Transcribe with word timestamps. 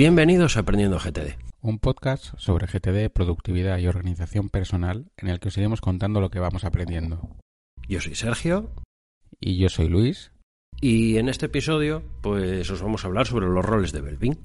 Bienvenidos 0.00 0.56
a 0.56 0.60
Aprendiendo 0.60 0.98
GTD. 0.98 1.36
Un 1.60 1.78
podcast 1.78 2.32
sobre 2.38 2.66
GTD, 2.66 3.12
productividad 3.12 3.76
y 3.76 3.86
organización 3.86 4.48
personal 4.48 5.12
en 5.18 5.28
el 5.28 5.40
que 5.40 5.48
os 5.48 5.58
iremos 5.58 5.82
contando 5.82 6.22
lo 6.22 6.30
que 6.30 6.38
vamos 6.38 6.64
aprendiendo. 6.64 7.36
Yo 7.86 8.00
soy 8.00 8.14
Sergio. 8.14 8.70
Y 9.40 9.58
yo 9.58 9.68
soy 9.68 9.88
Luis. 9.88 10.32
Y 10.80 11.18
en 11.18 11.28
este 11.28 11.44
episodio, 11.44 12.02
pues 12.22 12.70
os 12.70 12.80
vamos 12.80 13.04
a 13.04 13.08
hablar 13.08 13.26
sobre 13.26 13.46
los 13.48 13.62
roles 13.62 13.92
de 13.92 14.00
Belvin. 14.00 14.38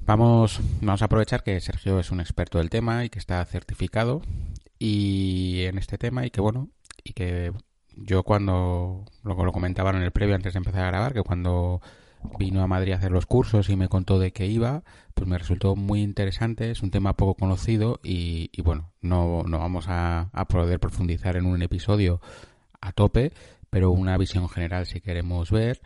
Vamos, 0.00 0.58
vamos 0.80 1.00
a 1.00 1.04
aprovechar 1.04 1.44
que 1.44 1.60
Sergio 1.60 2.00
es 2.00 2.10
un 2.10 2.18
experto 2.18 2.58
del 2.58 2.68
tema 2.68 3.04
y 3.04 3.08
que 3.08 3.20
está 3.20 3.44
certificado 3.44 4.22
y 4.80 5.60
en 5.60 5.78
este 5.78 5.96
tema 5.96 6.26
y 6.26 6.30
que 6.30 6.40
bueno, 6.40 6.70
y 7.04 7.12
que 7.12 7.52
yo 7.94 8.24
cuando 8.24 9.04
lo, 9.22 9.44
lo 9.44 9.52
comentaba 9.52 9.90
en 9.90 10.02
el 10.02 10.10
previo 10.10 10.34
antes 10.34 10.54
de 10.54 10.58
empezar 10.58 10.82
a 10.82 10.88
grabar, 10.88 11.14
que 11.14 11.22
cuando 11.22 11.82
vino 12.38 12.62
a 12.62 12.66
Madrid 12.66 12.92
a 12.92 12.96
hacer 12.96 13.10
los 13.10 13.26
cursos 13.26 13.68
y 13.68 13.76
me 13.76 13.88
contó 13.88 14.18
de 14.18 14.32
qué 14.32 14.46
iba, 14.46 14.82
pues 15.14 15.28
me 15.28 15.38
resultó 15.38 15.76
muy 15.76 16.02
interesante, 16.02 16.70
es 16.70 16.82
un 16.82 16.90
tema 16.90 17.14
poco 17.14 17.34
conocido 17.34 18.00
y, 18.02 18.50
bueno, 18.62 18.92
no, 19.00 19.42
no 19.44 19.58
vamos 19.58 19.86
a, 19.88 20.30
poder 20.48 20.80
profundizar 20.80 21.36
en 21.36 21.46
un 21.46 21.62
episodio 21.62 22.20
a 22.80 22.92
tope, 22.92 23.32
pero 23.70 23.90
una 23.90 24.16
visión 24.16 24.48
general 24.48 24.86
si 24.86 25.00
queremos 25.00 25.50
ver, 25.50 25.80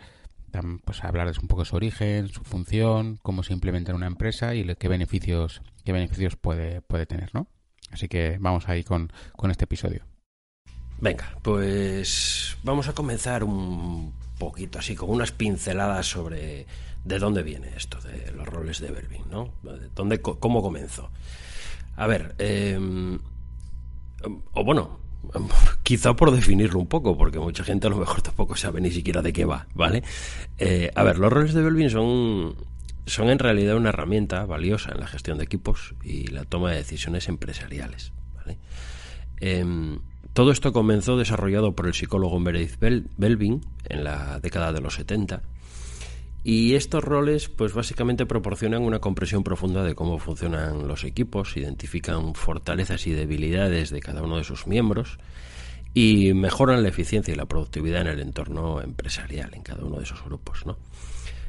pues 0.85 1.03
hablar 1.03 1.33
de 1.33 1.39
un 1.41 1.49
poco 1.49 1.65
su 1.65 1.77
origen, 1.77 2.29
su 2.29 2.45
función, 2.45 3.19
cómo 3.23 3.43
se 3.43 3.55
implementa 3.55 3.93
en 3.93 3.97
una 3.97 4.07
empresa 4.07 4.55
y 4.55 4.65
qué 4.77 4.89
beneficios, 4.89 5.63
qué 5.85 5.93
beneficios 5.93 6.37
puede, 6.37 6.83
puede 6.83 7.07
tener, 7.07 7.35
¿no? 7.35 7.47
Así 7.91 8.09
que 8.09 8.37
vamos 8.41 8.69
ahí 8.69 8.85
con, 8.85 9.13
con 9.37 9.51
este 9.51 9.65
episodio. 9.65 10.05
Venga, 10.99 11.37
pues 11.43 12.57
vamos 12.63 12.89
a 12.89 12.93
comenzar 12.93 13.43
un 13.43 14.15
poquito 14.43 14.81
así, 14.81 14.97
con 14.97 15.09
unas 15.09 15.31
pinceladas 15.31 16.07
sobre 16.07 16.67
de 17.05 17.19
dónde 17.21 17.45
viene 17.45 17.69
esto 17.77 18.01
de 18.01 18.33
los 18.33 18.47
roles 18.47 18.81
de 18.81 18.91
Belvin, 18.91 19.23
¿no? 19.31 19.53
¿Dónde, 19.95 20.21
¿Cómo 20.21 20.63
comenzó? 20.63 21.11
A 21.95 22.09
ver, 22.09 22.35
em, 22.39 23.21
o 24.53 24.65
bueno, 24.65 24.99
quizá 25.85 26.15
por 26.15 26.33
definirlo 26.33 26.81
un 26.81 26.89
poco, 26.89 27.17
porque 27.17 27.39
mucha 27.39 27.63
gente 27.63 27.87
a 27.87 27.91
lo 27.91 27.99
mejor 27.99 28.21
tampoco 28.23 28.57
sabe 28.57 28.81
ni 28.81 28.91
siquiera 28.91 29.23
de 29.23 29.33
qué 29.33 29.45
va, 29.45 29.69
¿vale? 29.75 30.03
Eh, 30.59 30.91
a 30.93 31.05
ver, 31.05 31.19
los 31.19 31.33
roles 31.33 31.55
de 31.55 31.63
Belvin 31.63 31.91
son, 31.91 32.57
son 33.07 33.31
en 33.31 33.39
realidad 33.39 33.77
una 33.77 33.91
herramienta 33.91 34.45
valiosa 34.45 34.91
en 34.91 34.99
la 34.99 35.07
gestión 35.07 35.39
de 35.39 35.45
equipos 35.45 35.95
y 36.03 36.27
la 36.29 36.45
toma 36.45 36.71
de 36.71 36.79
decisiones 36.79 37.29
empresariales, 37.29 38.13
¿vale? 38.35 38.59
Em, 39.39 40.01
todo 40.33 40.51
esto 40.51 40.73
comenzó 40.73 41.17
desarrollado 41.17 41.75
por 41.75 41.87
el 41.87 41.95
psicólogo 41.95 42.39
Meredith 42.41 42.79
Belvin 43.17 43.61
en 43.89 44.05
la 44.05 44.41
década 44.41 44.73
de 44.73 44.81
los 44.81 44.95
70 44.95 45.43
y 46.45 46.75
estos 46.75 47.05
roles 47.05 47.49
pues 47.49 47.73
básicamente 47.73 48.27
proporcionan 48.27 48.83
una 48.83 48.99
comprensión 48.99 49.45
profunda 49.45 49.85
de 49.85 49.95
cómo 49.95 50.19
funcionan 50.19 50.89
los 50.89 51.05
equipos, 51.05 51.57
identifican 51.57 52.35
fortalezas 52.35 53.07
y 53.07 53.13
debilidades 53.13 53.91
de 53.91 54.01
cada 54.01 54.23
uno 54.23 54.39
de 54.39 54.45
sus 54.45 54.67
miembros 54.67 55.19
y 55.95 56.33
mejoran 56.35 56.83
la 56.83 56.89
eficiencia 56.89 57.33
y 57.33 57.37
la 57.37 57.47
productividad 57.47 58.01
en 58.01 58.07
el 58.09 58.21
entorno 58.21 58.81
empresarial 58.81 59.55
en 59.55 59.63
cada 59.63 59.85
uno 59.85 59.99
de 59.99 60.05
esos 60.05 60.25
grupos, 60.25 60.67
¿no? 60.67 60.79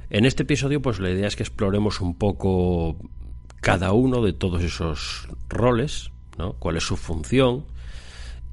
En 0.09 0.25
este 0.25 0.43
episodio 0.43 0.81
pues 0.81 0.99
la 0.99 1.09
idea 1.09 1.27
es 1.27 1.35
que 1.35 1.43
exploremos 1.43 1.99
un 2.01 2.15
poco 2.15 2.97
cada 3.61 3.93
uno 3.93 4.21
de 4.21 4.33
todos 4.33 4.61
esos 4.61 5.27
roles, 5.49 6.11
¿no? 6.37 6.53
¿Cuál 6.53 6.77
es 6.77 6.83
su 6.83 6.97
función? 6.97 7.65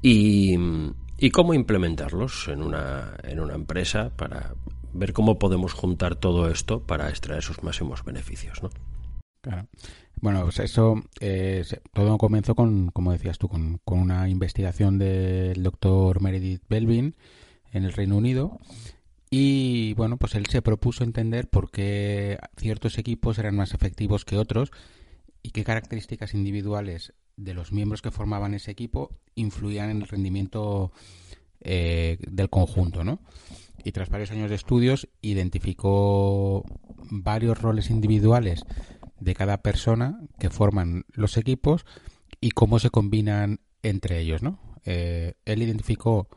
Y, 0.01 0.55
cómo 1.31 1.53
implementarlos 1.53 2.47
en 2.47 2.61
una, 2.63 3.15
en 3.23 3.39
una 3.39 3.55
empresa 3.55 4.11
para 4.15 4.55
ver 4.93 5.13
cómo 5.13 5.39
podemos 5.39 5.73
juntar 5.73 6.15
todo 6.15 6.49
esto 6.49 6.83
para 6.83 7.09
extraer 7.09 7.43
sus 7.43 7.63
máximos 7.63 8.03
beneficios, 8.03 8.61
¿no? 8.63 8.69
Claro. 9.41 9.67
Bueno, 10.19 10.43
pues 10.43 10.59
eso, 10.59 11.01
eh, 11.19 11.63
todo 11.93 12.17
comenzó 12.17 12.53
con, 12.53 12.89
como 12.91 13.11
decías 13.11 13.39
tú, 13.39 13.47
con, 13.47 13.79
con, 13.83 13.99
una 13.99 14.29
investigación 14.29 14.99
del 14.99 15.63
doctor 15.63 16.21
Meredith 16.21 16.61
Belvin 16.69 17.15
en 17.71 17.85
el 17.85 17.93
Reino 17.93 18.17
Unido. 18.17 18.59
Y 19.31 19.93
bueno, 19.93 20.17
pues 20.17 20.35
él 20.35 20.45
se 20.47 20.61
propuso 20.61 21.03
entender 21.03 21.49
por 21.49 21.71
qué 21.71 22.37
ciertos 22.57 22.97
equipos 22.97 23.39
eran 23.39 23.55
más 23.55 23.73
efectivos 23.73 24.25
que 24.25 24.37
otros 24.37 24.71
y 25.41 25.51
qué 25.51 25.63
características 25.63 26.33
individuales 26.33 27.13
de 27.43 27.53
los 27.53 27.71
miembros 27.71 28.01
que 28.01 28.11
formaban 28.11 28.53
ese 28.53 28.71
equipo 28.71 29.09
influían 29.35 29.89
en 29.89 30.01
el 30.01 30.07
rendimiento 30.07 30.91
eh, 31.59 32.17
del 32.27 32.49
conjunto, 32.49 33.03
¿no? 33.03 33.19
Y 33.83 33.91
tras 33.91 34.09
varios 34.09 34.31
años 34.31 34.49
de 34.49 34.55
estudios 34.55 35.09
identificó 35.21 36.63
varios 37.09 37.59
roles 37.59 37.89
individuales 37.89 38.63
de 39.19 39.33
cada 39.33 39.61
persona 39.61 40.19
que 40.39 40.49
forman 40.49 41.05
los 41.13 41.37
equipos 41.37 41.85
y 42.39 42.51
cómo 42.51 42.79
se 42.79 42.89
combinan 42.89 43.59
entre 43.81 44.19
ellos, 44.19 44.43
¿no? 44.43 44.59
Eh, 44.85 45.33
él 45.45 45.61
identificó 45.61 46.27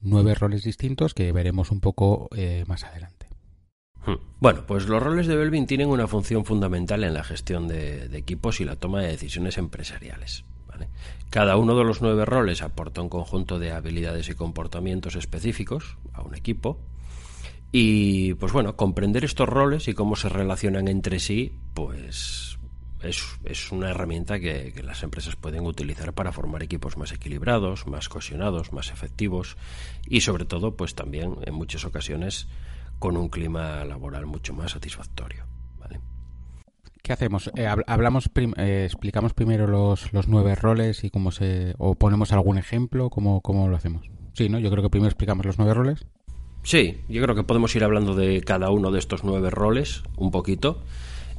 nueve 0.00 0.34
roles 0.34 0.62
distintos 0.62 1.14
que 1.14 1.32
veremos 1.32 1.70
un 1.70 1.80
poco 1.80 2.28
eh, 2.36 2.64
más 2.66 2.84
adelante. 2.84 3.28
Hmm. 4.06 4.16
Bueno, 4.40 4.66
pues 4.66 4.86
los 4.86 5.02
roles 5.02 5.26
de 5.26 5.36
Belvin 5.36 5.66
tienen 5.66 5.88
una 5.88 6.06
función 6.06 6.44
fundamental 6.44 7.04
en 7.04 7.14
la 7.14 7.24
gestión 7.24 7.68
de, 7.68 8.04
equipos 8.16 8.60
y 8.60 8.64
la 8.64 8.76
toma 8.76 9.00
de 9.00 9.08
decisiones 9.08 9.56
empresariales. 9.56 10.44
Cada 11.30 11.56
uno 11.56 11.76
de 11.76 11.84
los 11.84 12.00
nueve 12.00 12.24
roles 12.24 12.62
aporta 12.62 13.02
un 13.02 13.08
conjunto 13.08 13.58
de 13.58 13.72
habilidades 13.72 14.28
y 14.28 14.34
comportamientos 14.34 15.16
específicos 15.16 15.96
a 16.12 16.22
un 16.22 16.34
equipo. 16.34 16.80
Y 17.72 18.34
pues 18.34 18.52
bueno, 18.52 18.76
comprender 18.76 19.24
estos 19.24 19.48
roles 19.48 19.88
y 19.88 19.94
cómo 19.94 20.14
se 20.14 20.28
relacionan 20.28 20.86
entre 20.86 21.18
sí, 21.18 21.58
pues 21.74 22.58
es, 23.02 23.72
una 23.72 23.90
herramienta 23.90 24.38
que, 24.38 24.72
que, 24.72 24.82
las 24.82 25.02
empresas 25.02 25.36
pueden 25.36 25.66
utilizar 25.66 26.12
para 26.12 26.32
formar 26.32 26.62
equipos 26.62 26.96
más 26.96 27.12
equilibrados, 27.12 27.86
más 27.86 28.08
cohesionados, 28.08 28.72
más 28.72 28.90
efectivos 28.90 29.56
y 30.06 30.20
sobre 30.20 30.44
todo, 30.44 30.76
pues 30.76 30.94
también 30.94 31.36
en 31.44 31.54
muchas 31.54 31.84
ocasiones 31.84 32.48
con 32.98 33.16
un 33.16 33.28
clima 33.28 33.84
laboral 33.84 34.26
mucho 34.26 34.54
más 34.54 34.72
satisfactorio. 34.72 35.44
¿vale? 35.78 36.00
¿Qué 37.04 37.12
hacemos? 37.12 37.50
Eh, 37.54 37.68
hablamos 37.86 38.30
eh, 38.56 38.84
explicamos 38.86 39.34
primero 39.34 39.66
los, 39.66 40.10
los, 40.14 40.26
nueve 40.26 40.54
roles 40.54 41.04
y 41.04 41.10
cómo 41.10 41.32
se 41.32 41.74
o 41.76 41.96
ponemos 41.96 42.32
algún 42.32 42.56
ejemplo, 42.56 43.10
cómo, 43.10 43.42
cómo 43.42 43.68
lo 43.68 43.76
hacemos. 43.76 44.08
Sí, 44.32 44.48
¿no? 44.48 44.58
Yo 44.58 44.70
creo 44.70 44.82
que 44.82 44.88
primero 44.88 45.10
explicamos 45.10 45.44
los 45.44 45.58
nueve 45.58 45.74
roles. 45.74 46.06
Sí, 46.62 47.02
yo 47.10 47.22
creo 47.22 47.34
que 47.34 47.44
podemos 47.44 47.76
ir 47.76 47.84
hablando 47.84 48.14
de 48.14 48.40
cada 48.40 48.70
uno 48.70 48.90
de 48.90 49.00
estos 49.00 49.22
nueve 49.22 49.50
roles 49.50 50.02
un 50.16 50.30
poquito 50.30 50.82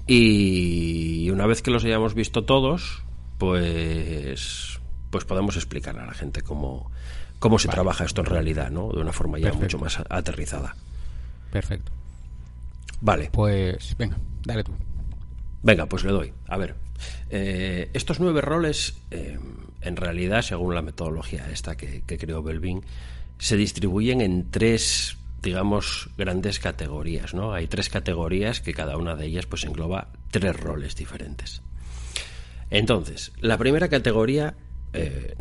y 0.06 1.32
una 1.32 1.48
vez 1.48 1.64
que 1.64 1.72
los 1.72 1.84
hayamos 1.84 2.14
visto 2.14 2.46
todos, 2.46 3.04
pues 3.40 4.80
pues 5.10 5.26
podemos 5.26 5.56
explicar 5.56 5.98
a 5.98 6.06
la 6.06 6.14
gente 6.14 6.44
cómo, 6.44 6.92
cómo 7.40 7.58
se 7.58 7.70
trabaja 7.70 8.06
esto 8.06 8.22
en 8.22 8.28
realidad, 8.28 8.70
¿no? 8.70 8.92
De 8.92 9.02
una 9.02 9.14
forma 9.14 9.40
ya 9.40 9.52
mucho 9.52 9.80
más 9.80 10.00
aterrizada. 10.12 10.76
Perfecto. 11.52 11.92
Vale. 13.02 13.32
Pues 13.34 13.98
venga, 13.98 14.18
dale 14.46 14.64
tú. 14.64 14.72
Venga, 15.66 15.88
pues 15.88 16.04
le 16.04 16.12
doy. 16.12 16.32
A 16.48 16.58
ver, 16.58 16.76
eh, 17.32 17.90
estos 17.94 18.20
nueve 18.20 18.40
roles, 18.42 19.02
eh, 19.10 19.40
en 19.82 19.96
realidad, 19.96 20.44
según 20.44 20.76
la 20.76 20.84
metodología 20.84 21.50
esta 21.52 21.76
que, 21.76 22.04
creó 22.04 22.44
Belvin, 22.44 22.84
se 23.40 23.58
distribuyen 23.58 24.22
en 24.22 24.52
tres, 24.52 25.18
digamos, 25.42 26.12
grandes 26.20 26.60
categorías, 26.60 27.34
¿no? 27.34 27.52
Hay 27.52 27.66
tres 27.66 27.90
categorías 27.90 28.62
que 28.62 28.76
cada 28.76 28.96
una 28.96 29.16
de 29.16 29.26
ellas 29.26 29.48
pues 29.48 29.64
engloba 29.64 30.10
tres 30.30 30.56
roles 30.56 30.96
diferentes. 30.96 31.64
Entonces, 32.70 33.32
la 33.40 33.58
primera 33.58 33.90
categoría 33.90 34.56
eh, 34.94 35.34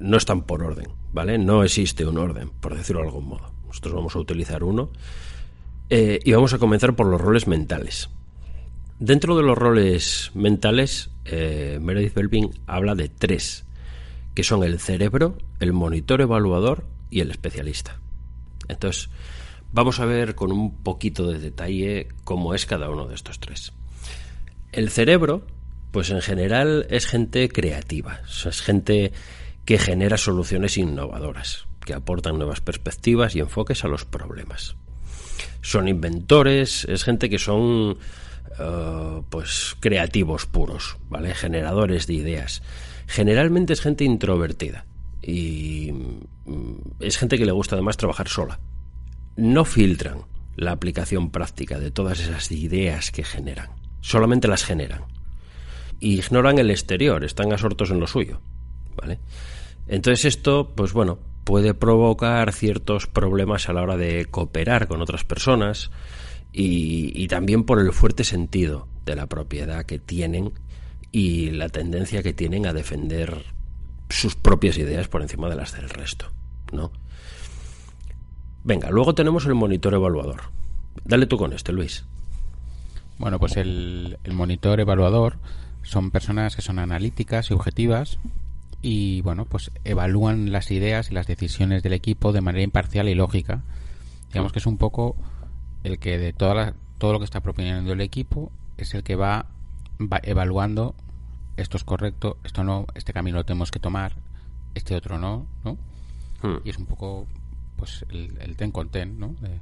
no 0.00 0.16
están 0.16 0.42
por 0.42 0.64
orden, 0.64 0.88
¿vale? 1.12 1.38
No 1.38 1.62
existe 1.62 2.04
un 2.04 2.18
orden, 2.18 2.50
por 2.50 2.76
decirlo 2.76 3.02
de 3.02 3.08
algún 3.08 3.28
modo. 3.28 3.52
Nosotros 3.68 3.94
vamos 3.94 4.16
a 4.16 4.18
utilizar 4.18 4.64
uno 4.64 4.90
y 5.88 6.32
vamos 6.32 6.52
a 6.52 6.58
comenzar 6.58 6.96
por 6.96 7.06
los 7.06 7.20
roles 7.20 7.46
mentales. 7.46 8.10
Dentro 9.00 9.36
de 9.36 9.44
los 9.44 9.56
roles 9.56 10.32
mentales, 10.34 11.10
eh, 11.24 11.78
Meredith 11.80 12.14
Belvin 12.14 12.50
habla 12.66 12.96
de 12.96 13.08
tres, 13.08 13.64
que 14.34 14.42
son 14.42 14.64
el 14.64 14.80
cerebro, 14.80 15.38
el 15.60 15.72
monitor 15.72 16.20
evaluador 16.20 16.84
y 17.08 17.20
el 17.20 17.30
especialista. 17.30 18.00
Entonces, 18.66 19.08
vamos 19.72 20.00
a 20.00 20.04
ver 20.04 20.34
con 20.34 20.50
un 20.50 20.82
poquito 20.82 21.30
de 21.30 21.38
detalle 21.38 22.08
cómo 22.24 22.54
es 22.54 22.66
cada 22.66 22.90
uno 22.90 23.06
de 23.06 23.14
estos 23.14 23.38
tres. 23.38 23.72
El 24.72 24.90
cerebro, 24.90 25.46
pues 25.92 26.10
en 26.10 26.20
general 26.20 26.86
es 26.90 27.06
gente 27.06 27.48
creativa, 27.48 28.20
es 28.26 28.60
gente 28.60 29.12
que 29.64 29.78
genera 29.78 30.18
soluciones 30.18 30.76
innovadoras, 30.76 31.66
que 31.84 31.94
aportan 31.94 32.36
nuevas 32.36 32.60
perspectivas 32.60 33.36
y 33.36 33.40
enfoques 33.40 33.84
a 33.84 33.88
los 33.88 34.04
problemas 34.04 34.76
son 35.60 35.88
inventores, 35.88 36.84
es 36.84 37.04
gente 37.04 37.28
que 37.28 37.38
son 37.38 37.98
eh, 38.58 39.22
pues 39.28 39.76
creativos 39.80 40.46
puros, 40.46 40.96
¿vale? 41.08 41.34
Generadores 41.34 42.06
de 42.06 42.14
ideas. 42.14 42.62
Generalmente 43.06 43.72
es 43.72 43.80
gente 43.80 44.04
introvertida 44.04 44.86
y 45.22 45.92
mm, 45.92 47.00
es 47.00 47.18
gente 47.18 47.38
que 47.38 47.46
le 47.46 47.52
gusta 47.52 47.76
además 47.76 47.96
trabajar 47.96 48.28
sola. 48.28 48.60
No 49.36 49.64
filtran 49.64 50.22
la 50.56 50.72
aplicación 50.72 51.30
práctica 51.30 51.78
de 51.78 51.90
todas 51.90 52.20
esas 52.20 52.50
ideas 52.50 53.10
que 53.10 53.24
generan, 53.24 53.70
solamente 54.00 54.48
las 54.48 54.64
generan. 54.64 55.02
Y 56.00 56.14
ignoran 56.18 56.58
el 56.58 56.70
exterior, 56.70 57.24
están 57.24 57.52
absortos 57.52 57.90
en 57.90 58.00
lo 58.00 58.06
suyo, 58.06 58.40
¿vale? 58.96 59.20
Entonces 59.86 60.24
esto, 60.24 60.72
pues 60.74 60.92
bueno, 60.92 61.18
puede 61.44 61.74
provocar 61.74 62.52
ciertos 62.52 63.06
problemas 63.06 63.68
a 63.68 63.72
la 63.72 63.82
hora 63.82 63.96
de 63.96 64.26
cooperar 64.26 64.86
con 64.86 65.00
otras 65.00 65.24
personas 65.24 65.90
y, 66.52 67.12
y 67.14 67.28
también 67.28 67.64
por 67.64 67.78
el 67.78 67.92
fuerte 67.92 68.24
sentido 68.24 68.88
de 69.04 69.16
la 69.16 69.26
propiedad 69.26 69.84
que 69.84 69.98
tienen 69.98 70.52
y 71.12 71.50
la 71.50 71.68
tendencia 71.68 72.22
que 72.22 72.32
tienen 72.32 72.66
a 72.66 72.72
defender 72.72 73.44
sus 74.10 74.34
propias 74.34 74.78
ideas 74.78 75.08
por 75.08 75.22
encima 75.22 75.48
de 75.48 75.56
las 75.56 75.72
del 75.74 75.88
resto, 75.88 76.30
¿no? 76.72 76.92
Venga, 78.64 78.90
luego 78.90 79.14
tenemos 79.14 79.46
el 79.46 79.54
monitor 79.54 79.94
evaluador. 79.94 80.42
Dale 81.04 81.26
tú 81.26 81.38
con 81.38 81.52
este, 81.52 81.72
Luis. 81.72 82.04
Bueno, 83.18 83.38
pues 83.38 83.56
el, 83.56 84.18
el 84.24 84.32
monitor 84.32 84.80
evaluador 84.80 85.38
son 85.82 86.10
personas 86.10 86.54
que 86.54 86.62
son 86.62 86.78
analíticas 86.78 87.50
y 87.50 87.54
objetivas 87.54 88.18
y 88.82 89.22
bueno, 89.22 89.44
pues 89.44 89.70
evalúan 89.84 90.52
las 90.52 90.70
ideas 90.70 91.10
y 91.10 91.14
las 91.14 91.26
decisiones 91.26 91.82
del 91.82 91.94
equipo 91.94 92.32
de 92.32 92.40
manera 92.40 92.62
imparcial 92.62 93.08
y 93.08 93.14
lógica. 93.14 93.62
Digamos 94.28 94.52
que 94.52 94.58
es 94.58 94.66
un 94.66 94.76
poco 94.76 95.16
el 95.84 95.98
que 95.98 96.18
de 96.18 96.32
toda 96.32 96.74
todo 96.98 97.12
lo 97.12 97.18
que 97.18 97.24
está 97.24 97.40
proponiendo 97.40 97.92
el 97.92 98.00
equipo 98.00 98.50
es 98.76 98.94
el 98.94 99.02
que 99.02 99.14
va, 99.16 99.46
va 100.00 100.20
evaluando 100.22 100.94
esto 101.56 101.76
es 101.76 101.84
correcto, 101.84 102.38
esto 102.44 102.62
no, 102.64 102.86
este 102.94 103.12
camino 103.12 103.36
lo 103.38 103.44
tenemos 103.44 103.70
que 103.70 103.80
tomar, 103.80 104.14
este 104.74 104.94
otro 104.94 105.18
no, 105.18 105.46
¿no? 105.64 105.76
Hmm. 106.42 106.58
Y 106.64 106.70
es 106.70 106.78
un 106.78 106.86
poco 106.86 107.26
pues 107.76 108.04
el, 108.10 108.36
el 108.40 108.56
ten 108.56 108.70
con 108.70 108.88
ten, 108.90 109.18
¿no? 109.18 109.34
De- 109.40 109.58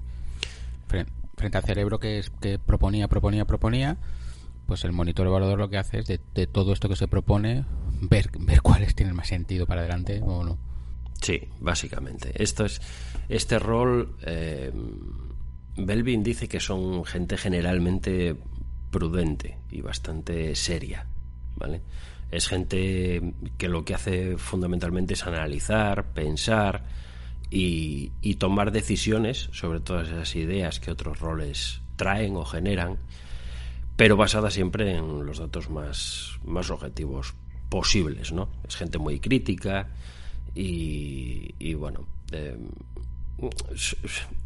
frente, 0.89 1.13
frente 1.37 1.59
al 1.59 1.65
cerebro 1.65 1.99
que, 1.99 2.19
es, 2.19 2.31
que 2.31 2.59
proponía, 2.59 3.09
proponía, 3.09 3.45
proponía, 3.47 3.97
pues 4.67 4.85
el 4.85 4.93
monitor 4.93 5.27
evaluador 5.27 5.59
lo 5.59 5.69
que 5.71 5.79
hace 5.79 5.99
es 6.01 6.07
de, 6.07 6.21
de 6.35 6.47
todo 6.47 6.73
esto 6.73 6.89
que 6.89 6.97
se 6.97 7.09
propone 7.09 7.65
ver, 8.03 8.31
ver 8.41 8.61
cuáles 8.63 8.95
tienen 8.95 9.15
más 9.17 9.29
sentido 9.29 9.67
para 9.67 9.81
adelante 9.83 10.21
o 10.25 10.45
no. 10.45 10.59
Sí, 11.21 11.49
básicamente. 11.61 12.31
Esto 12.43 12.65
es 12.67 12.81
este 13.29 13.59
rol. 13.59 14.17
eh, 14.23 14.71
Belvin 15.77 16.23
dice 16.23 16.49
que 16.49 16.61
son 16.61 17.05
gente 17.05 17.37
generalmente 17.37 18.37
prudente 18.91 19.59
y 19.71 19.83
bastante 19.83 20.55
seria, 20.55 21.07
¿vale? 21.57 21.83
Es 22.31 22.49
gente 22.49 23.35
que 23.59 23.69
lo 23.69 23.85
que 23.85 23.95
hace 23.95 24.37
fundamentalmente 24.39 25.15
es 25.15 25.27
analizar, 25.27 26.13
pensar 26.13 26.85
y, 27.51 28.11
tomar 28.39 28.73
decisiones 28.73 29.49
sobre 29.53 29.81
todas 29.81 30.09
esas 30.09 30.35
ideas 30.37 30.81
que 30.81 30.91
otros 30.91 31.21
roles 31.21 31.81
traen 31.97 32.37
o 32.37 32.45
generan, 32.45 32.99
pero 33.97 34.17
basada 34.17 34.51
siempre 34.51 34.97
en 34.97 35.25
los 35.25 35.39
datos 35.39 35.71
más, 35.71 36.39
más 36.45 36.71
objetivos 36.71 37.35
posibles, 37.69 38.33
¿no? 38.33 38.49
Es 38.67 38.77
gente 38.77 38.99
muy 38.99 39.21
crítica 39.21 39.89
y, 40.55 41.55
y 41.59 41.75
bueno, 41.75 42.07
eh, 42.33 42.59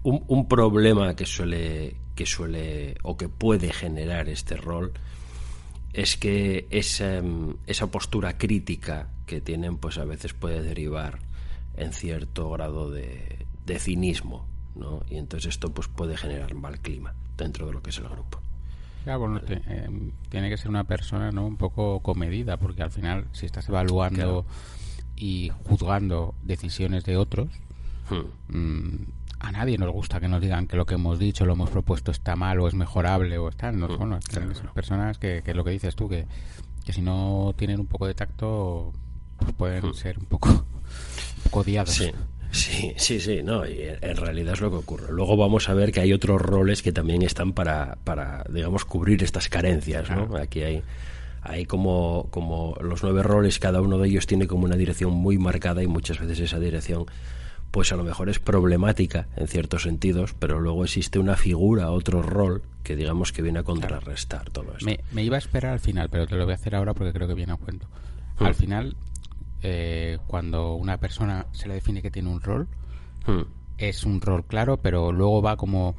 un, 0.03 0.25
un 0.27 0.49
problema 0.49 1.15
que 1.15 1.27
suele, 1.27 1.97
que 2.15 2.27
suele 2.27 2.97
o 3.03 3.17
que 3.17 3.29
puede 3.29 3.73
generar 3.73 4.29
este 4.29 4.57
rol 4.57 4.93
es 5.93 6.17
que 6.17 6.67
esa, 6.71 7.21
esa 7.67 7.87
postura 7.89 8.37
crítica 8.39 9.09
que 9.27 9.41
tienen 9.41 9.77
pues 9.77 9.99
a 9.99 10.05
veces 10.05 10.35
puede 10.35 10.63
derivar 10.63 11.19
en 11.77 11.93
cierto 11.93 12.51
grado 12.51 12.91
de, 12.91 13.47
de 13.67 13.79
cinismo 13.79 14.47
¿no? 14.77 15.03
y 15.09 15.17
entonces 15.17 15.51
esto 15.51 15.73
pues 15.73 15.89
puede 15.89 16.17
generar 16.17 16.55
mal 16.55 16.79
clima 16.81 17.15
dentro 17.37 17.67
de 17.67 17.73
lo 17.73 17.83
que 17.83 17.91
es 17.91 17.99
el 17.99 18.09
grupo 18.09 18.41
bueno, 19.17 19.41
te- 19.41 19.63
eh, 19.67 19.89
tiene 20.29 20.51
que 20.51 20.57
ser 20.59 20.69
una 20.69 20.85
persona 20.85 21.33
¿no? 21.33 21.47
un 21.47 21.57
poco 21.57 22.01
comedida, 22.01 22.57
porque 22.59 22.83
al 22.83 22.91
final, 22.91 23.27
si 23.33 23.47
estás 23.47 23.69
evaluando 23.69 24.45
y 25.17 25.51
juzgando 25.65 26.35
decisiones 26.43 27.05
de 27.05 27.17
otros, 27.17 27.49
Hmm. 28.11 28.57
mm, 28.57 29.07
a 29.41 29.53
nadie 29.53 29.79
nos 29.79 29.91
gusta 29.91 30.21
que 30.21 30.29
nos 30.29 30.41
digan 30.41 30.67
que 30.67 30.77
lo 30.77 30.85
que 30.85 30.95
hemos 30.95 31.19
dicho, 31.19 31.47
lo 31.47 31.55
hemos 31.55 31.71
propuesto 31.71 32.11
está 32.11 32.37
mal 32.37 32.61
o 32.61 32.69
es 32.69 32.75
mejorable 32.75 33.39
o 33.39 33.49
está. 33.49 33.73
No, 33.73 33.89
bueno, 33.89 34.19
tienen 34.21 34.51
que 34.51 34.55
ser 34.55 34.69
personas 34.71 35.19
que, 35.19 35.43
que 35.43 35.53
es 35.53 35.57
lo 35.57 35.65
que 35.65 35.71
dices 35.71 35.97
tú, 35.97 36.09
que, 36.09 36.27
que 36.85 36.93
si 36.93 37.01
no 37.01 37.55
tienen 37.57 37.81
un 37.81 37.87
poco 37.87 38.07
de 38.07 38.15
tacto, 38.15 38.93
pues 39.39 39.53
pueden 39.55 39.95
ser 39.95 40.19
un 40.19 40.27
poco, 40.27 40.51
un 40.51 41.43
poco 41.45 41.61
odiados. 41.61 41.95
Sí, 41.95 42.11
sí, 42.51 42.93
sí, 42.99 43.19
sí, 43.19 43.43
no, 43.43 43.67
y 43.67 43.81
en 43.81 43.99
en 44.03 44.17
realidad 44.17 44.53
es 44.53 44.61
lo 44.61 44.71
que 44.71 44.77
ocurre. 44.77 45.11
Luego 45.11 45.39
vamos 45.39 45.71
a 45.71 45.75
ver 45.75 45.91
que 45.91 46.01
hay 46.01 46.13
otros 46.13 46.41
roles 46.41 46.83
que 46.83 46.93
también 46.93 47.23
están 47.23 47.55
para, 47.55 47.97
para 48.05 48.45
digamos, 48.51 48.85
cubrir 48.85 49.23
estas 49.23 49.49
carencias, 49.49 50.11
¿no? 50.11 50.37
Aquí 50.37 50.63
hay, 50.63 50.83
hay 51.41 51.65
como, 51.65 52.27
como 52.31 52.77
los 52.83 53.03
nueve 53.03 53.23
roles, 53.23 53.59
cada 53.59 53.81
uno 53.81 53.97
de 53.97 54.09
ellos 54.09 54.27
tiene 54.27 54.47
como 54.47 54.65
una 54.65 54.77
dirección 54.77 55.13
muy 55.13 55.39
marcada 55.39 55.83
y 55.83 55.87
muchas 55.87 56.19
veces 56.21 56.41
esa 56.41 56.59
dirección 56.59 57.07
pues 57.71 57.93
a 57.93 57.97
lo 57.97 58.05
mejor 58.05 58.29
es 58.29 58.39
problemática 58.39 59.29
en 59.37 59.47
ciertos 59.49 59.83
sentidos, 59.85 60.35
pero 60.39 60.59
luego 60.61 60.85
existe 60.85 61.19
una 61.19 61.37
figura, 61.37 61.91
otro 61.91 62.23
rol, 62.23 62.63
que 62.83 62.97
digamos 62.97 63.33
que 63.33 63.43
viene 63.43 63.61
a 63.61 63.63
contrarrestar 63.63 64.51
todo 64.51 64.73
esto. 64.73 64.85
Me, 64.87 65.01
me 65.13 65.23
iba 65.23 65.37
a 65.37 65.39
esperar 65.39 65.73
al 65.73 65.81
final, 65.81 66.09
pero 66.11 66.27
te 66.27 66.35
lo 66.37 66.45
voy 66.45 66.53
a 66.53 66.57
hacer 66.57 66.75
ahora 66.75 66.95
porque 66.95 67.13
creo 67.13 67.29
que 67.29 67.35
viene 67.35 67.53
a 67.53 67.57
cuento. 67.57 67.87
Mm. 68.41 68.45
Al 68.45 68.55
final, 68.55 68.97
eh, 69.63 70.19
cuando 70.27 70.75
una 70.75 70.97
persona 70.99 71.47
se 71.53 71.69
le 71.69 71.75
define 71.75 72.03
que 72.03 72.11
tiene 72.11 72.29
un 72.29 72.41
rol, 72.41 72.67
Hmm. 73.27 73.43
es 73.77 74.05
un 74.05 74.21
rol 74.23 74.45
claro, 74.47 74.79
pero 74.79 75.13
luego 75.13 75.43
va 75.43 75.57
como, 75.59 75.95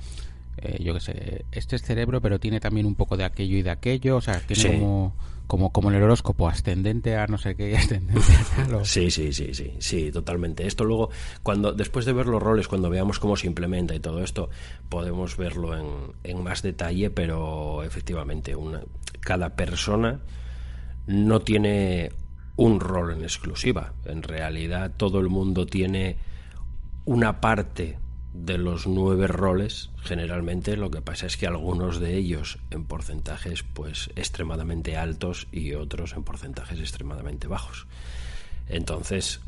eh, 0.57 0.83
yo 0.83 0.93
qué 0.95 0.99
sé, 0.99 1.45
este 1.51 1.75
es 1.75 1.83
cerebro, 1.83 2.19
pero 2.19 2.39
tiene 2.39 2.59
también 2.59 2.87
un 2.87 2.95
poco 2.95 3.15
de 3.15 3.23
aquello 3.23 3.57
y 3.57 3.61
de 3.61 3.69
aquello, 3.69 4.17
o 4.17 4.21
sea, 4.21 4.39
tiene 4.39 4.61
Sí. 4.63 4.67
como, 4.69 5.15
como, 5.51 5.73
como 5.73 5.89
en 5.89 5.97
el 5.97 6.03
horóscopo, 6.03 6.47
ascendente 6.47 7.17
a 7.17 7.27
no 7.27 7.37
sé 7.37 7.57
qué, 7.57 7.75
ascendente 7.77 8.21
a 8.71 8.85
Sí, 8.85 9.11
sí, 9.11 9.33
sí, 9.33 9.53
sí, 9.53 9.73
sí, 9.79 10.09
totalmente. 10.09 10.65
Esto 10.65 10.85
luego, 10.85 11.09
cuando 11.43 11.73
después 11.73 12.05
de 12.05 12.13
ver 12.13 12.27
los 12.27 12.41
roles, 12.41 12.69
cuando 12.69 12.89
veamos 12.89 13.19
cómo 13.19 13.35
se 13.35 13.47
implementa 13.47 13.93
y 13.93 13.99
todo 13.99 14.23
esto, 14.23 14.49
podemos 14.87 15.35
verlo 15.35 15.77
en, 15.77 16.13
en 16.23 16.41
más 16.41 16.61
detalle, 16.61 17.09
pero 17.09 17.83
efectivamente, 17.83 18.55
una, 18.55 18.79
cada 19.19 19.57
persona 19.57 20.21
no 21.05 21.41
tiene 21.41 22.13
un 22.55 22.79
rol 22.79 23.11
en 23.11 23.23
exclusiva. 23.23 23.91
En 24.05 24.23
realidad, 24.23 24.93
todo 24.95 25.19
el 25.19 25.27
mundo 25.27 25.65
tiene 25.65 26.15
una 27.03 27.41
parte 27.41 27.99
de 28.33 28.57
los 28.57 28.87
nueve 28.87 29.27
roles, 29.27 29.89
generalmente 29.97 30.77
lo 30.77 30.89
que 30.89 31.01
pasa 31.01 31.25
es 31.25 31.37
que 31.37 31.47
algunos 31.47 31.99
de 31.99 32.15
ellos 32.15 32.59
en 32.69 32.85
porcentajes 32.85 33.63
pues 33.63 34.09
extremadamente 34.15 34.95
altos 34.95 35.47
y 35.51 35.73
otros 35.73 36.13
en 36.13 36.23
porcentajes 36.23 36.79
extremadamente 36.79 37.47
bajos. 37.47 37.87
Entonces, 38.67 39.41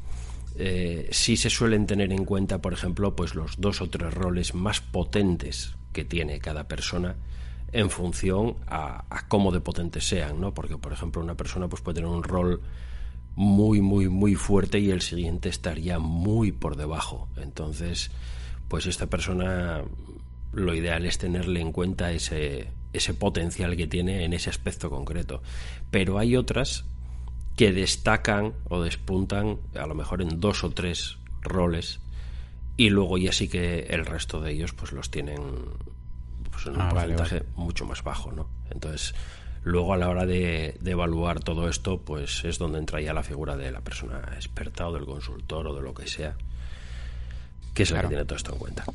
eh, 0.55 1.07
sí 1.11 1.37
se 1.37 1.49
suelen 1.49 1.87
tener 1.87 2.11
en 2.11 2.25
cuenta, 2.25 2.61
por 2.61 2.73
ejemplo, 2.73 3.15
pues 3.15 3.35
los 3.35 3.59
dos 3.59 3.81
o 3.81 3.89
tres 3.89 4.13
roles 4.13 4.53
más 4.53 4.81
potentes 4.81 5.75
que 5.93 6.03
tiene 6.03 6.39
cada 6.39 6.67
persona 6.67 7.15
en 7.71 7.89
función 7.89 8.57
a, 8.67 9.05
a 9.09 9.27
cómo 9.27 9.51
de 9.51 9.61
potentes 9.61 10.07
sean, 10.07 10.41
¿no? 10.41 10.53
Porque, 10.53 10.77
por 10.77 10.91
ejemplo, 10.91 11.21
una 11.21 11.35
persona 11.35 11.69
pues 11.69 11.81
puede 11.81 11.95
tener 11.95 12.09
un 12.09 12.23
rol 12.23 12.61
muy, 13.35 13.81
muy, 13.81 14.09
muy 14.09 14.35
fuerte 14.35 14.79
y 14.79 14.91
el 14.91 15.01
siguiente 15.01 15.49
estaría 15.49 15.99
muy 15.99 16.51
por 16.51 16.75
debajo. 16.75 17.27
Entonces, 17.37 18.11
pues 18.67 18.85
esta 18.85 19.07
persona 19.07 19.83
lo 20.51 20.73
ideal 20.75 21.05
es 21.05 21.17
tenerle 21.17 21.59
en 21.61 21.71
cuenta 21.71 22.11
ese, 22.11 22.69
ese 22.93 23.13
potencial 23.13 23.75
que 23.75 23.87
tiene 23.87 24.23
en 24.25 24.33
ese 24.33 24.49
aspecto 24.49 24.89
concreto. 24.89 25.41
Pero 25.91 26.19
hay 26.19 26.35
otras 26.35 26.85
que 27.55 27.71
destacan 27.71 28.53
o 28.69 28.81
despuntan 28.81 29.57
a 29.75 29.85
lo 29.85 29.95
mejor 29.95 30.21
en 30.21 30.39
dos 30.39 30.63
o 30.63 30.71
tres 30.71 31.17
roles 31.41 31.99
y 32.77 32.89
luego 32.89 33.17
ya 33.19 33.31
sí 33.31 33.47
que 33.47 33.81
el 33.89 34.05
resto 34.05 34.41
de 34.41 34.51
ellos 34.51 34.73
pues 34.73 34.91
los 34.91 35.11
tienen 35.11 35.41
pues 36.51 36.65
en 36.65 36.73
un 36.73 36.81
Ah, 36.81 36.91
vale, 36.93 37.13
porcentaje 37.15 37.39
vale. 37.39 37.51
mucho 37.55 37.85
más 37.85 38.03
bajo, 38.03 38.31
¿no? 38.31 38.49
Entonces, 38.71 39.13
luego 39.63 39.93
a 39.93 39.97
la 39.97 40.09
hora 40.09 40.25
de, 40.25 40.77
de 40.81 40.91
evaluar 40.91 41.39
todo 41.39 41.69
esto, 41.69 42.01
pues 42.01 42.43
es 42.45 42.57
donde 42.57 42.79
entra 42.79 43.01
ya 43.01 43.13
la 43.13 43.23
figura 43.23 43.55
de 43.55 43.71
la 43.71 43.81
persona 43.81 44.19
experta 44.35 44.87
o 44.87 44.93
del 44.93 45.05
consultor 45.05 45.67
o 45.67 45.75
de 45.75 45.81
lo 45.81 45.93
que 45.93 46.07
sea, 46.07 46.35
que 47.73 47.83
es 47.83 47.91
la 47.91 47.95
Claro. 47.97 48.09
que 48.09 48.15
tiene 48.15 48.25
todo 48.25 48.37
esto 48.37 48.53
en 48.53 48.59
cuenta. 48.59 48.85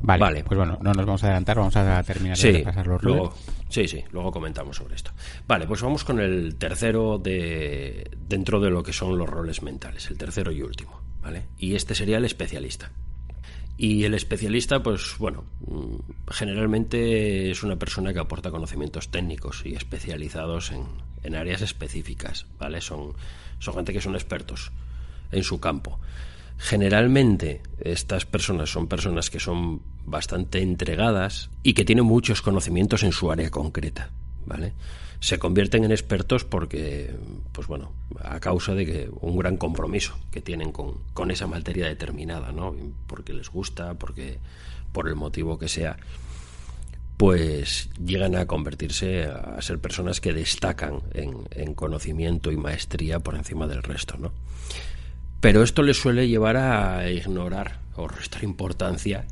Vale, 0.00 0.20
Vale. 0.20 0.44
pues 0.44 0.56
bueno, 0.56 0.78
no 0.80 0.92
nos 0.94 1.04
vamos 1.04 1.22
a 1.22 1.26
adelantar, 1.26 1.56
vamos 1.58 1.76
a 1.76 2.02
terminar 2.04 2.38
de 2.38 2.52
repasar 2.52 2.86
los 2.86 3.02
roles. 3.02 3.16
luego, 3.18 3.34
sí, 3.68 3.88
sí, 3.88 4.04
luego 4.12 4.30
comentamos 4.30 4.76
sobre 4.76 4.94
esto. 4.94 5.10
Vale, 5.46 5.66
pues 5.66 5.82
vamos 5.82 6.04
con 6.04 6.20
el 6.20 6.54
tercero 6.56 7.18
de 7.18 8.10
dentro 8.28 8.60
de 8.60 8.70
lo 8.70 8.82
que 8.82 8.92
son 8.92 9.18
los 9.18 9.28
roles 9.28 9.62
mentales, 9.62 10.08
el 10.10 10.16
tercero 10.16 10.52
y 10.52 10.62
último, 10.62 11.00
¿vale? 11.20 11.42
Y 11.58 11.74
este 11.74 11.94
sería 11.94 12.18
el 12.18 12.24
especialista. 12.24 12.90
Y 13.76 14.04
el 14.04 14.14
especialista, 14.14 14.82
pues 14.82 15.16
bueno, 15.18 15.44
mm, 15.66 16.30
generalmente 16.30 17.50
es 17.50 17.62
una 17.62 17.76
persona 17.76 18.12
que 18.12 18.18
aporta 18.18 18.50
conocimientos 18.50 19.08
técnicos 19.10 19.62
y 19.64 19.74
especializados 19.74 20.72
en, 20.72 20.84
en 21.22 21.34
áreas 21.34 21.60
específicas, 21.62 22.46
¿vale? 22.58 22.80
Son, 22.80 23.12
son 23.58 23.74
gente 23.74 23.92
que 23.92 24.00
son 24.00 24.14
expertos 24.14 24.72
en 25.30 25.42
su 25.44 25.60
campo. 25.60 26.00
Generalmente 26.58 27.62
estas 27.80 28.26
personas 28.26 28.70
son 28.70 28.88
personas 28.88 29.30
que 29.30 29.40
son 29.40 29.80
bastante 30.04 30.60
entregadas 30.60 31.50
y 31.62 31.74
que 31.74 31.84
tienen 31.84 32.04
muchos 32.04 32.42
conocimientos 32.42 33.02
en 33.02 33.12
su 33.12 33.30
área 33.30 33.50
concreta, 33.50 34.10
¿vale? 34.44 34.72
Se 35.20 35.38
convierten 35.38 35.84
en 35.84 35.92
expertos 35.92 36.44
porque, 36.44 37.14
pues 37.52 37.66
bueno, 37.66 37.92
a 38.20 38.38
causa 38.40 38.74
de 38.74 38.86
que 38.86 39.10
un 39.20 39.36
gran 39.36 39.56
compromiso 39.56 40.18
que 40.30 40.40
tienen 40.40 40.72
con, 40.72 40.94
con 41.12 41.30
esa 41.30 41.46
materia 41.46 41.86
determinada, 41.86 42.52
¿no? 42.52 42.74
Porque 43.06 43.32
les 43.32 43.48
gusta, 43.48 43.94
porque 43.94 44.38
por 44.92 45.08
el 45.08 45.14
motivo 45.14 45.58
que 45.58 45.68
sea 45.68 45.96
pues 47.18 47.90
llegan 47.98 48.36
a 48.36 48.46
convertirse 48.46 49.24
a 49.24 49.60
ser 49.60 49.80
personas 49.80 50.20
que 50.20 50.32
destacan 50.32 51.02
en, 51.12 51.74
conocimiento 51.74 52.52
y 52.52 52.56
maestría 52.56 53.18
por 53.18 53.34
encima 53.34 53.66
del 53.66 53.82
resto, 53.82 54.16
¿no? 54.16 54.32
Pero 55.40 55.62
esto 55.62 55.82
les 55.82 55.96
suele 55.96 56.28
llevar 56.28 56.56
a 56.56 57.10
ignorar 57.10 57.78
o 57.96 58.08
restar 58.08 58.44
importancia 58.44 59.24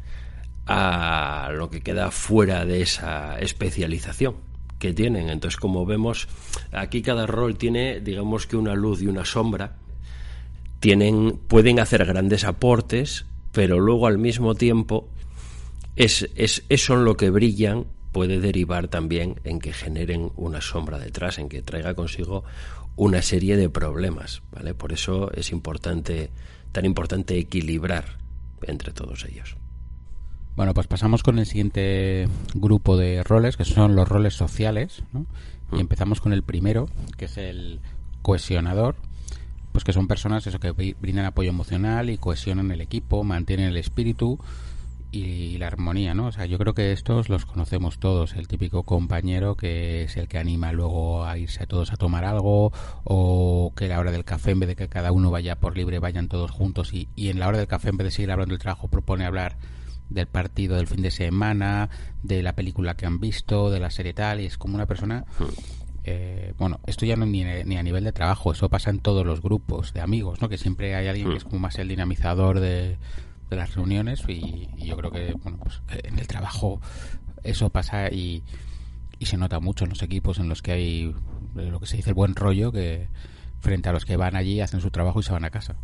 a 0.67 1.51
lo 1.53 1.71
que 1.71 1.81
queda 1.81 2.11
fuera 2.11 2.65
de 2.65 2.83
esa 2.83 3.39
especialización 3.39 4.37
que 4.79 4.93
tienen. 4.93 5.31
Entonces, 5.31 5.59
como 5.59 5.87
vemos, 5.87 6.29
aquí 6.73 7.03
cada 7.03 7.27
rol 7.27 7.57
tiene, 7.57 8.01
digamos 8.01 8.47
que 8.47 8.57
una 8.57 8.75
luz 8.75 9.03
y 9.03 9.07
una 9.07 9.25
sombra. 9.25 9.77
Tienen, 10.81 11.39
pueden 11.49 11.81
hacer 11.81 12.05
grandes 12.05 12.45
aportes, 12.45 13.27
pero 13.53 13.81
luego 13.81 14.07
al 14.07 14.19
mismo 14.19 14.55
tiempo 14.55 15.09
es, 15.97 16.29
es 16.37 16.65
eso 16.69 16.95
en 16.95 17.05
lo 17.05 17.17
que 17.17 17.31
brillan 17.31 17.87
puede 18.13 18.41
derivar 18.41 18.89
también 18.89 19.41
en 19.45 19.59
que 19.59 19.73
generen 19.73 20.31
una 20.37 20.61
sombra 20.61 20.99
detrás, 20.99 21.39
en 21.39 21.49
que 21.49 21.63
traiga 21.63 21.95
consigo 21.95 22.45
una 22.97 23.23
serie 23.23 23.57
de 23.57 23.69
problemas, 23.69 24.43
¿vale? 24.51 24.75
Por 24.75 24.93
eso 24.93 25.31
es 25.33 25.53
importante, 25.53 26.31
tan 26.73 26.85
importante 26.85 27.39
equilibrar 27.39 28.19
entre 28.63 28.93
todos 28.93 29.25
ellos. 29.25 29.57
Bueno, 30.57 30.73
pues 30.73 30.87
pasamos 30.87 31.23
con 31.23 31.39
el 31.39 31.45
siguiente 31.45 32.29
grupo 32.55 32.97
de 32.97 33.23
roles, 33.23 33.59
que 33.59 33.67
son 33.67 33.95
los 33.95 34.09
roles 34.09 34.35
sociales, 34.35 35.03
Y 35.73 35.77
mm. 35.77 35.81
empezamos 35.81 36.21
con 36.21 36.33
el 36.33 36.43
primero, 36.43 36.89
que 37.19 37.27
es 37.27 37.37
el 37.37 37.81
cohesionador, 38.23 38.97
pues 39.73 39.85
que 39.85 39.93
son 39.93 40.09
personas 40.09 40.47
eso 40.47 40.59
que 40.59 40.71
brindan 40.99 41.27
apoyo 41.27 41.51
emocional 41.51 42.09
y 42.09 42.17
cohesionan 42.17 42.71
el 42.71 42.81
equipo, 42.81 43.23
mantienen 43.25 43.67
el 43.67 43.77
espíritu, 43.77 44.39
y 45.11 45.59
la 45.59 45.69
armonía, 45.69 46.15
¿no? 46.15 46.27
O 46.27 46.33
sea, 46.33 46.47
yo 46.47 46.59
creo 46.59 46.75
que 46.75 46.93
estos 46.93 47.29
los 47.29 47.47
conocemos 47.47 47.99
todos, 47.99 48.35
el 48.35 48.49
típico 48.49 48.83
compañero 48.83 49.57
que 49.57 50.03
es 50.03 50.17
el 50.17 50.29
que 50.29 50.39
anima 50.39 50.73
luego 50.73 51.25
a 51.25 51.39
irse 51.39 51.63
a 51.63 51.67
todos 51.67 51.93
a 51.93 51.97
tomar 51.97 52.25
algo 52.25 52.73
o 53.05 53.73
que 53.77 53.87
a 53.87 53.89
la 53.89 54.01
hora 54.01 54.13
del 54.13 54.25
café 54.25 54.51
en 54.51 54.61
vez 54.61 54.69
de 54.69 54.77
que 54.77 54.89
cada 54.89 55.13
uno 55.13 55.31
vaya 55.31 55.57
por 55.57 55.77
libre 55.77 55.99
vayan 55.99 56.29
todos 56.29 56.51
juntos 56.51 56.93
y, 56.93 57.09
y 57.17 57.29
en 57.29 57.39
la 57.39 57.49
hora 57.49 57.59
del 57.59 57.67
café 57.67 57.91
en 57.91 57.97
vez 57.97 58.07
de 58.07 58.11
seguir 58.11 58.31
hablando 58.31 58.53
del 58.53 58.61
trabajo 58.61 58.89
propone 58.89 59.25
hablar 59.25 59.57
del 60.09 60.27
partido 60.27 60.77
del 60.77 60.87
fin 60.87 61.03
de 61.03 61.11
semana, 61.11 61.91
de 62.23 62.43
la 62.43 62.55
película 62.55 62.95
que 62.95 63.07
han 63.07 63.19
visto, 63.19 63.71
de 63.71 63.81
la 63.81 63.91
serie 63.91 64.13
tal 64.13 64.41
y 64.41 64.47
es 64.47 64.59
como 64.59 64.75
una 64.75 64.87
persona 64.87 65.25
eh, 66.09 66.55
bueno, 66.57 66.79
esto 66.87 67.05
ya 67.05 67.17
no 67.17 67.27
ni, 67.27 67.43
ni, 67.43 67.77
a 67.77 67.83
nivel 67.83 68.05
de 68.05 68.13
trabajo, 68.13 68.53
eso 68.53 68.69
pasa 68.69 68.91
en 68.91 69.01
todos 69.01 69.27
los 69.27 69.43
grupos 69.43 69.93
de 69.93 70.01
amigos, 70.01 70.41
¿no? 70.41 70.49
Que 70.49 70.57
siempre 70.57 70.95
hay 70.95 71.09
alguien 71.09 71.31
que 71.31 71.37
es 71.37 71.43
como 71.43 71.59
más 71.59 71.77
el 71.81 71.89
dinamizador 71.89 72.61
de, 72.61 72.97
de 73.51 73.57
las 73.57 73.75
reuniones 73.75 74.23
y, 74.29 74.69
yo 74.77 74.97
creo 74.97 75.11
que 75.11 75.35
bueno 75.43 75.59
pues 75.59 75.81
en 76.05 76.19
el 76.19 76.27
trabajo 76.27 76.81
eso 77.43 77.71
pasa 77.71 78.11
y, 78.11 78.43
y, 79.19 79.27
se 79.27 79.37
nota 79.37 79.61
mucho 79.61 79.85
en 79.85 79.91
los 79.91 80.03
equipos 80.03 80.39
en 80.39 80.49
los 80.49 80.63
que 80.63 80.73
hay 80.73 81.15
lo 81.55 81.81
que 81.81 81.87
se 81.87 81.97
dice 81.97 82.11
el 82.11 82.15
buen 82.15 82.35
rollo 82.35 82.73
que 82.73 83.09
frente 83.61 83.89
a 83.89 83.93
los 83.93 84.05
que 84.05 84.17
van 84.17 84.37
allí 84.37 84.61
hacen 84.61 84.81
su 84.81 84.91
trabajo 84.91 85.21
y 85.21 85.23
se 85.23 85.33
van 85.33 85.45
a 85.45 85.51
casa. 85.51 85.77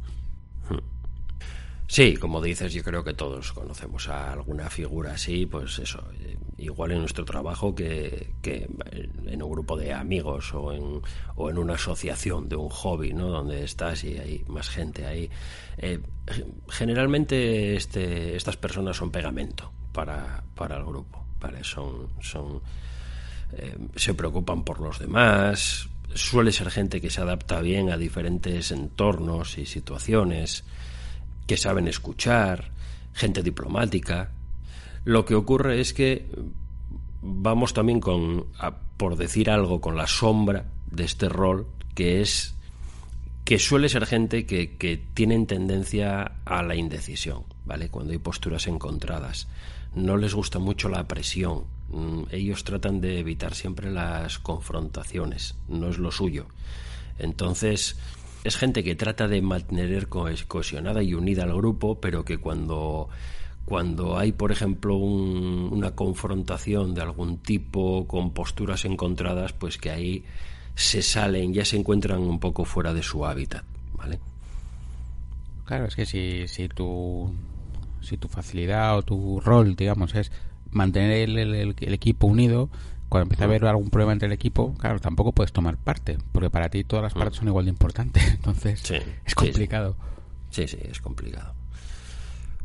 Sí, 1.92 2.16
como 2.16 2.40
dices, 2.40 2.72
yo 2.72 2.82
creo 2.82 3.04
que 3.04 3.12
todos 3.12 3.52
conocemos 3.52 4.08
a 4.08 4.32
alguna 4.32 4.70
figura 4.70 5.12
así, 5.12 5.44
pues 5.44 5.78
eso, 5.78 6.02
eh, 6.20 6.38
igual 6.56 6.92
en 6.92 7.00
nuestro 7.00 7.26
trabajo 7.26 7.75
que, 7.75 8.30
en 8.42 9.42
un 9.42 9.50
grupo 9.50 9.76
de 9.76 9.92
amigos 9.92 10.54
o 10.54 10.72
en, 10.72 11.02
o 11.37 11.50
en 11.50 11.58
una 11.58 11.75
asociación 11.75 12.49
de 12.49 12.56
un 12.56 12.70
hobby, 12.70 13.12
¿no? 13.12 13.28
Donde 13.28 13.62
estás 13.62 14.04
y 14.04 14.16
hay 14.16 14.42
más 14.49 14.70
gente 14.70 15.04
ahí. 15.04 15.28
Eh, 15.76 16.00
generalmente 16.70 17.76
este, 17.76 18.37
estas 18.37 18.56
personas 18.56 18.96
son 18.96 19.11
pegamento 19.11 19.70
para, 19.92 20.42
para 20.54 20.78
el 20.78 20.87
grupo, 20.87 21.26
¿vale? 21.40 21.62
Son, 21.62 22.08
son, 22.22 22.62
eh, 23.52 23.76
se 23.96 24.14
preocupan 24.14 24.64
por 24.64 24.80
los 24.80 24.99
demás, 24.99 25.90
suele 26.14 26.52
ser 26.52 26.70
gente 26.70 27.02
que 27.02 27.11
se 27.11 27.20
adapta 27.20 27.61
bien 27.61 27.90
a 27.90 27.99
diferentes 27.99 28.70
entornos 28.70 29.58
y 29.58 29.66
situaciones 29.66 30.64
que 31.46 31.56
saben 31.56 31.88
escuchar, 31.88 32.70
gente 33.12 33.42
diplomática. 33.42 34.30
Lo 35.04 35.25
que 35.25 35.34
ocurre 35.34 35.80
es 35.80 35.92
que 35.92 36.28
vamos 37.20 37.75
también 37.75 38.00
con, 38.00 38.46
por 38.96 39.16
decir 39.16 39.50
algo, 39.50 39.80
con 39.80 39.96
la 39.96 40.06
sombra 40.06 40.66
de 40.90 41.04
este 41.04 41.28
rol, 41.28 41.66
que 41.94 42.20
es 42.20 42.54
que 43.44 43.58
suele 43.58 43.88
ser 43.88 44.06
gente 44.06 44.46
que, 44.46 44.76
que 44.76 44.96
tienen 45.14 45.46
tendencia 45.46 46.32
a 46.44 46.62
la 46.62 46.76
indecisión, 46.76 47.44
¿vale? 47.64 47.88
Cuando 47.88 48.12
hay 48.12 48.18
posturas 48.18 48.66
encontradas. 48.66 49.49
No 49.94 50.16
les 50.16 50.34
gusta 50.34 50.58
mucho 50.58 50.88
la 50.88 51.06
presión. 51.08 51.64
Mm, 51.88 52.22
ellos 52.30 52.64
tratan 52.64 53.00
de 53.00 53.18
evitar 53.18 53.54
siempre 53.54 53.90
las 53.90 54.38
confrontaciones. 54.38 55.56
No 55.68 55.88
es 55.88 55.99
lo 55.99 56.12
suyo. 56.12 56.46
Entonces, 57.18 57.96
es 58.44 58.56
gente 58.56 58.82
que 58.82 58.94
trata 58.94 59.28
de 59.28 59.40
mantener 59.40 60.08
cohesionada 60.08 61.02
y 61.02 61.14
unida 61.14 61.44
al 61.44 61.54
grupo, 61.54 62.00
pero 62.00 62.25
que 62.25 62.38
cuando, 62.38 63.08
cuando 63.64 64.18
hay, 64.18 64.32
por 64.32 64.50
ejemplo, 64.50 64.96
una 64.96 65.92
confrontación 65.92 66.94
de 66.94 67.02
algún 67.02 67.38
tipo 67.38 68.06
con 68.06 68.32
posturas 68.32 68.84
encontradas, 68.84 69.52
pues 69.52 69.78
que 69.78 69.90
ahí 69.90 70.25
se 70.75 71.02
salen, 71.02 71.54
ya 71.54 71.64
se 71.64 71.76
encuentran 71.76 72.20
un 72.20 72.40
poco 72.40 72.64
fuera 72.64 72.92
de 72.92 73.02
su 73.02 73.25
hábitat, 73.25 73.64
¿vale? 73.94 74.18
Claro, 75.64 75.87
es 75.87 75.94
que 75.94 76.06
si, 76.06 76.49
si, 76.49 76.68
tu, 76.68 77.32
si 78.00 78.16
tu 78.16 78.26
facilidad 78.26 78.99
o 78.99 79.02
tu 79.02 79.40
rol, 79.40 79.76
digamos, 79.76 80.14
es 80.16 80.32
mantener 80.70 81.28
el 81.28 81.92
equipo 81.92 82.26
unido, 82.26 82.70
cuando 83.12 83.25
empieza 83.25 83.45
a 83.45 83.47
haber 83.47 83.66
algún 83.66 83.90
problema 83.90 84.14
entre 84.14 84.25
el 84.25 84.33
equipo, 84.33 84.75
claro, 84.78 84.99
tampoco 84.99 85.33
puedes 85.33 85.52
tomar 85.52 85.76
parte, 85.76 86.16
porque 86.33 86.49
para 86.49 86.71
ti 86.71 86.83
todas 86.83 87.02
las 87.02 87.12
partes 87.12 87.37
son 87.37 87.47
igual 87.47 87.66
de 87.66 87.69
importantes. 87.69 88.26
Entonces, 88.26 88.83
es 89.26 89.35
complicado. 89.35 89.97
Sí, 90.49 90.66
sí, 90.66 90.78
es 90.81 90.99
complicado. 91.02 91.52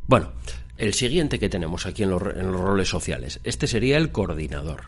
Bueno, 0.08 0.32
el 0.78 0.94
siguiente 0.94 1.38
que 1.38 1.50
tenemos 1.50 1.86
aquí 1.86 2.04
en 2.04 2.12
los, 2.12 2.22
roles 2.22 2.88
sociales, 2.88 3.42
este 3.44 3.68
sería 3.68 3.98
el 3.98 4.14
coordinador. 4.14 4.84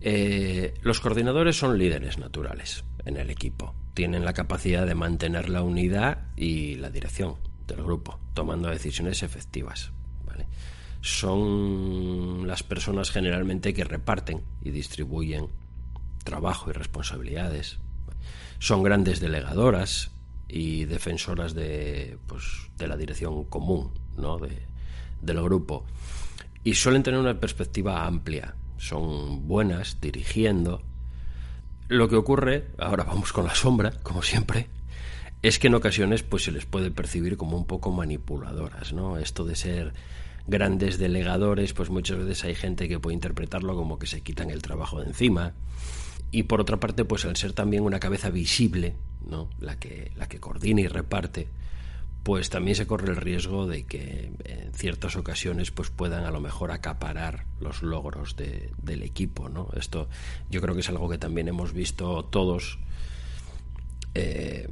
Eh, 0.00 0.72
los 0.80 1.00
coordinadores 1.00 1.58
son 1.58 1.76
líderes 1.76 2.16
naturales 2.16 2.84
en 3.04 3.18
el 3.18 3.28
equipo. 3.28 3.74
Tienen 3.92 4.24
la 4.24 4.32
capacidad 4.32 4.86
de 4.86 4.94
mantener 4.94 5.50
la 5.50 5.62
unidad 5.62 6.20
y 6.38 6.76
la 6.76 6.88
dirección 6.88 7.34
del 7.66 7.82
grupo, 7.82 8.18
tomando 8.32 8.70
decisiones 8.70 9.22
efectivas 9.22 9.92
son 11.00 12.46
las 12.46 12.62
personas 12.62 13.10
generalmente 13.10 13.74
que 13.74 13.84
reparten 13.84 14.42
y 14.62 14.70
distribuyen 14.70 15.48
trabajo 16.24 16.70
y 16.70 16.72
responsabilidades. 16.72 17.78
Son 18.58 18.82
grandes 18.82 19.20
delegadoras 19.20 20.10
y 20.48 20.84
defensoras 20.86 21.54
de, 21.54 22.18
pues, 22.26 22.44
de 22.76 22.88
la 22.88 22.96
dirección 22.96 23.44
común 23.44 23.92
¿no? 24.16 24.38
de, 24.38 24.66
del 25.22 25.42
grupo. 25.42 25.84
Y 26.64 26.74
suelen 26.74 27.02
tener 27.02 27.20
una 27.20 27.38
perspectiva 27.38 28.06
amplia. 28.06 28.54
Son 28.76 29.46
buenas 29.46 30.00
dirigiendo. 30.00 30.82
Lo 31.88 32.08
que 32.08 32.16
ocurre, 32.16 32.68
ahora 32.78 33.04
vamos 33.04 33.32
con 33.32 33.46
la 33.46 33.54
sombra, 33.54 33.92
como 34.02 34.22
siempre, 34.22 34.68
es 35.42 35.58
que 35.58 35.68
en 35.68 35.74
ocasiones 35.74 36.22
pues 36.22 36.44
se 36.44 36.52
les 36.52 36.66
puede 36.66 36.90
percibir 36.90 37.36
como 37.36 37.56
un 37.56 37.66
poco 37.66 37.92
manipuladoras, 37.92 38.92
¿no? 38.92 39.18
Esto 39.18 39.44
de 39.44 39.56
ser 39.56 39.94
grandes 40.48 40.98
delegadores, 40.98 41.74
pues 41.74 41.90
muchas 41.90 42.18
veces 42.18 42.42
hay 42.44 42.54
gente 42.54 42.88
que 42.88 42.98
puede 42.98 43.14
interpretarlo 43.14 43.76
como 43.76 43.98
que 43.98 44.06
se 44.06 44.22
quitan 44.22 44.50
el 44.50 44.62
trabajo 44.62 45.00
de 45.00 45.06
encima. 45.06 45.52
Y 46.30 46.44
por 46.44 46.60
otra 46.60 46.80
parte, 46.80 47.04
pues 47.04 47.24
al 47.26 47.36
ser 47.36 47.52
también 47.52 47.84
una 47.84 48.00
cabeza 48.00 48.30
visible, 48.30 48.96
¿no? 49.28 49.48
la, 49.60 49.78
que, 49.78 50.10
la 50.16 50.26
que 50.26 50.40
coordina 50.40 50.80
y 50.80 50.88
reparte, 50.88 51.48
pues 52.22 52.50
también 52.50 52.76
se 52.76 52.86
corre 52.86 53.10
el 53.10 53.16
riesgo 53.16 53.66
de 53.66 53.84
que 53.84 54.32
en 54.44 54.72
ciertas 54.72 55.16
ocasiones 55.16 55.70
pues 55.70 55.90
puedan 55.90 56.24
a 56.24 56.30
lo 56.30 56.40
mejor 56.40 56.72
acaparar 56.72 57.46
los 57.60 57.82
logros 57.82 58.34
de, 58.36 58.72
del 58.82 59.02
equipo. 59.02 59.50
¿no? 59.50 59.68
Esto 59.76 60.08
yo 60.50 60.60
creo 60.62 60.74
que 60.74 60.80
es 60.80 60.88
algo 60.88 61.08
que 61.08 61.18
también 61.18 61.48
hemos 61.48 61.72
visto 61.72 62.24
todos. 62.24 62.78
Eh, 64.14 64.66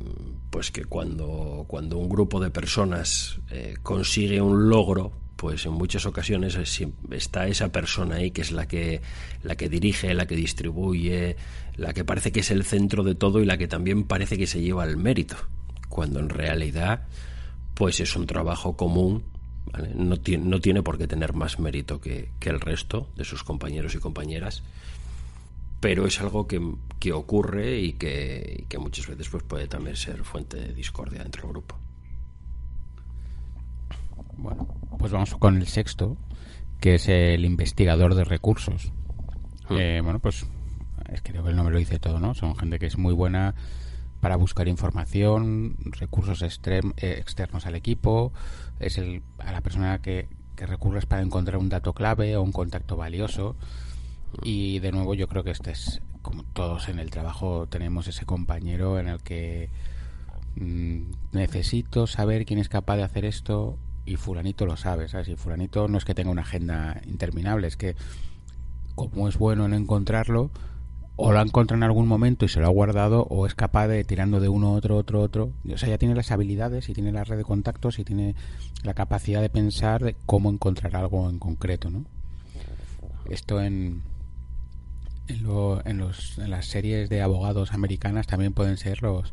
pues 0.50 0.70
que 0.70 0.86
cuando, 0.86 1.66
cuando 1.68 1.98
un 1.98 2.08
grupo 2.08 2.40
de 2.40 2.50
personas 2.50 3.38
eh, 3.50 3.74
consigue 3.82 4.40
un 4.40 4.70
logro 4.70 5.12
pues 5.36 5.66
en 5.66 5.72
muchas 5.72 6.06
ocasiones 6.06 6.58
está 7.10 7.46
esa 7.46 7.70
persona 7.70 8.16
ahí 8.16 8.30
que 8.30 8.40
es 8.40 8.52
la 8.52 8.66
que 8.66 9.02
la 9.42 9.54
que 9.56 9.68
dirige, 9.68 10.14
la 10.14 10.26
que 10.26 10.34
distribuye, 10.34 11.36
la 11.76 11.92
que 11.92 12.04
parece 12.04 12.32
que 12.32 12.40
es 12.40 12.50
el 12.50 12.64
centro 12.64 13.02
de 13.04 13.14
todo 13.14 13.40
y 13.40 13.44
la 13.44 13.58
que 13.58 13.68
también 13.68 14.04
parece 14.04 14.38
que 14.38 14.46
se 14.46 14.60
lleva 14.60 14.84
el 14.84 14.96
mérito, 14.96 15.36
cuando 15.88 16.20
en 16.20 16.30
realidad 16.30 17.06
pues 17.74 18.00
es 18.00 18.16
un 18.16 18.26
trabajo 18.26 18.76
común, 18.76 19.24
no, 19.94 20.18
tiene, 20.18 20.44
no 20.44 20.60
tiene 20.60 20.82
por 20.82 20.96
qué 20.96 21.06
tener 21.06 21.34
más 21.34 21.58
mérito 21.58 22.00
que, 22.00 22.30
que 22.40 22.48
el 22.48 22.60
resto 22.60 23.10
de 23.16 23.24
sus 23.24 23.44
compañeros 23.44 23.94
y 23.94 23.98
compañeras, 23.98 24.62
pero 25.80 26.06
es 26.06 26.18
algo 26.20 26.46
que, 26.46 26.60
que 26.98 27.12
ocurre 27.12 27.78
y 27.78 27.92
que, 27.92 28.64
que, 28.68 28.78
muchas 28.78 29.06
veces 29.06 29.28
pues 29.28 29.42
puede 29.42 29.68
también 29.68 29.96
ser 29.96 30.24
fuente 30.24 30.56
de 30.56 30.72
discordia 30.72 31.22
dentro 31.22 31.42
del 31.42 31.50
grupo. 31.50 31.76
Bueno, 34.38 34.66
pues 34.98 35.12
vamos 35.12 35.34
con 35.36 35.56
el 35.56 35.66
sexto, 35.66 36.16
que 36.80 36.96
es 36.96 37.08
el 37.08 37.44
investigador 37.44 38.14
de 38.14 38.24
recursos. 38.24 38.92
Hmm. 39.68 39.76
Eh, 39.78 40.00
bueno, 40.02 40.18
pues 40.18 40.46
es 41.12 41.22
que 41.22 41.32
creo 41.32 41.44
que 41.44 41.50
el 41.50 41.56
nombre 41.56 41.72
lo 41.72 41.78
dice 41.78 41.98
todo, 41.98 42.20
¿no? 42.20 42.34
Son 42.34 42.56
gente 42.56 42.78
que 42.78 42.86
es 42.86 42.98
muy 42.98 43.14
buena 43.14 43.54
para 44.20 44.36
buscar 44.36 44.66
información, 44.68 45.76
recursos 45.92 46.42
eh, 46.42 46.80
externos 46.96 47.66
al 47.66 47.74
equipo, 47.74 48.32
es 48.80 48.98
el, 48.98 49.22
a 49.38 49.52
la 49.52 49.60
persona 49.60 50.00
que, 50.00 50.28
que 50.56 50.66
recurres 50.66 51.06
para 51.06 51.22
encontrar 51.22 51.58
un 51.58 51.68
dato 51.68 51.92
clave 51.92 52.36
o 52.36 52.42
un 52.42 52.52
contacto 52.52 52.96
valioso. 52.96 53.56
Y 54.42 54.80
de 54.80 54.92
nuevo 54.92 55.14
yo 55.14 55.28
creo 55.28 55.44
que 55.44 55.50
este 55.50 55.70
es, 55.70 56.02
como 56.22 56.42
todos 56.42 56.88
en 56.88 56.98
el 56.98 57.10
trabajo, 57.10 57.66
tenemos 57.68 58.08
ese 58.08 58.26
compañero 58.26 58.98
en 58.98 59.08
el 59.08 59.22
que 59.22 59.70
mm, 60.56 61.12
necesito 61.32 62.06
saber 62.06 62.44
quién 62.44 62.58
es 62.58 62.68
capaz 62.68 62.96
de 62.96 63.04
hacer 63.04 63.24
esto 63.24 63.78
y 64.06 64.16
fulanito 64.16 64.64
lo 64.64 64.76
sabe, 64.76 65.08
¿sabes? 65.08 65.28
Y 65.28 65.36
fulanito 65.36 65.88
no 65.88 65.98
es 65.98 66.04
que 66.04 66.14
tenga 66.14 66.30
una 66.30 66.42
agenda 66.42 67.00
interminable, 67.06 67.66
es 67.66 67.76
que 67.76 67.96
como 68.94 69.28
es 69.28 69.36
bueno 69.36 69.66
en 69.66 69.74
encontrarlo, 69.74 70.50
o 71.16 71.32
lo 71.32 71.38
ha 71.38 71.42
encontrado 71.42 71.78
en 71.78 71.82
algún 71.82 72.06
momento 72.06 72.44
y 72.44 72.48
se 72.48 72.60
lo 72.60 72.66
ha 72.66 72.70
guardado, 72.70 73.26
o 73.28 73.46
es 73.46 73.54
capaz 73.54 73.88
de 73.88 74.04
tirando 74.04 74.38
de 74.38 74.48
uno, 74.48 74.72
otro, 74.72 74.96
otro, 74.96 75.20
otro. 75.20 75.50
O 75.70 75.76
sea, 75.76 75.88
ya 75.88 75.98
tiene 75.98 76.14
las 76.14 76.30
habilidades 76.30 76.88
y 76.88 76.94
tiene 76.94 77.10
la 77.10 77.24
red 77.24 77.36
de 77.36 77.44
contactos 77.44 77.98
y 77.98 78.04
tiene 78.04 78.34
la 78.84 78.94
capacidad 78.94 79.40
de 79.40 79.48
pensar 79.50 80.04
de 80.04 80.14
cómo 80.26 80.50
encontrar 80.50 80.94
algo 80.96 81.28
en 81.28 81.38
concreto, 81.38 81.90
¿no? 81.90 82.04
Esto 83.28 83.60
en, 83.60 84.02
en, 85.26 85.46
en, 85.84 85.98
los, 85.98 86.38
en 86.38 86.50
las 86.50 86.66
series 86.66 87.08
de 87.08 87.22
abogados 87.22 87.72
americanas 87.72 88.26
también 88.26 88.52
pueden 88.52 88.76
ser 88.76 89.02
los, 89.02 89.32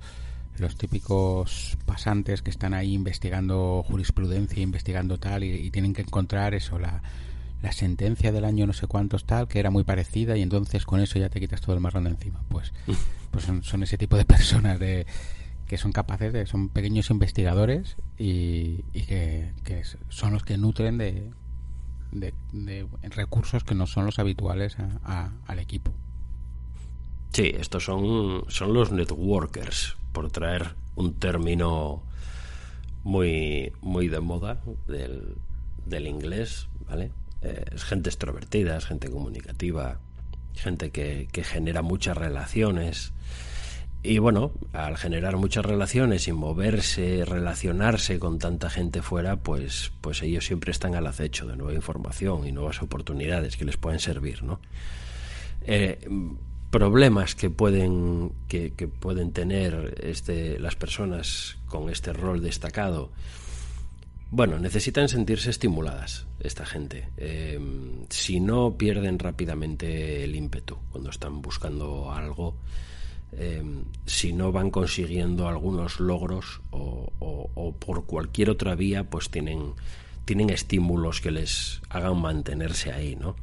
los 0.58 0.76
típicos 0.78 1.78
pasantes 1.86 2.42
que 2.42 2.50
están 2.50 2.74
ahí 2.74 2.94
investigando 2.94 3.84
jurisprudencia, 3.88 4.62
investigando 4.62 5.18
tal, 5.20 5.44
y, 5.44 5.72
tienen 5.72 5.94
que 5.94 6.02
encontrar 6.04 6.54
eso, 6.54 6.80
la, 6.80 7.02
la, 7.62 7.72
sentencia 7.72 8.32
del 8.32 8.46
año 8.46 8.68
no 8.68 8.74
sé 8.74 8.88
cuántos 8.88 9.26
tal, 9.26 9.48
que 9.48 9.60
era 9.60 9.72
muy 9.72 9.84
parecida, 9.84 10.38
y 10.38 10.42
entonces 10.42 10.86
con 10.86 11.00
eso 11.00 11.18
ya 11.20 11.30
te 11.30 11.40
quitas 11.40 11.62
todo 11.62 11.76
el 11.76 11.82
marrón 11.82 12.04
de 12.04 12.12
encima. 12.12 12.44
Pues, 12.50 12.74
pues 13.32 13.46
son, 13.62 13.84
ese 13.84 13.98
tipo 13.98 14.18
de 14.18 14.26
personas 14.26 14.80
de 14.80 15.06
que 15.68 15.78
son 15.78 15.92
capaces 15.92 16.34
de, 16.34 16.46
son 16.46 16.70
pequeños 16.70 17.10
investigadores 17.10 17.96
y, 18.20 18.84
y 18.94 19.06
que, 19.08 19.54
son 20.10 20.34
los 20.34 20.44
que 20.44 20.58
nutren 20.58 20.98
de, 21.00 21.32
de, 22.12 22.88
recursos 23.10 23.64
que 23.64 23.74
no 23.74 23.88
son 23.88 24.06
los 24.06 24.20
habituales 24.20 24.78
al 25.04 25.60
equipo. 25.60 25.94
Sí, 27.32 27.52
estos 27.58 27.86
son, 27.86 28.44
son 28.50 28.74
los 28.74 28.92
networkers, 28.92 29.98
por 30.14 30.32
traer 30.32 30.76
un 30.96 31.16
término 31.16 32.04
muy, 33.04 33.74
muy 33.82 34.08
de 34.08 34.22
moda 34.22 34.62
del, 34.88 35.36
del 35.86 36.08
inglés, 36.08 36.70
¿vale? 36.88 37.12
Eh, 37.42 37.66
es 37.74 37.84
gente 37.84 38.10
extrovertida, 38.10 38.80
gente 38.80 39.10
comunicativa, 39.10 40.00
gente 40.54 40.92
que, 40.92 41.28
que 41.32 41.44
genera 41.44 41.82
muchas 41.82 42.16
relaciones. 42.16 43.12
Y 44.06 44.18
bueno, 44.20 44.52
al 44.74 44.98
generar 44.98 45.38
muchas 45.38 45.66
relaciones 45.66 46.28
y 46.28 46.34
moverse, 46.34 47.24
relacionarse 47.26 48.20
con 48.20 48.38
tanta 48.38 48.70
gente 48.70 49.02
fuera, 49.02 49.38
pues, 49.38 49.94
pues 50.02 50.22
ellos 50.22 50.46
siempre 50.46 50.72
están 50.72 50.96
al 50.96 51.08
acecho 51.08 51.48
de 51.48 51.56
nueva 51.56 51.74
información 51.74 52.46
y 52.46 52.52
nuevas 52.52 52.82
oportunidades 52.82 53.56
que 53.56 53.66
les 53.66 53.78
pueden 53.78 54.00
servir, 54.00 54.44
¿no? 54.44 54.60
Eh, 55.66 56.06
problemas 56.74 57.36
que 57.36 57.52
pueden, 57.52 58.32
que, 58.48 58.72
pueden 58.88 59.32
tener 59.32 59.94
este, 60.02 60.58
las 60.58 60.76
personas 60.76 61.60
con 61.68 61.88
este 61.92 62.14
rol 62.14 62.42
destacado. 62.42 63.12
Bueno, 64.32 64.58
necesitan 64.58 65.08
sentirse 65.08 65.52
estimuladas 65.52 66.26
esta 66.40 66.66
gente. 66.66 67.10
Em, 67.18 68.08
si 68.10 68.40
no 68.40 68.76
pierden 68.76 69.20
rápidamente 69.20 70.24
el 70.24 70.36
ímpetu 70.36 70.80
cuando 70.92 71.12
están 71.12 71.44
buscando 71.44 72.12
algo, 72.12 72.56
em, 73.34 73.84
si 74.08 74.34
no 74.34 74.52
van 74.52 74.72
consiguiendo 74.72 75.48
algunos 75.48 76.00
logros 76.00 76.60
o, 76.72 77.14
o, 77.20 77.72
por 77.74 78.06
cualquier 78.08 78.50
otra 78.50 78.74
vía, 78.74 79.04
pues 79.04 79.30
tienen, 79.30 79.74
tienen 80.26 80.50
estímulos 80.50 81.22
que 81.22 81.30
les 81.30 81.84
hagan 81.90 82.20
mantenerse 82.20 82.92
ahí, 82.92 83.16
¿no? 83.16 83.36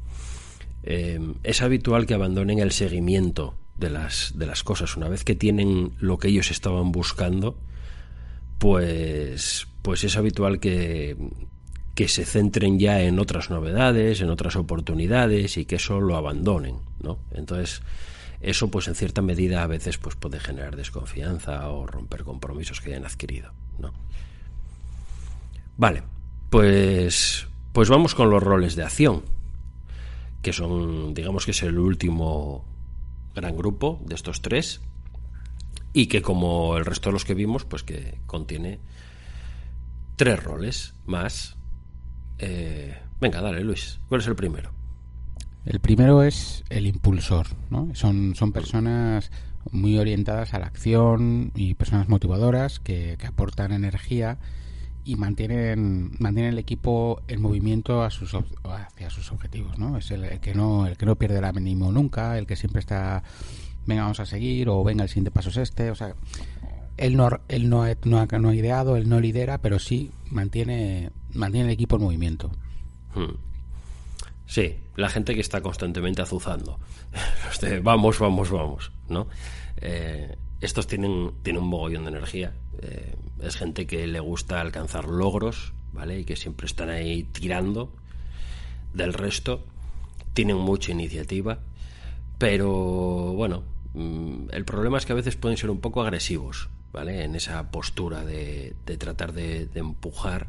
Em, 0.83 1.35
es 1.43 1.63
habitual 1.63 2.07
que 2.07 2.15
abandonen 2.15 2.59
el 2.59 2.73
seguimiento 2.73 3.55
de 3.77 3.91
las, 3.91 4.33
de 4.37 4.47
las 4.47 4.63
cosas. 4.63 4.97
Una 4.97 5.09
vez 5.09 5.25
que 5.25 5.35
tienen 5.35 5.93
lo 6.01 6.19
que 6.19 6.29
ellos 6.29 6.51
estaban 6.51 6.93
buscando, 6.93 7.59
pues, 8.59 9.67
pues 9.83 10.05
es 10.05 10.17
habitual 10.17 10.61
que, 10.61 11.17
que 11.95 12.09
se 12.09 12.25
centren 12.25 12.79
ya 12.79 13.03
en 13.03 13.19
otras 13.19 13.51
novedades, 13.51 14.21
en 14.21 14.31
otras 14.31 14.57
oportunidades 14.57 15.57
y 15.57 15.65
que 15.65 15.77
eso 15.77 16.01
lo 16.01 16.17
abandonen, 16.17 16.77
¿no? 17.03 17.19
Entonces, 17.33 17.83
eso 18.41 18.71
pues 18.71 18.89
en 18.89 18.95
cierta 18.95 19.21
medida 19.21 19.63
a 19.63 19.67
veces 19.67 19.99
pues 19.99 20.17
puede 20.17 20.41
generar 20.41 20.77
desconfianza 20.77 21.69
o 21.69 21.87
romper 21.87 22.25
compromisos 22.25 22.81
que 22.81 22.91
hayan 22.91 23.05
adquirido, 23.05 23.53
¿no? 23.79 23.93
Vale, 25.77 26.03
pues 26.49 27.47
pues 27.73 27.89
vamos 27.89 28.15
con 28.15 28.31
los 28.31 28.43
roles 28.43 28.77
de 28.77 28.83
acción 28.83 29.23
que 30.43 30.53
son, 30.53 31.15
digamos 31.15 31.45
que 31.45 31.51
es 31.51 31.63
el 31.63 31.79
último 31.79 32.65
gran 33.35 33.57
grupo 33.57 34.01
de 34.07 34.15
estos 34.15 34.43
tres 34.43 34.81
y 35.93 36.07
que 36.07 36.23
como 36.23 36.77
el 36.77 36.85
resto 36.85 37.09
de 37.09 37.15
los 37.15 37.25
que 37.25 37.35
vimos, 37.35 37.65
pues 37.65 37.83
que 37.83 38.19
contiene 38.27 38.79
tres 40.17 40.43
roles 40.43 40.95
más. 41.07 41.57
Eh, 42.39 42.97
venga, 43.21 43.41
dale 43.41 43.63
Luis, 43.63 44.01
¿cuál 44.09 44.21
es 44.21 44.27
el 44.27 44.37
primero? 44.37 44.71
El 45.67 45.81
primero 45.81 46.23
es 46.23 46.65
el 46.71 46.87
impulsor, 46.87 47.49
¿no? 47.69 47.95
Son, 47.95 48.35
son 48.35 48.53
personas 48.53 49.31
muy 49.71 49.99
orientadas 49.99 50.55
a 50.55 50.59
la 50.59 50.67
acción 50.67 51.53
y 51.55 51.75
personas 51.75 52.09
motivadoras 52.09 52.81
que, 52.81 53.17
que 53.19 53.27
aportan 53.27 53.73
energía 53.73 54.39
y 55.05 55.17
mantienen 55.17 56.13
mantienen 56.19 56.53
el 56.53 56.59
equipo 56.59 57.23
en 57.29 57.41
movimiento 57.41 58.03
hacia 58.03 59.11
sus 59.11 59.33
objetivos 59.33 59.79
no 59.79 59.97
es 59.97 60.11
el, 60.11 60.41
que 60.41 60.55
no 60.55 60.87
el 60.87 60.97
que 60.97 61.07
no 61.07 61.17
pierde 61.17 61.39
el 61.39 61.45
ánimo 61.45 61.91
nunca 61.93 62.39
el 62.39 62.47
que 62.47 62.57
siempre 62.57 62.81
está 62.81 63.23
venga 63.87 64.03
vamos 64.03 64.21
a 64.21 64.27
seguir 64.27 64.69
o 64.69 64.85
venga 64.85 65.03
el 65.03 65.09
siguiente 65.09 65.31
paso 65.31 65.51
es 65.51 65.57
este 65.57 65.91
o 65.91 65.95
sea 65.95 66.15
él 66.97 67.17
no 67.17 67.29
él 67.49 67.71
no, 67.71 67.85
no, 68.05 68.27
no 68.27 68.49
ha 68.49 68.55
ideado 68.55 68.97
él 68.97 69.09
no 69.09 69.21
lidera 69.21 69.59
pero 69.59 69.79
sí 69.79 70.11
mantiene 70.31 71.11
mantiene 71.33 71.69
el 71.69 71.73
equipo 71.73 71.97
en 71.97 72.03
movimiento 72.03 72.51
hmm. 73.15 73.35
sí 74.47 74.77
la 74.97 75.09
gente 75.09 75.35
que 75.35 75.41
está 75.41 75.61
constantemente 75.61 76.23
azuzando 76.23 76.79
vamos 77.83 78.19
vamos 78.19 78.51
vamos 78.51 78.93
no 79.09 79.29
eh, 79.81 80.37
estos 80.61 80.87
tienen, 80.87 81.33
tienen 81.43 81.63
un 81.63 81.69
mogollón 81.69 82.05
de 82.05 82.11
energía. 82.11 82.53
Eh, 82.83 83.15
es 83.43 83.57
gente 83.57 83.87
que 83.87 84.07
le 84.07 84.21
gusta 84.21 84.61
alcanzar 84.61 85.07
logros, 85.07 85.73
¿vale? 85.93 86.21
Y 86.21 86.25
que 86.25 86.37
siempre 86.37 86.67
están 86.67 86.91
ahí 86.91 87.25
tirando 87.25 87.93
del 88.93 89.13
resto. 89.13 89.65
Tienen 90.35 90.57
mucha 90.57 90.93
iniciativa. 90.93 91.61
Pero 92.39 92.69
bueno, 93.35 93.65
mm, 93.95 94.49
el 94.53 94.65
problema 94.65 94.99
es 94.99 95.07
que 95.07 95.13
a 95.13 95.17
veces 95.17 95.37
pueden 95.37 95.59
ser 95.59 95.71
un 95.71 95.81
poco 95.81 96.03
agresivos, 96.03 96.71
¿vale? 96.93 97.25
En 97.25 97.35
esa 97.35 97.71
postura 97.71 98.25
de, 98.25 98.75
tratar 98.99 99.33
de, 99.33 99.67
de 99.67 99.81
empujar. 99.81 100.49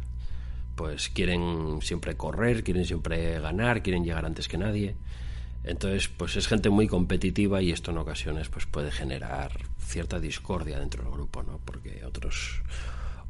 Pues 0.75 1.09
quieren 1.09 1.79
siempre 1.81 2.15
correr, 2.15 2.63
quieren 2.63 2.85
siempre 2.85 3.39
ganar, 3.39 3.83
quieren 3.83 4.05
llegar 4.05 4.25
antes 4.25 4.47
que 4.47 4.57
nadie. 4.57 4.95
Entonces, 5.63 6.07
pues 6.07 6.35
es 6.35 6.47
gente 6.47 6.69
muy 6.69 6.87
competitiva 6.87 7.61
y 7.61 7.71
esto 7.71 7.91
en 7.91 7.99
ocasiones 7.99 8.49
pues 8.49 8.65
puede 8.65 8.91
generar 8.91 9.51
cierta 9.79 10.19
discordia 10.19 10.79
dentro 10.79 11.03
del 11.03 11.11
grupo, 11.11 11.43
¿no? 11.43 11.59
Porque 11.63 12.03
otros 12.05 12.63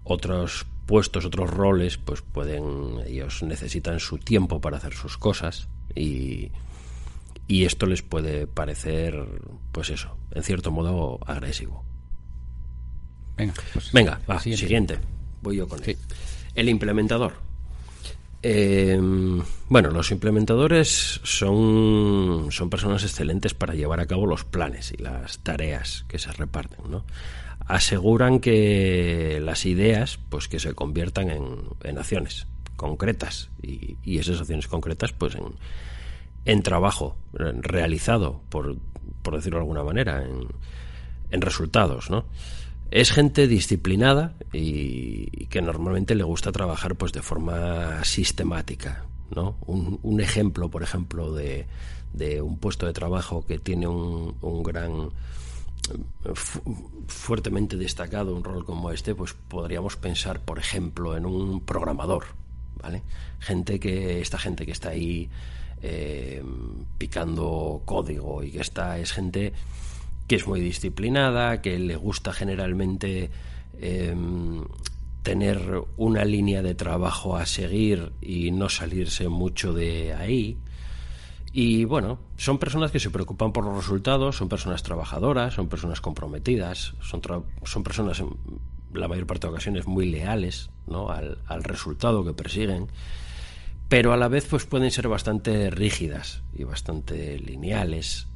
otros 0.04 0.66
puestos, 0.86 1.26
otros 1.26 1.50
roles, 1.50 1.98
pues 1.98 2.22
pueden 2.22 3.00
ellos 3.06 3.44
necesitan 3.44 4.00
su 4.00 4.18
tiempo 4.18 4.62
para 4.62 4.78
hacer 4.78 4.94
sus 4.94 5.18
cosas 5.18 5.68
y 5.96 6.52
y 7.48 7.66
esto 7.66 7.86
les 7.86 8.02
puede 8.02 8.48
parecer 8.48 9.26
pues 9.74 9.90
eso, 9.90 10.16
en 10.32 10.44
cierto 10.44 10.72
modo 10.72 11.20
agresivo. 11.26 11.84
Venga, 13.36 13.54
pues 13.74 13.92
Venga, 13.92 14.22
va, 14.30 14.40
siguiente. 14.40 15.00
Voy 15.42 15.58
yo 15.58 15.68
con 15.68 15.84
él. 15.84 15.98
El 16.56 16.70
implementador. 16.70 17.51
Eh, 18.44 19.00
bueno, 19.70 19.92
los 19.92 20.12
implementadores 20.12 21.22
son, 21.24 22.48
son 22.50 22.70
personas 22.70 23.04
excelentes 23.04 23.54
para 23.54 23.76
llevar 23.76 24.00
a 24.00 24.08
cabo 24.08 24.26
los 24.26 24.46
planes 24.46 24.92
y 24.92 24.98
las 24.98 25.40
tareas 25.40 26.06
que 26.08 26.18
se 26.18 26.32
reparten, 26.32 26.90
¿no? 26.90 27.06
Aseguran 27.68 28.40
que 28.40 29.40
las 29.44 29.66
ideas, 29.66 30.20
pues 30.30 30.48
que 30.48 30.60
se 30.60 30.74
conviertan 30.74 31.30
en, 31.30 31.46
en 31.84 31.98
acciones 31.98 32.48
concretas 32.76 33.50
y, 33.62 33.98
y, 34.04 34.18
esas 34.18 34.42
acciones 34.42 34.68
concretas, 34.68 35.14
pues 35.14 35.36
en, 35.36 35.54
en 36.46 36.64
trabajo 36.64 37.16
realizado 37.34 38.42
por 38.50 38.76
por 39.22 39.36
decirlo 39.36 39.60
de 39.60 39.64
alguna 39.64 39.84
manera, 39.84 40.24
en, 40.24 40.48
en 41.30 41.42
resultados, 41.42 42.10
¿no? 42.10 42.26
Es 42.92 43.12
gente 43.12 43.48
disciplinada 43.48 44.36
y, 44.52 45.46
que 45.48 45.62
normalmente 45.62 46.14
le 46.14 46.24
gusta 46.24 46.52
trabajar 46.52 46.96
pues 46.96 47.14
de 47.14 47.22
forma 47.22 48.04
sistemática, 48.04 49.06
¿no? 49.34 49.56
Un, 49.66 50.20
ejemplo, 50.20 50.70
por 50.70 50.84
ejemplo, 50.84 51.34
de, 51.34 51.68
de, 52.14 52.42
un 52.42 52.58
puesto 52.58 52.86
de 52.86 52.94
trabajo 52.94 53.46
que 53.46 53.60
tiene 53.60 53.88
un, 53.88 54.36
un 54.42 54.62
gran 54.62 55.10
fuertemente 57.08 57.78
destacado 57.78 58.36
un 58.36 58.44
rol 58.44 58.66
como 58.66 58.92
este, 58.92 59.16
pues 59.16 59.34
podríamos 59.34 59.96
pensar, 59.96 60.40
por 60.42 60.60
ejemplo, 60.60 61.18
en 61.18 61.26
un 61.26 61.62
programador, 61.62 62.26
¿vale? 62.82 63.04
Gente 63.40 63.80
que, 63.80 64.22
esta 64.22 64.38
gente 64.38 64.66
que 64.66 64.72
está 64.72 64.90
ahí 64.90 65.30
eh, 65.82 66.44
picando 66.98 67.82
código 67.86 68.44
y 68.44 68.52
que 68.52 68.62
está, 68.62 69.00
es 69.00 69.12
gente 69.12 69.54
que 70.32 70.38
es 70.38 70.48
muy 70.48 70.62
disciplinada, 70.62 71.62
que 71.62 71.78
le 71.78 71.98
gusta 71.98 72.32
generalmente 72.32 73.30
em, 73.82 74.64
tener 75.24 75.84
una 75.98 76.24
línea 76.24 76.62
de 76.62 76.74
trabajo 76.74 77.36
a 77.36 77.46
seguir 77.46 78.14
y 78.22 78.52
no 78.52 78.70
salirse 78.70 79.28
mucho 79.28 79.74
de 79.74 80.14
ahí. 80.14 80.58
Y 81.52 81.84
bueno, 81.84 82.18
son 82.38 82.60
personas 82.60 82.92
que 82.92 83.02
se 83.02 83.10
preocupan 83.10 83.52
por 83.52 83.66
los 83.66 83.76
resultados, 83.76 84.38
son 84.38 84.48
personas 84.48 84.84
trabajadoras, 84.84 85.56
son 85.56 85.68
personas 85.68 86.00
comprometidas, 86.00 86.94
son, 87.02 87.22
son 87.66 87.84
personas, 87.84 88.22
en 88.22 88.30
la 88.94 89.10
mayor 89.10 89.28
parte 89.28 89.48
de 89.48 89.52
ocasiones, 89.52 89.86
muy 89.86 90.10
leales 90.10 90.70
al, 91.10 91.40
al, 91.46 91.64
resultado 91.66 92.24
que 92.24 92.32
persiguen, 92.32 92.88
pero 93.90 94.14
a 94.14 94.18
la 94.18 94.30
vez 94.30 94.48
pues 94.50 94.66
pueden 94.66 94.92
ser 94.92 95.10
bastante 95.10 95.70
rígidas 95.72 96.42
y 96.54 96.64
bastante 96.64 97.38
lineales, 97.38 98.31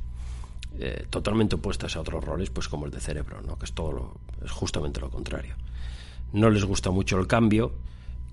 eh, 0.80 1.06
totalmente 1.10 1.56
opuestas 1.56 1.96
a 1.96 2.02
otros 2.02 2.24
roles, 2.24 2.50
pues 2.50 2.68
como 2.68 2.86
el 2.86 2.92
de 2.92 3.00
cerebro, 3.00 3.42
¿no? 3.42 3.58
que 3.58 3.66
es 3.66 3.74
todo 3.74 3.92
lo, 3.92 4.18
es 4.44 4.52
justamente 4.52 5.00
lo 5.00 5.10
contrario. 5.10 5.56
No 6.34 6.50
les 6.50 6.66
gusta 6.66 6.92
mucho 6.92 7.20
el 7.20 7.28
cambio 7.28 7.74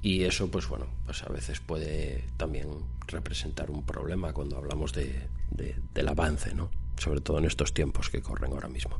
y 0.02 0.24
eso, 0.24 0.50
pues 0.50 0.68
bueno, 0.68 0.86
pues 1.06 1.22
a 1.22 1.28
veces 1.28 1.60
puede 1.60 2.24
también 2.36 2.68
representar 3.06 3.70
un 3.70 3.84
problema 3.84 4.32
cuando 4.32 4.56
hablamos 4.56 4.92
de, 4.92 5.28
del 5.50 6.08
avance, 6.08 6.54
¿no? 6.54 6.70
Sobre 6.98 7.20
todo 7.20 7.38
en 7.38 7.44
estos 7.44 7.72
tiempos 7.72 8.10
que 8.10 8.20
corren 8.20 8.52
ahora 8.52 8.68
mismo. 8.68 8.98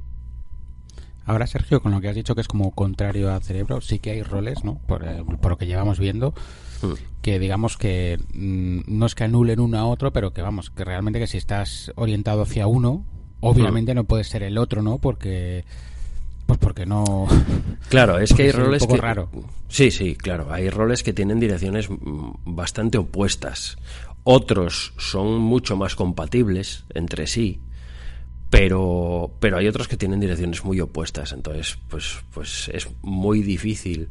Ahora, 1.25 1.47
Sergio, 1.47 1.81
con 1.83 1.93
lo 1.93 2.01
que 2.01 2.09
has 2.09 2.15
dicho 2.15 2.35
que 2.35 2.41
es 2.41 2.49
como 2.49 2.73
contrario 2.73 3.33
al 3.33 3.43
cerebro, 3.43 3.81
sí 3.81 3.99
que 3.99 4.11
hay 4.11 4.23
roles, 4.23 4.65
¿no? 4.65 4.81
Por, 4.87 5.05
eh, 5.05 5.25
lo 5.25 5.59
que 5.59 5.67
llevamos 5.67 5.99
viendo, 5.99 6.35
hmm. 6.83 6.93
que 7.21 7.39
digamos 7.39 7.77
que 7.77 8.19
mm, 8.35 8.81
no 8.87 9.07
es 9.07 9.15
que 9.15 9.25
anulen 9.25 9.61
uno 9.61 9.79
a 9.79 9.87
otro, 9.87 10.13
pero 10.13 10.33
que 10.33 10.43
vamos, 10.43 10.71
que 10.71 10.85
realmente 10.85 11.21
que 11.21 11.27
si 11.29 11.39
estás 11.39 11.93
orientado 11.95 12.43
hacia 12.43 12.67
uno, 12.67 13.05
Obviamente 13.43 13.93
no 13.95 14.05
puede 14.05 14.25
ser 14.25 14.45
el 14.45 14.57
otro, 14.57 14.83
¿no? 14.83 14.99
Porque 14.99 15.65
pues 16.47 16.59
porque 16.59 16.87
no 16.87 17.27
claro 17.89 18.19
es 18.19 18.33
que 18.35 18.43
hay 18.43 18.53
roles 18.53 18.87
que 18.87 18.97
raro. 18.97 19.31
sí 19.69 19.91
sí 19.91 20.17
claro 20.17 20.53
hay 20.53 20.71
roles 20.71 21.03
que 21.03 21.13
tienen 21.13 21.41
direcciones 21.41 21.89
bastante 22.45 22.99
opuestas 22.99 23.79
otros 24.25 24.93
son 24.99 25.39
mucho 25.39 25.77
más 25.77 25.95
compatibles 25.95 26.85
entre 26.95 27.27
sí 27.27 27.61
pero 28.51 29.33
pero 29.41 29.57
hay 29.57 29.69
otros 29.69 29.89
que 29.89 29.97
tienen 29.97 30.21
direcciones 30.21 30.65
muy 30.65 30.81
opuestas 30.81 31.33
entonces 31.33 31.79
pues 31.89 32.19
pues 32.35 32.69
es 32.73 32.89
muy 33.03 33.43
difícil 33.43 34.09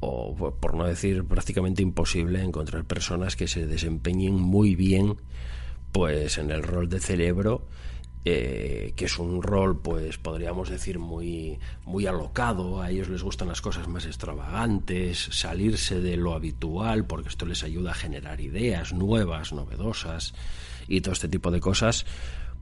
o 0.00 0.34
por 0.34 0.74
no 0.74 0.84
decir 0.84 1.24
prácticamente 1.24 1.82
imposible 1.82 2.42
encontrar 2.42 2.84
personas 2.84 3.34
que 3.34 3.48
se 3.48 3.66
desempeñen 3.66 4.34
muy 4.34 4.74
bien 4.74 5.16
pues 5.90 6.38
en 6.38 6.50
el 6.50 6.62
rol 6.62 6.88
de 6.88 7.00
cerebro 7.00 7.62
eh, 8.24 8.92
que 8.94 9.06
es 9.06 9.18
un 9.18 9.42
rol, 9.42 9.80
pues 9.80 10.16
podríamos 10.16 10.68
decir, 10.68 11.00
muy, 11.00 11.58
muy 11.84 12.06
alocado, 12.06 12.80
a 12.80 12.90
ellos 12.90 13.08
les 13.08 13.22
gustan 13.22 13.48
las 13.48 13.60
cosas 13.60 13.88
más 13.88 14.06
extravagantes, 14.06 15.28
salirse 15.32 16.00
de 16.00 16.16
lo 16.16 16.34
habitual, 16.34 17.04
porque 17.04 17.30
esto 17.30 17.46
les 17.46 17.64
ayuda 17.64 17.90
a 17.90 17.94
generar 17.94 18.40
ideas 18.40 18.92
nuevas, 18.92 19.52
novedosas 19.52 20.34
y 20.86 21.00
todo 21.00 21.14
este 21.14 21.28
tipo 21.28 21.50
de 21.50 21.58
cosas, 21.58 22.06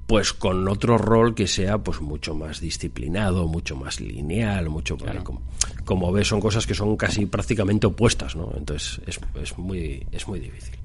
pues 0.07 0.33
con 0.33 0.67
otro 0.67 0.97
rol 0.97 1.35
que 1.35 1.47
sea 1.47 1.77
pues 1.79 2.01
mucho 2.01 2.35
más 2.35 2.61
disciplinado, 2.61 3.47
mucho 3.47 3.77
más 3.77 4.01
lineal, 4.01 4.71
mucho 4.71 4.97
como, 4.97 5.43
como, 5.85 6.11
ves 6.11 6.29
son 6.29 6.41
cosas 6.41 6.67
que 6.67 6.75
son 6.75 6.97
casi 6.97 7.27
prácticamente 7.27 7.87
opuestas, 7.87 8.35
¿no? 8.35 8.51
Entonces 8.57 9.01
es, 9.07 9.21
es 9.41 9.59
muy 9.59 10.07
es 10.11 10.27
muy 10.27 10.41
difícil. 10.41 10.79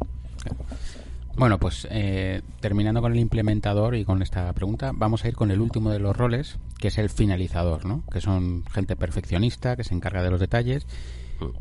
Bueno, 1.37 1.59
pues 1.59 1.85
eh, 1.91 2.41
terminando 2.61 3.01
con 3.01 3.11
el 3.11 3.19
implementador 3.19 3.95
y 3.95 4.05
con 4.05 4.21
esta 4.21 4.51
pregunta, 4.53 4.91
vamos 4.93 5.25
a 5.25 5.27
ir 5.27 5.35
con 5.35 5.51
el 5.51 5.59
último 5.59 5.91
de 5.91 5.99
los 5.99 6.15
roles, 6.15 6.57
que 6.79 6.87
es 6.87 6.97
el 6.97 7.09
finalizador, 7.09 7.85
¿no? 7.85 8.03
Que 8.09 8.21
son 8.21 8.63
gente 8.71 8.95
perfeccionista, 8.95 9.75
que 9.75 9.83
se 9.83 9.93
encarga 9.93 10.23
de 10.23 10.31
los 10.31 10.39
detalles 10.39 10.87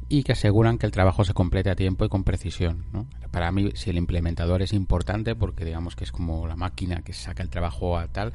y 0.08 0.22
que 0.22 0.32
aseguran 0.32 0.78
que 0.78 0.86
el 0.86 0.92
trabajo 0.92 1.24
se 1.24 1.34
complete 1.34 1.70
a 1.70 1.74
tiempo 1.74 2.04
y 2.04 2.08
con 2.08 2.22
precisión, 2.22 2.84
¿no? 2.92 3.08
Para 3.32 3.50
mí, 3.50 3.72
si 3.74 3.90
el 3.90 3.96
implementador 3.96 4.62
es 4.62 4.72
importante, 4.72 5.34
porque 5.34 5.64
digamos 5.64 5.96
que 5.96 6.04
es 6.04 6.12
como 6.12 6.46
la 6.46 6.54
máquina 6.54 7.02
que 7.02 7.12
saca 7.12 7.42
el 7.42 7.50
trabajo 7.50 7.98
a 7.98 8.06
tal, 8.06 8.32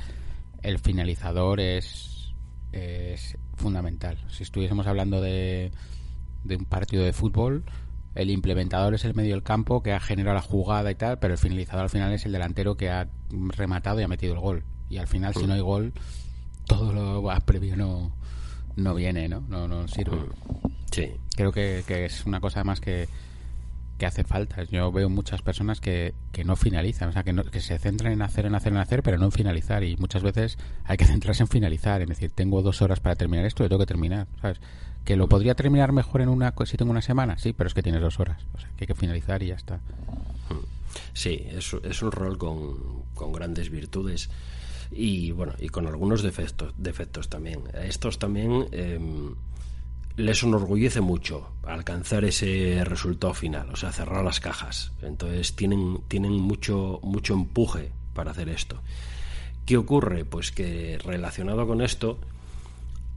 el 0.62 0.78
finalizador 0.78 1.62
es, 1.62 2.34
es 2.73 3.38
fundamental. 3.56 4.17
Si 4.28 4.43
estuviésemos 4.43 4.88
hablando 4.88 5.21
de, 5.21 5.71
de 6.43 6.58
un 6.58 6.65
partido 6.65 7.06
de 7.06 7.13
fútbol, 7.13 7.63
el 8.15 8.30
implementador 8.30 8.93
es 8.93 9.06
el 9.06 9.13
medio 9.13 9.34
del 9.34 9.43
campo 9.43 9.84
que 9.84 9.93
ha 9.93 10.00
generado 10.00 10.36
la 10.36 10.41
jugada 10.41 10.91
y 10.91 10.95
tal, 10.95 11.19
pero 11.19 11.34
el 11.34 11.39
finalizador 11.39 11.84
al 11.84 11.89
final 11.89 12.12
es 12.13 12.26
el 12.26 12.32
delantero 12.32 12.76
que 12.76 12.89
ha 12.89 13.08
rematado 13.30 14.00
y 14.00 14.04
ha 14.04 14.08
metido 14.08 14.34
el 14.34 14.39
gol. 14.39 14.63
Y 14.89 14.98
al 14.98 15.08
final, 15.08 15.34
si 15.36 15.45
no 15.45 15.54
hay 15.54 15.62
gol, 15.62 15.93
todo 16.65 16.93
lo 16.93 17.45
previo 17.45 17.76
no, 17.76 18.12
no 18.76 18.95
viene, 18.95 19.28
¿no? 19.28 19.41
No, 19.41 19.67
no 19.67 19.88
sirve. 19.88 20.17
Sí. 20.91 21.12
Creo 21.36 21.52
que, 21.52 21.84
es 21.88 22.26
una 22.26 22.39
cosa 22.39 22.63
más 22.63 22.82
que, 22.82 23.08
que 23.98 24.06
hace 24.06 24.24
falta. 24.24 24.63
Yo 24.63 24.91
veo 24.91 25.10
muchas 25.10 25.41
personas 25.41 25.80
que, 25.80 26.13
que 26.32 26.43
no 26.43 26.56
finalizan, 26.56 27.10
o 27.10 27.12
sea, 27.12 27.24
que, 27.24 27.34
que 27.52 27.62
se 27.62 27.78
centran 27.78 28.12
en 28.12 28.22
hacer, 28.22 28.45
en 28.45 28.56
hacer, 28.56 28.74
en 28.74 28.80
hacer, 28.80 29.04
pero 29.04 29.17
no 29.17 29.26
en 29.26 29.32
finalizar. 29.32 29.84
Y 29.84 29.95
muchas 29.98 30.24
veces 30.24 30.58
hay 30.84 30.98
que 30.98 31.06
centrarse 31.06 31.43
en 31.43 31.48
finalizar, 31.48 32.02
es 32.02 32.10
decir, 32.10 32.32
tengo 32.32 32.62
dos 32.62 32.82
horas 32.82 33.00
para 33.00 33.15
terminar 33.15 33.45
esto, 33.45 33.63
y 33.63 33.69
tengo 33.69 33.80
que 33.80 33.86
terminar, 33.86 34.28
¿sabes? 34.41 34.60
¿Que 35.05 35.15
lo 35.15 35.27
podría 35.27 35.55
terminar 35.55 35.91
mejor 35.91 36.21
en 36.21 36.29
una 36.29 36.53
si 36.65 36.77
tengo 36.77 36.91
una 36.91 37.01
semana? 37.01 37.38
Sí, 37.38 37.53
pero 37.53 37.67
es 37.67 37.73
que 37.73 37.81
tienes 37.81 38.01
dos 38.01 38.19
horas. 38.19 38.43
O 38.53 38.59
sea, 38.59 38.69
que 38.77 38.83
hay 38.83 38.88
que 38.88 38.95
finalizar 38.95 39.41
y 39.41 39.47
ya 39.47 39.55
está. 39.55 39.79
Sí, 41.13 41.45
es, 41.49 41.75
es 41.83 42.01
un 42.01 42.12
rol 42.12 42.38
con, 42.38 43.03
con 43.15 43.31
grandes 43.31 43.69
virtudes 43.69 44.29
y 44.91 45.31
bueno 45.31 45.53
y 45.59 45.69
con 45.69 45.88
algunos 45.88 46.23
defectos 46.23 46.73
defectos 46.77 47.29
también 47.29 47.62
a 47.73 47.85
estos 47.85 48.17
también 48.17 48.67
em, 48.71 49.35
les 50.15 50.43
enorgullece 50.43 51.01
mucho 51.01 51.51
alcanzar 51.63 52.25
ese 52.25 52.83
resultado 52.85 53.33
final 53.33 53.69
o 53.69 53.75
sea 53.75 53.91
cerrar 53.91 54.23
las 54.23 54.39
cajas 54.39 54.91
entonces 55.01 55.55
tienen 55.55 55.99
tienen 56.07 56.33
mucho 56.33 56.99
mucho 57.03 57.33
empuje 57.33 57.91
para 58.13 58.31
hacer 58.31 58.49
esto 58.49 58.81
qué 59.65 59.77
ocurre 59.77 60.25
pues 60.25 60.51
que 60.51 60.97
relacionado 61.03 61.67
con 61.67 61.81
esto 61.81 62.19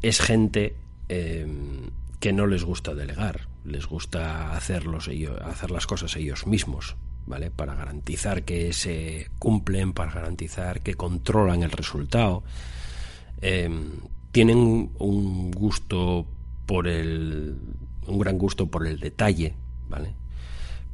es 0.02 0.20
gente 0.20 0.76
Em, 1.14 1.90
que 2.20 2.32
no 2.32 2.46
les 2.46 2.64
gusta 2.64 2.94
delegar, 2.94 3.48
les 3.66 3.84
gusta 3.84 4.56
hacerlos 4.56 5.10
hacer 5.44 5.70
las 5.70 5.86
cosas 5.86 6.16
ellos 6.16 6.46
mismos, 6.46 6.96
¿vale? 7.26 7.50
Para 7.50 7.74
garantizar 7.74 8.44
que 8.44 8.72
se 8.72 9.28
cumplen, 9.38 9.92
para 9.92 10.12
garantizar 10.12 10.80
que 10.80 10.94
controlan 10.94 11.62
el 11.64 11.70
resultado. 11.70 12.44
Em, 13.42 13.90
tienen 14.30 14.92
un 14.98 15.50
gusto 15.50 16.26
por 16.64 16.88
el 16.88 17.58
un 18.06 18.18
gran 18.18 18.38
gusto 18.38 18.70
por 18.70 18.86
el 18.86 18.98
detalle, 18.98 19.54
¿vale? 19.90 20.14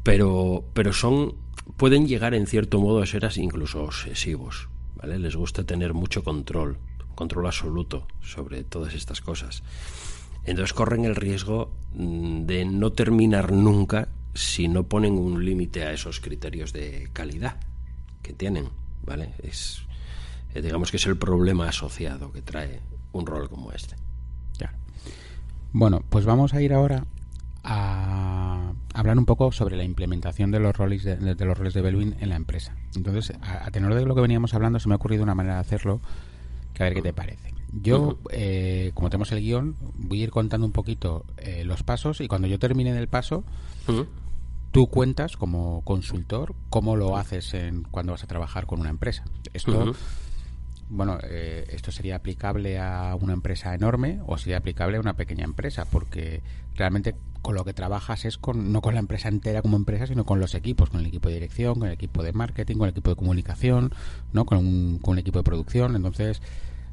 Pero 0.03 0.65
pero 0.75 0.93
son 0.93 1.37
pueden 1.77 2.09
llegar 2.09 2.35
en 2.35 2.49
cierto 2.49 2.81
modo 2.81 3.03
a 3.03 3.07
ser 3.07 3.29
incluso 3.37 3.85
obsesivos, 3.85 4.69
¿vale? 4.97 5.21
Les 5.21 5.37
gusta 5.37 5.63
tener 5.63 5.95
mucho 5.95 6.25
control, 6.25 6.79
control 7.19 7.47
absoluto 7.47 8.07
sobre 8.23 8.63
todas 8.63 8.95
estas 8.95 9.21
cosas. 9.21 9.65
Entonces 10.45 10.73
corren 10.73 11.05
el 11.05 11.17
riesgo 11.17 11.73
mm, 11.95 12.47
de 12.47 12.65
no 12.65 12.93
terminar 12.93 13.51
nunca 13.51 14.07
si 14.35 14.69
no 14.69 14.85
ponen 14.85 15.19
un 15.19 15.45
límite 15.45 15.83
a 15.83 15.93
esos 15.93 16.21
criterios 16.21 16.73
de 16.73 17.11
calidad 17.13 17.57
que 18.23 18.33
tienen, 18.33 18.69
¿vale? 19.05 19.35
Es 19.43 19.83
eh, 20.55 20.63
digamos 20.63 20.93
que 20.93 20.99
es 20.99 21.07
el 21.07 21.17
problema 21.17 21.69
asociado 21.69 22.31
que 22.31 22.41
trae 22.41 22.81
un 23.11 23.27
rol 23.27 23.49
como 23.49 23.73
este. 23.73 23.97
Bueno, 25.71 26.03
pues 26.09 26.25
vamos 26.25 26.55
a 26.55 26.63
ir 26.63 26.73
ahora 26.73 27.05
a 27.63 28.73
hablar 28.95 29.19
un 29.19 29.27
poco 29.27 29.53
sobre 29.53 29.77
la 29.77 29.85
implementación 29.85 30.51
de 30.51 30.61
los 30.61 30.75
roles 30.75 31.05
de, 31.05 31.45
los 31.45 31.59
roles 31.59 31.75
de 31.75 31.83
Belwin 31.83 32.17
en 32.21 32.31
la 32.31 32.37
empresa. 32.37 32.75
Entonces, 32.97 33.37
a, 33.43 33.67
a, 33.67 33.71
tenor 33.71 33.95
de 33.95 34.07
lo 34.07 34.15
que 34.15 34.23
veníamos 34.23 34.55
hablando, 34.55 34.79
se 34.79 34.89
me 34.89 34.95
ha 34.95 34.97
ocurrido 34.97 35.25
una 35.25 35.35
manera 35.35 35.57
de 35.57 35.61
hacerlo, 35.61 36.01
que 36.79 36.85
a 36.85 36.87
ver 36.87 36.95
qué 36.95 37.03
te 37.03 37.13
parece. 37.13 37.53
Yo, 37.73 38.19
eh, 38.31 38.93
como 38.95 39.11
tenemos 39.11 39.31
el 39.33 39.41
guion, 39.41 39.77
voy 39.95 40.21
a 40.21 40.25
ir 40.25 40.31
contando 40.31 40.67
un 40.67 40.73
poquito 40.73 41.27
eh, 41.37 41.65
los 41.65 41.83
pasos 41.83 42.21
y 42.23 42.29
cuando 42.29 42.49
yo 42.49 42.59
termine 42.59 42.95
del 42.95 43.09
paso, 43.09 43.45
tú 44.73 44.87
cuentas 44.87 45.37
como 45.37 45.83
consultor 45.85 46.55
cómo 46.71 46.97
lo 46.97 47.19
haces 47.19 47.53
en, 47.53 47.83
cuando 47.83 48.13
vas 48.13 48.25
a 48.25 48.27
trabajar 48.27 48.67
con 48.67 48.81
una 48.81 48.91
empresa. 48.91 49.25
Esto 49.53 49.95
bueno, 50.91 51.19
eh, 51.23 51.67
esto 51.71 51.93
sería 51.93 52.17
aplicable 52.17 52.79
a 52.79 53.15
una 53.21 53.35
empresa 53.35 53.75
enorme 53.75 54.21
o 54.27 54.39
sería 54.39 54.59
aplicable 54.59 54.97
a 54.97 55.01
una 55.01 55.15
pequeña 55.15 55.45
empresa, 55.45 55.85
porque 55.85 56.43
realmente 56.77 57.15
con 57.43 57.55
lo 57.55 57.65
que 57.65 57.73
trabajas 57.73 58.25
es 58.25 58.39
con 58.39 58.73
no 58.73 58.81
con 58.81 58.95
la 58.95 59.01
empresa 59.01 59.29
entera 59.29 59.63
como 59.63 59.77
empresa, 59.77 60.07
sino 60.07 60.25
con 60.25 60.41
los 60.41 60.55
equipos, 60.55 60.91
con 60.91 61.01
el 61.01 61.07
equipo 61.07 61.29
de 61.29 61.35
dirección, 61.35 61.79
con 61.79 61.89
el 61.89 61.95
equipo 61.95 62.23
de 62.23 62.33
marketing, 62.33 62.77
con 62.77 62.87
el 62.87 62.93
equipo 62.93 63.11
de 63.11 63.17
comunicación, 63.17 63.93
¿no? 64.33 64.47
con, 64.47 64.59
un, 64.59 64.99
con 64.99 65.13
un 65.13 65.19
equipo 65.19 65.39
de 65.39 65.45
producción. 65.45 65.95
Entonces, 65.95 66.41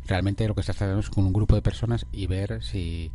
realmente 0.07 0.47
lo 0.47 0.55
que 0.55 0.61
estás 0.61 0.77
haciendo 0.77 0.99
es 0.99 1.09
con 1.09 1.25
un 1.25 1.33
grupo 1.33 1.55
de 1.55 1.61
personas 1.61 2.05
y 2.11 2.27
ver 2.27 2.63
si, 2.63 3.11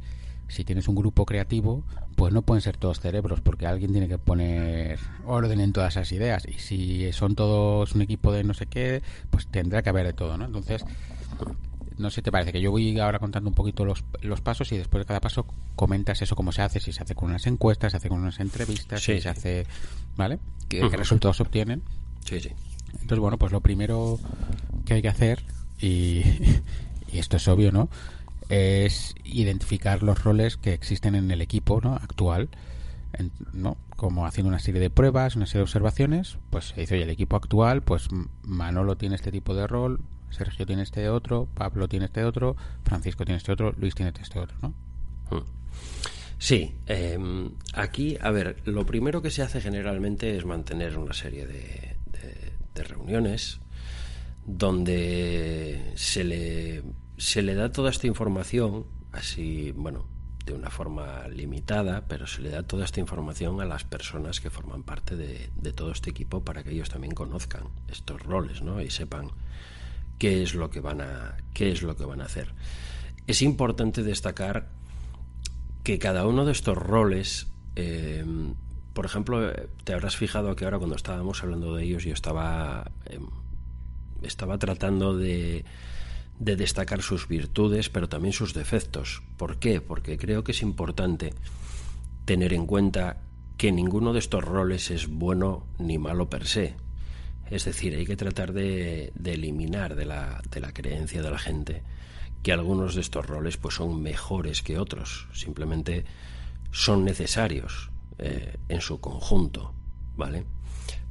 si 0.48 0.64
tienes 0.64 0.88
un 0.88 0.96
grupo 0.96 1.24
creativo, 1.24 1.84
pues 2.16 2.32
no 2.32 2.42
pueden 2.42 2.60
ser 2.60 2.76
todos 2.76 3.00
cerebros, 3.00 3.40
porque 3.40 3.66
alguien 3.66 3.92
tiene 3.92 4.08
que 4.08 4.18
poner 4.18 4.98
orden 5.24 5.60
en 5.60 5.72
todas 5.72 5.94
esas 5.96 6.12
ideas. 6.12 6.46
Y 6.46 6.58
si 6.58 7.12
son 7.12 7.34
todos 7.34 7.94
un 7.94 8.02
equipo 8.02 8.32
de 8.32 8.44
no 8.44 8.54
sé 8.54 8.66
qué, 8.66 9.02
pues 9.30 9.46
tendrá 9.46 9.82
que 9.82 9.90
haber 9.90 10.06
de 10.06 10.12
todo, 10.12 10.36
¿no? 10.36 10.44
Entonces, 10.44 10.84
no 12.00 12.10
sé 12.10 12.16
si 12.16 12.22
te 12.22 12.32
parece 12.32 12.52
que 12.52 12.60
yo 12.60 12.70
voy 12.70 12.98
ahora 12.98 13.18
contando 13.18 13.48
un 13.48 13.54
poquito 13.54 13.84
los, 13.84 14.04
los 14.22 14.40
pasos 14.40 14.72
y 14.72 14.78
después 14.78 15.02
de 15.02 15.06
cada 15.06 15.20
paso 15.20 15.46
comentas 15.76 16.20
eso 16.22 16.34
cómo 16.34 16.50
se 16.50 16.62
hace, 16.62 16.80
si 16.80 16.92
se 16.92 17.02
hace 17.02 17.14
con 17.14 17.30
unas 17.30 17.46
encuestas, 17.46 17.92
se 17.92 17.98
hace 17.98 18.08
con 18.08 18.20
unas 18.20 18.40
entrevistas, 18.40 19.02
si 19.02 19.20
se 19.20 19.28
hace, 19.28 19.66
¿vale? 20.16 20.38
¿Qué, 20.68 20.88
resultados 20.88 21.36
se 21.36 21.42
obtienen? 21.42 21.82
Sí, 22.24 22.40
sí. 22.40 22.50
Entonces, 22.94 23.18
bueno, 23.18 23.38
pues 23.38 23.52
lo 23.52 23.60
primero 23.60 24.18
que 24.84 24.94
hay 24.94 25.02
que 25.02 25.08
hacer, 25.08 25.44
y, 25.86 26.22
esto 27.12 27.36
es 27.36 27.48
obvio, 27.48 27.72
¿no? 27.72 27.88
Es 28.48 29.14
identificar 29.24 30.02
los 30.02 30.22
roles 30.24 30.56
que 30.56 30.72
existen 30.72 31.14
en 31.14 31.30
el 31.30 31.40
equipo 31.40 31.80
¿no? 31.80 31.94
actual, 31.94 32.48
¿no? 33.52 33.76
Como 33.96 34.26
haciendo 34.26 34.48
una 34.48 34.58
serie 34.58 34.80
de 34.80 34.90
pruebas, 34.90 35.36
una 35.36 35.46
serie 35.46 35.58
de 35.58 35.64
observaciones, 35.64 36.38
pues 36.50 36.68
se 36.68 36.80
dice, 36.80 36.94
oye, 36.94 37.04
el 37.04 37.10
equipo 37.10 37.36
actual, 37.36 37.82
pues 37.82 38.08
Manolo 38.42 38.96
tiene 38.96 39.14
este 39.14 39.30
tipo 39.30 39.54
de 39.54 39.66
rol, 39.66 40.00
Sergio 40.30 40.66
tiene 40.66 40.82
este 40.82 41.08
otro, 41.08 41.48
Pablo 41.54 41.88
tiene 41.88 42.06
este 42.06 42.24
otro, 42.24 42.56
Francisco 42.84 43.24
tiene 43.24 43.38
este 43.38 43.52
otro, 43.52 43.74
Luis 43.76 43.94
tiene 43.94 44.12
este 44.20 44.38
otro, 44.38 44.56
¿no? 44.62 44.68
Hmm. 45.30 45.44
Sí, 46.38 46.74
em, 46.86 47.50
aquí, 47.74 48.16
a 48.18 48.30
ver, 48.30 48.56
lo 48.64 48.86
primero 48.86 49.20
que 49.20 49.30
se 49.30 49.42
hace 49.42 49.60
generalmente 49.60 50.38
es 50.38 50.46
mantener 50.46 50.96
una 50.96 51.12
serie 51.12 51.46
de, 51.46 51.96
reuniones 52.82 53.60
donde 54.46 55.92
se 55.96 56.24
le, 56.24 56.82
se 57.16 57.42
le 57.42 57.54
da 57.54 57.72
toda 57.72 57.90
esta 57.90 58.06
información, 58.06 58.86
así, 59.12 59.72
bueno, 59.72 60.06
de 60.46 60.54
una 60.54 60.70
forma 60.70 61.28
limitada, 61.28 62.06
pero 62.08 62.26
se 62.26 62.42
le 62.42 62.50
da 62.50 62.62
toda 62.62 62.84
esta 62.84 63.00
información 63.00 63.60
a 63.60 63.64
las 63.64 63.84
personas 63.84 64.40
que 64.40 64.50
forman 64.50 64.82
parte 64.82 65.16
de, 65.16 65.50
de 65.54 65.72
todo 65.72 65.92
este 65.92 66.10
equipo 66.10 66.42
para 66.42 66.64
que 66.64 66.70
ellos 66.70 66.88
también 66.88 67.14
conozcan 67.14 67.64
estos 67.88 68.22
roles, 68.22 68.62
¿no? 68.62 68.80
Y 68.80 68.90
sepan 68.90 69.30
qué 70.18 70.42
es 70.42 70.54
lo 70.54 70.70
que 70.70 70.80
van 70.80 71.00
a, 71.00 71.36
qué 71.54 71.72
es 71.72 71.82
lo 71.82 71.96
que 71.96 72.04
van 72.04 72.20
a 72.20 72.24
hacer. 72.24 72.54
Es 73.26 73.42
importante 73.42 74.02
destacar 74.02 74.68
que 75.82 75.98
cada 75.98 76.26
uno 76.26 76.44
de 76.44 76.52
estos 76.52 76.76
roles, 76.76 77.48
eh, 77.76 78.24
por 78.92 79.06
ejemplo, 79.06 79.52
te 79.84 79.94
habrás 79.94 80.16
fijado 80.16 80.54
que 80.56 80.64
ahora 80.64 80.78
cuando 80.78 80.96
estábamos 80.96 81.42
hablando 81.42 81.74
de 81.74 81.84
ellos 81.84 82.04
yo 82.04 82.12
estaba, 82.12 82.90
em, 83.06 83.26
estaba 84.22 84.58
tratando 84.58 85.16
de, 85.16 85.64
de 86.38 86.56
destacar 86.56 87.02
sus 87.02 87.28
virtudes, 87.28 87.90
pero 87.90 88.08
también 88.08 88.32
sus 88.32 88.54
defectos. 88.54 89.22
¿Por 89.36 89.58
qué? 89.58 89.80
Porque 89.80 90.18
creo 90.18 90.42
que 90.42 90.52
es 90.52 90.62
importante 90.62 91.34
tener 92.24 92.52
en 92.52 92.66
cuenta 92.66 93.18
que 93.56 93.72
ninguno 93.72 94.14
de 94.14 94.20
estos 94.20 94.42
roles 94.42 94.90
es 94.90 95.06
bueno 95.06 95.66
ni 95.78 95.98
malo 95.98 96.30
per 96.30 96.46
se. 96.46 96.74
Es 97.50 97.64
decir, 97.66 97.94
hay 97.94 98.06
que 98.06 98.16
tratar 98.16 98.52
de, 98.52 99.12
eliminar 99.22 99.96
de 99.96 100.06
la, 100.06 100.40
de 100.50 100.60
la, 100.60 100.72
creencia 100.72 101.20
de 101.20 101.30
la 101.30 101.38
gente 101.38 101.82
que 102.42 102.52
algunos 102.52 102.94
de 102.94 103.02
estos 103.02 103.26
roles 103.26 103.58
pues 103.58 103.74
son 103.74 104.00
mejores 104.00 104.62
que 104.62 104.78
otros. 104.78 105.28
Simplemente 105.34 106.06
son 106.70 107.04
necesarios 107.04 107.90
eh, 108.18 108.56
en 108.68 108.80
su 108.80 109.00
conjunto, 109.00 109.74
¿vale? 110.16 110.44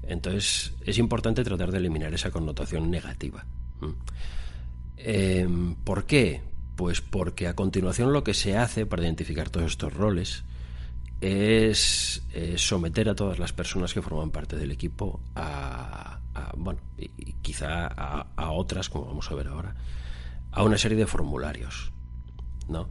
Entonces 0.04 0.74
es 0.86 0.98
importante 0.98 1.44
tratar 1.44 1.72
de 1.72 1.78
eliminar 1.78 2.14
esa 2.14 2.32
connotación 2.32 2.90
negativa. 2.90 3.46
Em, 4.98 5.76
¿Por 5.76 6.06
qué? 6.06 6.42
Pues 6.76 7.02
porque 7.02 7.48
a 7.48 7.56
continuación 7.56 8.14
lo 8.14 8.24
que 8.24 8.34
se 8.34 8.58
hace 8.58 8.86
para 8.86 9.04
identificar 9.04 9.50
todos 9.50 9.72
estos 9.72 9.94
roles 9.94 10.44
es 11.22 12.24
someter 12.56 13.10
a 13.10 13.16
todas 13.16 13.40
las 13.40 13.52
personas 13.52 13.94
que 13.94 14.02
forman 14.02 14.32
parte 14.32 14.56
del 14.56 14.72
equipo 14.72 15.20
a, 15.36 16.20
bueno, 16.58 16.80
y, 16.98 17.34
quizá 17.42 17.88
a, 17.88 18.52
otras, 18.52 18.90
como 18.90 19.06
vamos 19.06 19.30
a 19.30 19.36
ver 19.36 19.48
ahora, 19.48 19.76
a 20.52 20.64
una 20.64 20.78
serie 20.78 20.98
de 20.98 21.06
formularios. 21.06 21.92
¿no? 22.68 22.88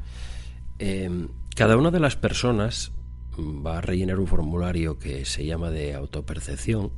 Em, 0.79 1.29
cada 1.55 1.77
una 1.77 1.91
de 1.91 2.01
las 2.01 2.17
personas 2.17 2.93
va 3.39 3.79
a 3.79 3.81
rellenar 3.81 4.19
un 4.19 4.27
formulario 4.27 4.99
que 4.99 5.25
se 5.25 5.45
llama 5.45 5.71
de 5.71 5.95
autopercepción, 5.95 6.91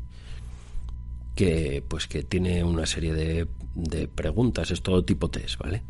que 1.34 1.84
pues 1.86 2.06
que 2.06 2.22
tiene 2.22 2.64
una 2.64 2.86
serie 2.86 3.14
de, 3.14 3.46
de 3.74 4.08
preguntas, 4.08 4.70
es 4.70 4.82
todo 4.82 5.04
tipo 5.04 5.30
test, 5.30 5.58
¿vale? 5.58 5.82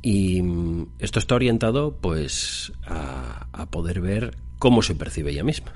Y 0.00 0.42
mm, 0.42 0.94
esto 0.98 1.18
está 1.18 1.34
orientado 1.34 1.96
pues 1.96 2.72
a, 2.84 3.48
a 3.52 3.70
poder 3.70 4.00
ver 4.00 4.36
cómo 4.58 4.82
se 4.82 4.94
percibe 4.94 5.32
ella 5.32 5.44
misma, 5.44 5.72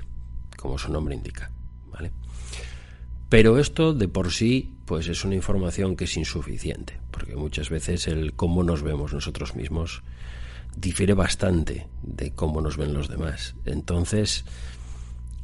como 0.57 0.77
su 0.77 0.91
nombre 0.91 1.15
indica, 1.15 1.51
¿vale? 1.91 2.11
Pero 3.29 3.57
esto 3.57 3.93
de 3.93 4.07
por 4.07 4.31
sí 4.31 4.73
pues 4.85 5.09
es 5.09 5.25
una 5.25 5.35
información 5.35 5.97
que 5.97 6.05
es 6.05 6.15
insuficiente, 6.15 6.99
porque 7.11 7.35
muchas 7.35 7.69
veces 7.69 8.07
el 8.07 8.33
cómo 8.33 8.63
nos 8.63 8.83
vemos 8.83 9.13
nosotros 9.13 9.53
mismos 9.53 10.01
difiere 10.77 11.13
bastante 11.15 11.87
de 12.03 12.31
cómo 12.33 12.61
nos 12.61 12.77
ven 12.77 12.93
los 12.93 13.09
demás. 13.09 13.55
Entonces, 13.65 14.45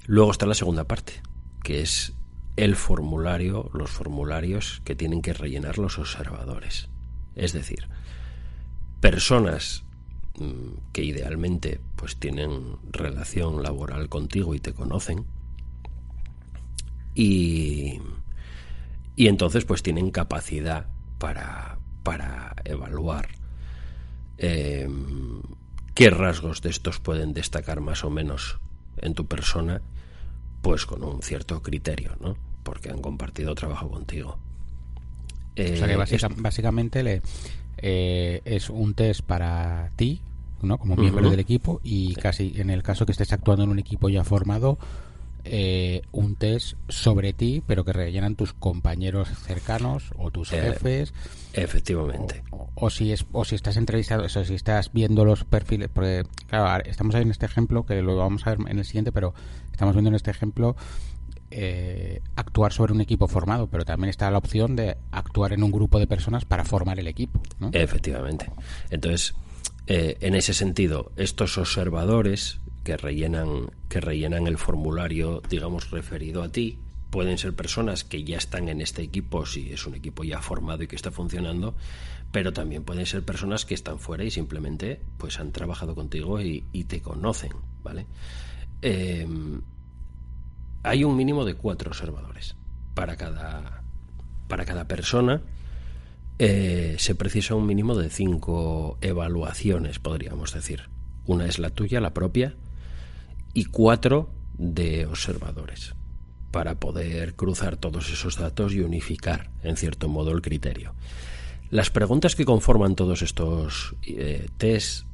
luego 0.05 0.31
está 0.31 0.45
la 0.45 0.53
segunda 0.53 0.83
parte, 0.83 1.21
que 1.63 1.81
es 1.81 2.13
el 2.55 2.75
formulario, 2.75 3.71
los 3.73 3.89
formularios 3.89 4.81
que 4.85 4.95
tienen 4.95 5.23
que 5.23 5.33
rellenar 5.33 5.79
los 5.79 5.97
observadores. 5.97 6.89
Es 7.35 7.51
decir, 7.51 7.87
personas 9.01 9.85
mm, 10.37 10.91
que 10.91 11.03
idealmente 11.03 11.81
pues 11.95 12.17
tienen 12.17 12.77
relación 12.91 13.63
laboral 13.63 14.09
contigo 14.09 14.53
y 14.53 14.59
te 14.59 14.73
conocen, 14.73 15.25
y, 17.15 17.99
y 19.15 19.27
entonces 19.27 19.65
pues 19.65 19.81
tienen 19.81 20.11
capacidad 20.11 20.87
para, 21.17 21.79
para 22.03 22.55
evaluar 22.65 23.42
eh, 24.37 24.87
qué 25.93 26.09
rasgos 26.09 26.61
de 26.61 26.69
estos 26.69 26.99
pueden 26.99 27.33
destacar 27.33 27.81
más 27.81 28.03
o 28.03 28.09
menos 28.09 28.59
en 28.97 29.13
tu 29.13 29.25
persona, 29.25 29.81
pues 30.61 30.85
con 30.85 31.03
un 31.03 31.21
cierto 31.21 31.61
criterio, 31.61 32.15
¿no? 32.19 32.35
Porque 32.63 32.89
han 32.89 33.01
compartido 33.01 33.53
trabajo 33.55 33.89
contigo. 33.89 34.37
o 35.51 35.55
sea 35.55 35.87
que 35.87 35.93
eh, 35.93 36.29
básicamente 36.37 37.03
le, 37.03 37.21
eh, 37.77 38.41
es 38.45 38.69
un 38.69 38.93
test 38.93 39.21
para 39.21 39.91
ti, 39.95 40.21
¿no? 40.61 40.77
Como 40.77 40.95
miembro 40.95 41.29
del 41.29 41.39
equipo 41.39 41.81
y 41.83 42.15
casi 42.15 42.53
en 42.55 42.69
el 42.69 42.83
caso 42.83 43.05
que 43.05 43.11
estés 43.11 43.33
actuando 43.33 43.63
en 43.63 43.69
un 43.69 43.79
equipo 43.79 44.09
ya 44.09 44.23
formado, 44.23 44.77
eh, 45.45 46.03
un 46.13 46.37
test 46.37 46.77
sobre 46.87 47.33
ti, 47.33 47.61
pero 47.67 47.83
que 47.83 47.91
rellenan 47.91 48.35
tus 48.35 48.53
compañeros 48.53 49.27
cercanos 49.45 50.11
o 50.17 50.31
tus 50.31 50.53
eh, 50.53 50.61
jefes. 50.61 51.13
Efectivamente. 51.51 52.43
O, 52.75 52.89
si 52.89 53.11
es, 53.11 53.25
o 53.33 53.43
si 53.43 53.55
estás 53.55 53.75
entrevistado, 53.75 54.23
eso, 54.23 54.45
si 54.45 54.53
estás 54.53 54.93
viendo 54.93 55.25
los 55.25 55.43
perfiles, 55.43 55.89
porque 55.91 56.23
claro, 56.47 56.83
estamos 56.85 57.13
ahí 57.15 57.23
en 57.23 57.31
este 57.31 57.45
ejemplo, 57.45 57.85
que 57.85 58.01
lo 58.01 58.15
vamos 58.15 58.47
a 58.47 58.51
ver 58.51 58.59
en 58.69 58.79
el 58.79 58.85
siguiente, 58.85 59.11
pero 59.11 59.33
estamos 59.71 59.95
viendo 59.95 60.09
en 60.09 60.15
este 60.15 60.31
ejemplo 60.31 60.77
eh, 61.51 62.21
actuar 62.37 62.71
sobre 62.71 62.93
un 62.93 63.01
equipo 63.01 63.27
formado, 63.27 63.67
pero 63.67 63.83
también 63.83 64.09
está 64.09 64.31
la 64.31 64.37
opción 64.37 64.77
de 64.77 64.95
actuar 65.11 65.51
en 65.51 65.63
un 65.63 65.71
grupo 65.71 65.99
de 65.99 66.07
personas 66.07 66.45
para 66.45 66.63
formar 66.63 66.99
el 66.99 67.07
equipo. 67.07 67.41
Efectivamente. 67.73 68.49
Entonces, 68.89 69.35
en 69.87 70.35
ese 70.35 70.53
sentido, 70.53 71.11
estos 71.17 71.57
observadores 71.57 72.61
que 72.83 72.97
rellenan, 72.97 73.71
que 73.89 74.01
rellenan 74.01 74.47
el 74.47 74.57
formulario, 74.57 75.41
digamos, 75.49 75.91
referido 75.91 76.43
a 76.43 76.49
ti. 76.49 76.79
Pueden 77.09 77.37
ser 77.37 77.53
personas 77.53 78.03
que 78.03 78.23
ya 78.23 78.37
están 78.37 78.69
en 78.69 78.81
este 78.81 79.01
equipo, 79.01 79.45
si 79.45 79.71
es 79.71 79.85
un 79.85 79.95
equipo 79.95 80.23
ya 80.23 80.41
formado 80.41 80.83
y 80.83 80.87
que 80.87 80.95
está 80.95 81.11
funcionando, 81.11 81.75
pero 82.31 82.51
también 82.51 82.83
pueden 82.83 83.05
ser 83.05 83.23
personas 83.23 83.65
que 83.65 83.75
están 83.75 83.99
fuera 83.99 84.23
y 84.23 84.31
simplemente 84.31 84.99
pues 85.17 85.39
han 85.39 85.51
trabajado 85.51 85.95
contigo 85.95 86.41
y, 86.41 86.61
te 86.87 87.01
conocen, 87.01 87.51
¿vale? 87.83 88.07
Em, 88.81 89.61
hay 90.81 91.03
un 91.03 91.15
mínimo 91.15 91.45
de 91.45 91.53
cuatro 91.53 91.91
observadores 91.91 92.55
para 92.95 93.15
cada, 93.15 93.83
para 94.47 94.65
cada 94.65 94.87
persona. 94.87 95.41
Eh, 96.39 96.95
se 96.97 97.13
precisa 97.13 97.53
un 97.53 97.67
mínimo 97.67 97.95
de 97.95 98.09
cinco 98.09 98.97
evaluaciones, 99.01 99.99
podríamos 99.99 100.53
decir. 100.53 100.89
Una 101.25 101.45
es 101.45 101.59
la 101.59 101.69
tuya, 101.69 102.01
la 102.01 102.13
propia, 102.13 102.55
y 103.53 103.65
cuatro 103.65 104.29
de 104.57 105.05
observadores 105.05 105.95
para 106.51 106.75
poder 106.75 107.35
cruzar 107.35 107.77
todos 107.77 108.11
esos 108.11 108.37
datos 108.37 108.73
y 108.73 108.81
unificar, 108.81 109.49
en 109.63 109.75
cierto 109.75 110.07
modo, 110.07 110.31
el 110.31 110.41
criterio. 110.41 110.93
Las 111.71 111.89
preguntas 111.89 112.35
que 112.35 112.45
conforman 112.45 112.95
todos 112.95 113.23
estos 113.23 113.95
eh, 114.03 114.47
test 114.57 115.05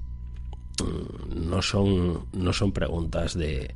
mm, 0.84 1.50
no 1.50 1.62
son, 1.62 2.28
no 2.34 2.52
son 2.52 2.74
preguntas 2.74 3.34
de, 3.34 3.76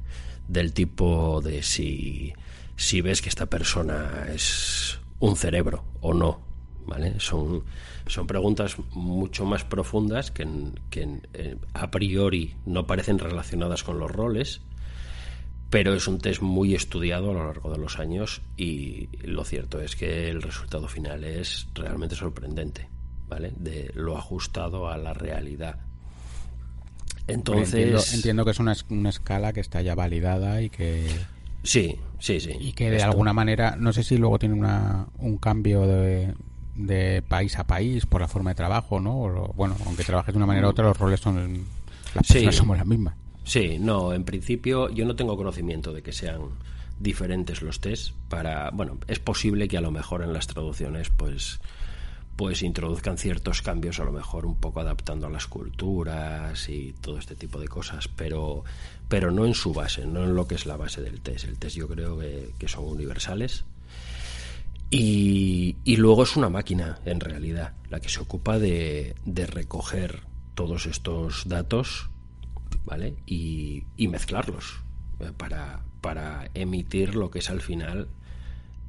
del 0.50 0.74
tipo 0.74 1.42
de 1.42 1.64
si, 1.64 2.34
si 2.76 3.00
ves 3.00 3.22
que 3.22 3.30
esta 3.30 3.46
persona 3.46 4.28
es 4.34 5.00
un 5.20 5.38
cerebro 5.38 5.86
o 6.02 6.14
no. 6.14 6.42
¿Vale? 6.86 7.20
Son, 7.20 7.64
son 8.08 8.28
preguntas 8.28 8.78
mucho 8.92 9.46
más 9.46 9.64
profundas 9.64 10.32
que, 10.32 10.48
que 10.90 11.22
eh, 11.34 11.58
a 11.74 11.92
priori 11.92 12.56
no 12.66 12.86
parecen 12.88 13.20
relacionadas 13.20 13.84
con 13.84 14.00
los 14.00 14.12
roles 14.12 14.62
pero 15.74 15.96
es 15.96 16.08
un 16.08 16.20
test 16.20 16.40
muy 16.40 16.76
estudiado 16.76 17.32
a 17.32 17.34
lo 17.34 17.48
largo 17.48 17.72
de 17.72 17.80
los 17.80 17.98
años 17.98 18.44
y 18.56 19.10
lo 19.24 19.44
cierto 19.44 19.82
es 19.82 19.96
que 19.96 20.30
el 20.30 20.44
resultado 20.44 20.88
final 20.88 21.24
es 21.24 21.68
realmente 21.74 22.16
sorprendente, 22.16 22.88
¿vale? 23.28 23.54
De 23.58 23.90
lo 23.96 24.16
ajustado 24.16 24.88
a 24.88 25.00
la 25.00 25.14
realidad. 25.14 25.80
Entonces 27.26 28.14
entiendo, 28.14 28.46
que 28.46 28.52
es 28.52 28.60
una, 28.60 28.76
una, 28.90 29.10
escala 29.10 29.52
que 29.52 29.62
está 29.62 29.82
ya 29.82 29.96
validada 29.96 30.62
y 30.62 30.70
que 30.70 31.08
sí, 31.64 31.98
sí, 32.20 32.40
sí. 32.40 32.52
Y 32.60 32.74
que 32.74 32.92
de 32.92 33.02
alguna 33.02 33.34
manera, 33.34 33.76
no 33.76 33.94
sé 33.94 34.04
si 34.04 34.20
luego 34.20 34.38
tiene 34.38 34.54
una, 34.54 35.08
un 35.18 35.38
cambio 35.38 35.88
de, 35.88 36.36
de 36.76 37.22
país 37.28 37.58
a 37.58 37.66
país 37.66 38.06
por 38.06 38.22
la 38.22 38.28
forma 38.28 38.52
de 38.52 38.56
trabajo, 38.56 39.00
¿no? 39.00 39.22
O, 39.22 39.54
bueno, 39.54 39.76
aunque 39.86 40.04
trabajes 40.04 40.34
de 40.34 40.38
una 40.38 40.46
manera 40.46 40.68
u 40.68 40.72
otra, 40.72 40.86
los 40.86 40.98
roles 40.98 41.20
son 41.20 41.66
las 42.16 42.28
personas 42.28 42.56
somos 42.56 42.78
las 42.78 42.88
mismas. 42.88 43.16
Sí, 43.44 43.78
no, 43.80 44.14
en 44.14 44.24
principio 44.24 44.90
yo 44.90 45.06
no 45.06 45.16
tengo 45.16 45.36
conocimiento 45.36 45.94
de 45.94 46.02
que 46.02 46.14
sean 46.14 46.42
diferentes 47.00 47.62
los 47.62 47.82
test 47.82 48.14
para, 48.30 48.70
bueno, 48.72 48.98
es 49.08 49.20
posible 49.20 49.68
que 49.68 49.78
a 49.78 49.82
lo 49.82 49.92
mejor 49.92 50.22
en 50.24 50.32
las 50.32 50.48
traducciones 50.48 51.10
pues 51.10 51.60
pues 52.36 52.64
introduzcan 52.64 53.18
ciertos 53.18 53.62
cambios, 53.62 54.00
a 54.00 54.06
lo 54.06 54.12
mejor 54.12 54.46
un 54.46 54.56
poco 54.56 54.80
adaptando 54.80 55.28
a 55.28 55.30
las 55.30 55.48
culturas 55.48 56.68
y 56.68 56.94
todo 56.94 57.18
este 57.18 57.36
tipo 57.36 57.60
de 57.60 57.68
cosas, 57.68 58.08
pero, 58.08 58.64
pero 59.08 59.32
no 59.32 59.46
en 59.46 59.54
su 59.54 59.74
base, 59.74 60.06
no 60.06 60.24
en 60.24 60.36
lo 60.36 60.48
que 60.48 60.56
es 60.56 60.66
la 60.66 60.78
base 60.78 61.02
del 61.02 61.22
test. 61.22 61.46
El 61.46 61.60
test 61.60 61.76
yo 61.76 61.88
creo 61.88 62.18
que, 62.18 62.68
son 62.68 62.86
universales. 62.86 63.66
Y, 64.96 65.96
luego 65.98 66.22
es 66.22 66.36
una 66.36 66.50
máquina, 66.50 67.00
en 67.06 67.20
realidad, 67.20 67.74
la 67.90 68.00
que 68.00 68.10
se 68.10 68.20
ocupa 68.20 68.60
de, 68.60 69.16
recoger 69.26 70.22
todos 70.54 70.86
estos 70.86 71.48
datos 71.48 72.12
¿vale? 72.86 73.16
Y, 73.26 73.86
mezclarlos 73.98 74.82
eh, 75.20 75.32
para, 75.36 76.50
emitir 76.54 77.16
lo 77.16 77.32
que 77.32 77.40
es 77.40 77.50
al 77.50 77.62
final 77.62 78.08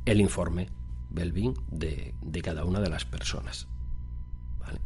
el 0.05 0.21
informe 0.21 0.69
Belvin 1.09 1.55
de, 1.71 2.13
de 2.21 2.43
cada 2.43 2.67
una 2.67 2.81
de 2.81 2.91
las 2.91 3.07
personas. 3.07 3.67
¿vale? 4.61 4.81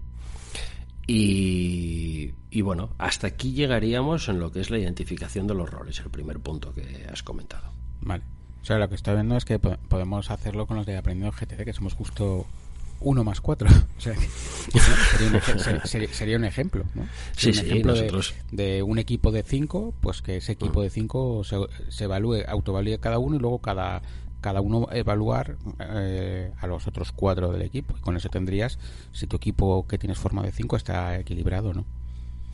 Y, 1.09 2.33
y, 2.51 2.61
bueno, 2.61 2.95
hasta 2.99 3.27
aquí 3.27 3.55
llegaríamos 3.55 4.29
en 4.29 4.39
lo 4.39 4.53
que 4.53 4.61
es 4.61 4.71
la 4.71 4.79
identificación 4.79 5.49
de 5.49 5.55
los 5.55 5.69
roles, 5.69 5.99
el 5.99 6.11
primer 6.11 6.39
punto 6.39 6.73
que 6.73 7.09
has 7.11 7.25
comentado. 7.25 7.73
Vale. 8.03 8.38
O 8.63 8.65
sea, 8.65 8.79
lo 8.79 8.89
que 8.89 8.95
estoy 8.95 9.15
viendo 9.15 9.37
es 9.37 9.45
que 9.45 9.59
podemos 9.59 10.31
hacerlo 10.31 10.67
con 10.67 10.77
los 10.77 10.87
de 10.87 10.97
aprendiendo 10.97 11.35
GTC, 11.37 11.65
que 11.65 11.73
somos 11.73 11.95
justo 11.95 12.47
1 13.01 13.25
más 13.25 13.41
4. 13.41 13.69
O 13.99 14.01
sea, 14.01 14.15
sería, 15.85 16.37
un, 16.37 16.45
ejemplo, 16.45 16.85
¿no? 16.95 17.09
Sí, 17.37 17.53
sí, 17.53 17.83
nosotros... 17.83 18.35
de, 18.53 18.83
un 18.83 18.99
equipo 18.99 19.33
de 19.33 19.43
5, 19.43 19.95
pues 20.01 20.23
que 20.23 20.37
ese 20.37 20.53
equipo 20.53 20.83
de 20.83 20.91
5 20.91 21.43
se, 21.43 21.57
se, 21.89 22.05
evalúe, 22.05 22.45
autoevalúe 22.47 22.99
cada 23.01 23.19
uno 23.19 23.37
y 23.37 23.39
luego 23.39 23.59
cada, 23.59 24.03
cada 24.41 24.61
uno 24.61 24.89
evaluar 24.93 25.57
eh, 25.81 26.53
a 26.61 26.67
los 26.67 26.87
otros 26.87 27.13
4 27.13 27.51
del 27.53 27.63
equipo. 27.63 27.95
Y 27.99 28.01
con 28.01 28.17
eso 28.17 28.29
tendrías, 28.29 28.79
si 29.13 29.27
tu 29.27 29.37
equipo 29.37 29.87
que 29.89 29.99
tienes 29.99 30.19
forma 30.19 30.43
de 30.43 30.53
5 30.53 30.77
está 30.77 31.19
equilibrado, 31.19 31.75
¿no? 31.75 31.85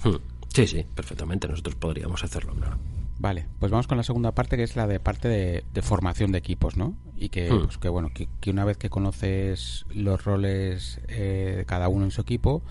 Hmm. 0.02 0.16
Sí, 0.48 0.66
sí, 0.66 0.86
perfectamente. 0.94 1.48
Nosotros 1.48 1.74
podríamos 1.74 2.22
hacerlo, 2.24 2.54
¿no? 2.54 2.78
Vale, 3.18 3.46
pues 3.60 3.70
vamos 3.70 3.86
con 3.86 3.96
la 3.96 4.02
segunda 4.02 4.32
parte, 4.32 4.56
que 4.56 4.64
es 4.64 4.76
la 4.76 4.86
de 4.86 4.98
parte 4.98 5.28
de, 5.28 5.82
formación 5.82 6.32
de 6.32 6.38
equipos, 6.38 6.76
¿no? 6.76 6.96
Y 7.16 7.28
que, 7.28 7.50
hmm. 7.50 7.64
pues 7.64 7.78
que 7.78 7.88
bueno, 7.88 8.10
que, 8.12 8.50
una 8.50 8.64
vez 8.64 8.76
que 8.76 8.90
conoces 8.90 9.86
los 9.90 10.24
roles 10.24 11.00
eh, 11.08 11.54
de 11.58 11.64
cada 11.64 11.88
uno 11.88 12.04
en 12.04 12.10
su 12.10 12.20
equipo, 12.20 12.62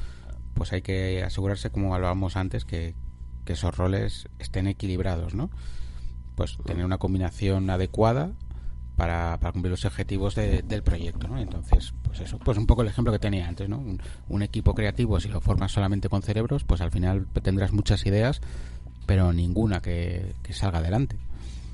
pues 0.53 0.73
hay 0.73 0.81
que 0.81 1.23
asegurarse, 1.23 1.69
como 1.69 1.95
hablábamos 1.95 2.35
antes, 2.35 2.65
que, 2.65 2.95
esos 3.45 3.75
roles 3.75 4.29
estén 4.39 4.67
equilibrados, 4.67 5.33
¿no? 5.33 5.49
Pues 6.35 6.57
hmm. 6.57 6.63
tener 6.63 6.85
una 6.85 6.97
combinación 6.97 7.69
adecuada 7.69 8.33
para, 8.95 9.37
para 9.39 9.53
cumplir 9.53 9.71
los 9.71 9.85
objetivos 9.85 10.35
del 10.35 10.83
proyecto, 10.83 11.27
¿no? 11.27 11.39
Entonces, 11.39 11.93
pues 12.03 12.19
eso, 12.19 12.37
pues 12.37 12.57
un 12.57 12.67
poco 12.67 12.83
el 12.83 12.89
ejemplo 12.89 13.11
que 13.11 13.19
tenía 13.19 13.47
antes, 13.47 13.67
¿no? 13.69 13.77
Un, 13.77 14.01
un 14.27 14.43
equipo 14.43 14.75
creativo, 14.75 15.19
si 15.19 15.29
lo 15.29 15.41
formas 15.41 15.71
solamente 15.71 16.09
con 16.09 16.21
cerebros, 16.21 16.63
pues 16.63 16.81
al 16.81 16.91
final 16.91 17.27
tendrás 17.41 17.73
muchas 17.73 18.05
ideas, 18.05 18.41
pero 19.05 19.33
ninguna 19.33 19.81
que, 19.81 20.33
salga 20.51 20.79
adelante. 20.79 21.15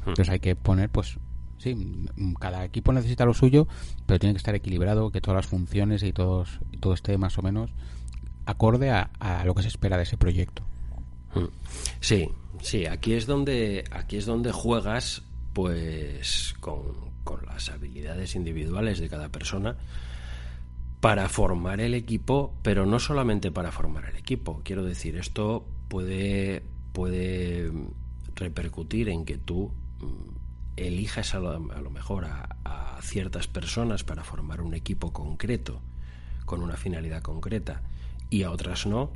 Hmm. 0.06 0.10
Entonces 0.10 0.30
hay 0.30 0.40
que 0.40 0.56
poner, 0.56 0.90
pues, 0.90 1.18
sí, 1.58 2.06
cada 2.40 2.66
equipo 2.66 2.94
necesita 2.94 3.26
lo 3.26 3.34
suyo, 3.34 3.68
pero 4.06 4.20
tiene 4.20 4.34
que 4.34 4.38
estar 4.38 4.56
equilibrado, 4.56 5.12
que 5.12 5.22
todas 5.22 5.38
las 5.38 5.48
funciones 5.48 6.04
y, 6.04 6.14
todos, 6.14 6.60
todo 6.80 6.94
esté 6.94 7.18
más 7.18 7.38
o 7.38 7.42
menos 7.42 7.72
acorde 8.46 8.90
a, 8.90 9.10
lo 9.46 9.54
que 9.54 9.62
se 9.62 9.68
espera 9.68 9.98
de 9.98 10.04
ese 10.04 10.18
proyecto. 10.18 10.64
Hmm. 11.36 11.46
Sí, 12.00 12.30
sí, 12.62 12.86
aquí 12.88 13.14
es 13.14 13.28
donde, 13.28 13.84
aquí 13.92 14.18
es 14.18 14.26
donde 14.26 14.52
juegas, 14.52 15.22
pues, 15.54 16.56
con, 16.60 16.82
con 17.24 17.46
las 17.46 17.70
habilidades 17.70 18.36
individuales 18.36 19.00
de 19.00 19.08
cada 19.08 19.30
persona 19.30 19.76
para 21.00 21.30
formar 21.30 21.80
el 21.80 21.94
equipo, 21.94 22.54
pero 22.62 22.86
no 22.86 23.00
solamente 23.00 23.52
para 23.52 23.72
formar 23.72 24.06
el 24.06 24.18
equipo. 24.18 24.62
Quiero 24.64 24.84
decir, 24.84 25.16
esto 25.18 25.66
puede 25.88 26.64
puede 27.00 27.72
repercutir 28.36 29.08
en 29.08 29.24
que 29.24 29.38
tú 29.38 29.72
mm, 30.02 30.76
elijas 30.76 31.34
a 31.34 31.40
lo, 31.40 31.90
mejor 31.90 32.26
a, 32.26 32.98
ciertas 33.02 33.48
personas 33.48 34.04
para 34.04 34.26
formar 34.26 34.60
un 34.60 34.74
equipo 34.74 35.14
concreto, 35.14 35.80
con 36.44 36.62
una 36.62 36.76
finalidad 36.76 37.22
concreta, 37.22 37.84
y 38.30 38.44
a 38.44 38.52
otras 38.52 38.86
no, 38.86 39.14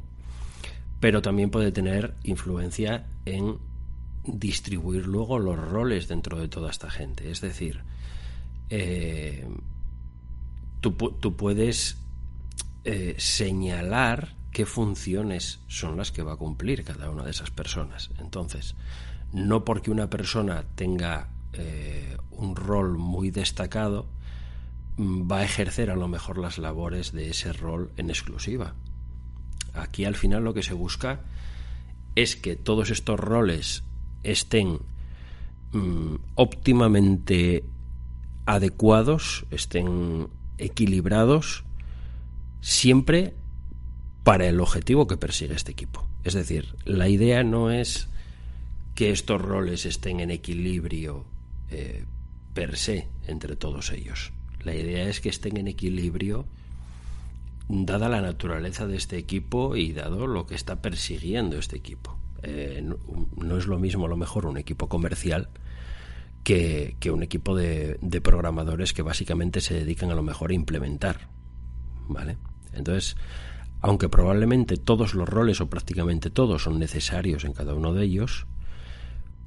pero 1.02 1.22
también 1.22 1.50
puede 1.50 1.74
tener 1.74 2.15
influencia 2.24 3.06
en 3.26 3.58
distribuir 4.24 5.06
luego 5.06 5.38
los 5.38 5.60
roles 5.60 6.08
dentro 6.08 6.39
de 6.39 6.48
toda 6.48 6.72
esta 6.72 6.89
gente. 6.89 7.32
Es 7.32 7.41
decir, 7.41 7.82
eh, 8.69 9.46
tú, 10.80 10.96
puedes 10.96 11.98
eh, 12.86 13.15
señalar 13.17 14.38
qué 14.53 14.65
funciones 14.65 15.60
son 15.67 15.97
las 15.97 16.12
que 16.12 16.21
va 16.21 16.33
a 16.33 16.37
cumplir 16.37 16.83
cada 16.83 17.10
una 17.10 17.23
de 17.23 17.31
esas 17.31 17.49
personas. 17.49 18.12
Entonces, 18.19 18.75
no 19.33 19.65
porque 19.65 19.91
una 19.91 20.10
persona 20.10 20.63
tenga 20.75 21.29
eh, 21.54 22.15
un 22.31 22.56
rol 22.56 22.97
muy 22.97 23.31
destacado, 23.31 24.06
mm, 24.97 25.29
va 25.29 25.39
a 25.39 25.43
ejercer 25.43 25.89
a 25.89 25.95
lo 25.95 26.08
mejor 26.08 26.37
las 26.37 26.60
labores 26.60 27.12
de 27.12 27.31
ese 27.31 27.51
rol 27.51 27.91
en 27.97 28.10
exclusiva. 28.10 28.75
Aquí 29.73 30.06
al 30.06 30.15
final 30.15 30.43
lo 30.43 30.54
que 30.54 30.62
se 30.62 30.73
busca 30.73 31.21
es 32.15 32.35
que 32.35 32.56
todos 32.56 32.91
estos 32.91 33.19
roles 33.19 33.83
estén 34.21 34.79
mm, 35.71 36.15
óptimamente 36.35 37.65
adecuados, 38.45 39.45
estén 39.49 40.27
equilibrados, 40.60 41.63
siempre 42.62 43.33
para 44.24 44.48
el 44.48 44.60
objetivo 44.60 45.08
que 45.08 45.17
persigue 45.17 45.54
este 45.54 45.71
equipo. 45.71 46.08
Es 46.24 46.34
decir, 46.34 46.76
la 46.86 47.10
idea 47.10 47.44
no 47.44 47.71
es 47.71 48.08
que 48.96 49.12
estos 49.12 49.42
roles 49.42 49.86
estén 49.86 50.19
en 50.19 50.32
equilibrio 50.32 51.26
eh, 51.69 52.06
per 52.54 52.78
se 52.78 53.08
entre 53.28 53.56
todos 53.56 53.92
ellos. 53.92 54.32
La 54.63 54.74
idea 54.74 55.10
es 55.10 55.19
que 55.19 55.30
estén 55.30 55.58
en 55.58 55.67
equilibrio 55.67 56.46
dada 57.67 58.10
la 58.10 58.21
naturaleza 58.21 58.88
de 58.88 58.98
este 58.98 59.17
equipo 59.17 59.76
y 59.76 59.94
dado 59.94 60.28
lo 60.28 60.46
que 60.46 60.56
está 60.56 60.82
persiguiendo 60.82 61.58
este 61.58 61.76
equipo. 61.76 62.17
Eh, 62.44 62.84
no, 62.84 63.58
es 63.58 63.67
lo 63.67 63.80
mismo 63.80 64.06
a 64.06 64.10
lo 64.10 64.17
mejor 64.17 64.46
un 64.46 64.58
equipo 64.58 64.90
comercial 64.90 65.50
que, 66.44 66.98
que 67.00 67.10
un 67.10 67.24
equipo 67.24 67.56
de, 67.56 67.98
de, 68.02 68.21
programadores 68.21 68.92
que 68.92 69.02
básicamente 69.02 69.62
se 69.62 69.76
dedican 69.76 70.12
a 70.12 70.15
lo 70.15 70.24
mejor 70.24 70.52
a 70.52 70.54
implementar. 70.54 71.30
¿Vale? 72.10 72.38
Entonces, 72.74 73.15
aunque 73.84 74.08
probablemente 74.08 74.77
todos 74.77 75.13
los 75.13 75.27
roles 75.27 75.60
o 75.60 75.69
prácticamente 75.69 76.29
todos 76.29 76.63
son 76.63 76.79
necesarios 76.79 77.44
en 77.44 77.52
cada 77.52 77.75
uno 77.75 77.94
de 77.94 78.06
ellos, 78.06 78.48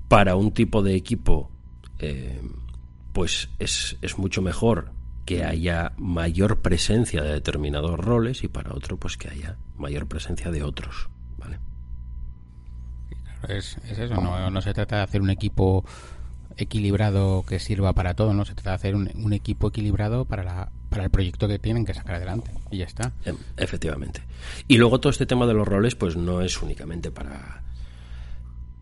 para 0.08 0.36
un 0.36 0.52
tipo 0.52 0.82
de 0.82 0.94
equipo 0.94 1.50
eh, 1.98 2.42
pues 3.14 3.48
es, 3.58 3.96
es, 4.02 4.18
mucho 4.18 4.42
mejor 4.42 4.92
que 5.24 5.42
haya 5.42 5.94
mayor 5.96 6.60
presencia 6.60 7.22
de 7.22 7.32
determinados 7.32 7.98
roles 7.98 8.44
y 8.44 8.48
para 8.48 8.74
otro 8.74 8.98
pues 8.98 9.16
que 9.16 9.30
haya 9.30 9.56
mayor 9.74 10.06
presencia 10.06 10.50
de 10.50 10.62
otros. 10.62 11.08
¿vale? 11.38 11.58
Es, 13.48 13.78
eso, 13.88 14.16
no, 14.16 14.50
no, 14.50 14.60
se 14.60 14.74
trata 14.74 14.96
de 14.96 15.02
hacer 15.02 15.22
un 15.22 15.30
equipo 15.30 15.82
equilibrado 16.58 17.42
que 17.48 17.58
sirva 17.58 17.94
para 17.94 18.12
todo, 18.12 18.34
no 18.34 18.44
se 18.44 18.52
trata 18.54 18.70
de 18.70 18.76
hacer 18.76 18.96
un, 18.96 19.10
un 19.14 19.32
equipo 19.32 19.68
equilibrado 19.68 20.26
para 20.26 20.44
la, 20.44 20.72
para 20.96 21.04
el 21.04 21.10
proyecto 21.10 21.46
que 21.46 21.58
tienen 21.58 21.84
que 21.84 21.92
sacar 21.92 22.14
adelante 22.14 22.50
y 22.70 22.78
ya 22.78 22.86
está. 22.86 23.12
Em, 23.26 23.36
efectivamente. 23.58 24.22
Y 24.66 24.78
luego 24.78 24.98
todo 24.98 25.10
este 25.10 25.26
tema 25.26 25.46
de 25.46 25.52
los 25.52 25.68
roles, 25.68 25.94
pues 25.94 26.16
no 26.16 26.40
es 26.40 26.62
únicamente 26.62 27.10
para, 27.10 27.62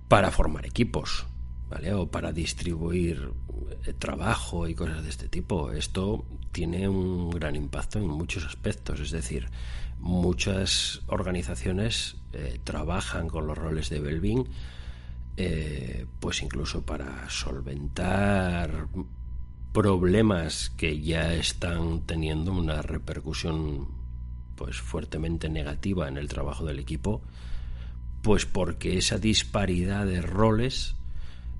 para 0.07 0.31
formar 0.31 0.65
equipos, 0.65 1.27
¿vale? 1.69 1.93
O 1.93 2.07
para 2.07 2.31
distribuir 2.31 3.33
eh, 3.85 3.95
trabajo 3.95 4.69
y 4.69 4.77
cosas 4.77 5.03
de 5.03 5.11
este 5.11 5.27
tipo. 5.27 5.73
Esto 5.73 6.25
tiene 6.53 6.89
un 6.89 7.31
gran 7.31 7.57
impacto 7.57 7.99
en 7.99 8.07
muchos 8.07 8.45
aspectos, 8.45 9.01
es 9.01 9.11
decir, 9.11 9.49
muchas 9.99 11.03
organizaciones 11.09 12.19
eh, 12.33 12.61
trabajan 12.63 13.29
con 13.29 13.49
los 13.49 13.59
roles 13.59 13.91
de 13.91 13.99
Belvin, 13.99 14.47
eh, 15.37 16.07
pues 16.21 16.43
incluso 16.43 16.83
para 16.87 17.29
solventar 17.29 18.87
problemas 19.75 20.71
que 20.71 21.01
ya 21.01 21.35
están 21.35 22.03
teniendo 22.03 22.53
una 22.53 22.81
repercusión 22.81 23.89
pues 24.55 24.77
fuertemente 24.77 25.49
negativa 25.49 26.07
en 26.07 26.17
el 26.17 26.29
trabajo 26.29 26.65
del 26.65 26.79
equipo, 26.79 27.23
pues 28.23 28.47
porque 28.47 28.97
esa 28.97 29.19
disparidad 29.19 30.07
de 30.07 30.23
roles 30.23 30.95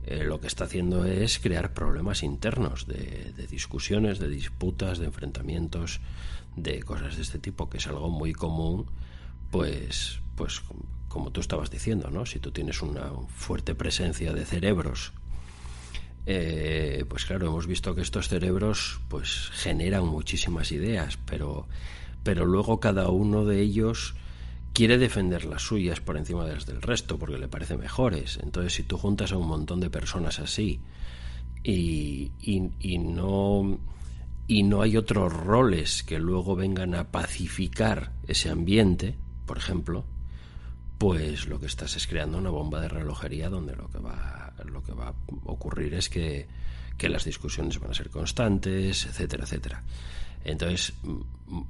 eh, 0.07 0.23
lo 0.23 0.41
que 0.41 0.47
está 0.47 0.65
haciendo 0.65 1.05
es 1.05 1.41
crear 1.41 1.75
problemas 1.75 2.23
internos 2.23 2.87
de, 2.87 3.33
de, 3.37 3.47
discusiones, 3.49 4.21
de 4.21 4.29
disputas, 4.29 4.99
de 4.99 5.07
enfrentamientos, 5.07 6.01
de 6.55 6.85
cosas 6.85 7.17
de 7.17 7.23
este 7.23 7.41
tipo, 7.41 7.69
que 7.69 7.79
es 7.79 7.87
algo 7.89 8.11
muy 8.11 8.33
común, 8.33 8.87
pues, 9.51 10.21
pues 10.37 10.63
como 11.09 11.33
tú 11.33 11.41
estabas 11.41 11.69
diciendo, 11.69 12.11
¿no? 12.11 12.27
Si 12.27 12.39
tú 12.39 12.53
tienes 12.53 12.81
una 12.81 13.11
fuerte 13.27 13.75
presencia 13.75 14.33
de 14.33 14.45
cerebros 14.45 15.13
eh, 16.27 17.05
pues 17.09 17.27
claro, 17.27 17.47
hemos 17.49 17.67
visto 17.67 17.95
que 17.95 18.01
estos 18.01 18.29
cerebros 18.29 19.01
pues 19.09 19.51
generan 19.53 20.07
muchísimas 20.07 20.73
ideas, 20.73 21.19
pero, 21.27 21.67
pero 22.23 22.47
luego 22.47 22.81
cada 22.81 23.09
uno 23.09 23.45
de 23.45 23.61
ellos 23.61 24.15
quiere 24.73 24.99
defender 24.99 25.45
las 25.45 25.63
suyas 25.63 26.01
por 26.01 26.17
encima 26.17 26.45
de 26.45 26.55
las 26.55 26.67
del 26.67 26.83
resto 26.83 27.19
porque 27.19 27.39
le 27.39 27.49
parece 27.49 27.77
mejores. 27.77 28.39
Entonces, 28.43 28.75
si 28.75 28.83
tú 28.83 28.99
juntas 28.99 29.33
a 29.33 29.37
un 29.37 29.47
montón 29.47 29.81
de 29.81 29.91
personas 29.91 30.41
así 30.41 30.81
y, 31.63 32.33
y, 32.43 32.99
no 32.99 33.79
y 34.47 34.63
no 34.65 34.83
hay 34.83 34.97
otros 34.97 35.33
roles 35.33 36.03
que 36.03 36.19
luego 36.19 36.57
vengan 36.57 36.95
a 36.95 37.11
pacificar 37.11 38.13
ese 38.27 38.51
ambiente, 38.51 39.15
por 39.47 39.59
ejemplo, 39.59 40.05
pues 40.99 41.47
lo 41.47 41.61
que 41.61 41.67
estás 41.67 41.97
es 41.97 42.07
creando 42.07 42.39
una 42.39 42.51
bomba 42.51 42.81
de 42.81 42.89
relojería 42.89 43.49
donde 43.49 43.77
lo 43.77 43.89
que 43.89 43.99
va 43.99 44.44
lo 44.71 44.83
que 44.83 44.93
va 44.93 45.09
a 45.09 45.15
ocurrir 45.45 45.95
es 45.95 46.09
que, 46.09 46.47
las 47.01 47.25
discusiones 47.25 47.79
van 47.79 47.91
a 47.91 47.95
ser 47.95 48.09
constantes, 48.09 49.05
etcétera, 49.05 49.45
etcétera. 49.45 49.83
Entonces, 50.43 50.95
mm, 51.03 51.61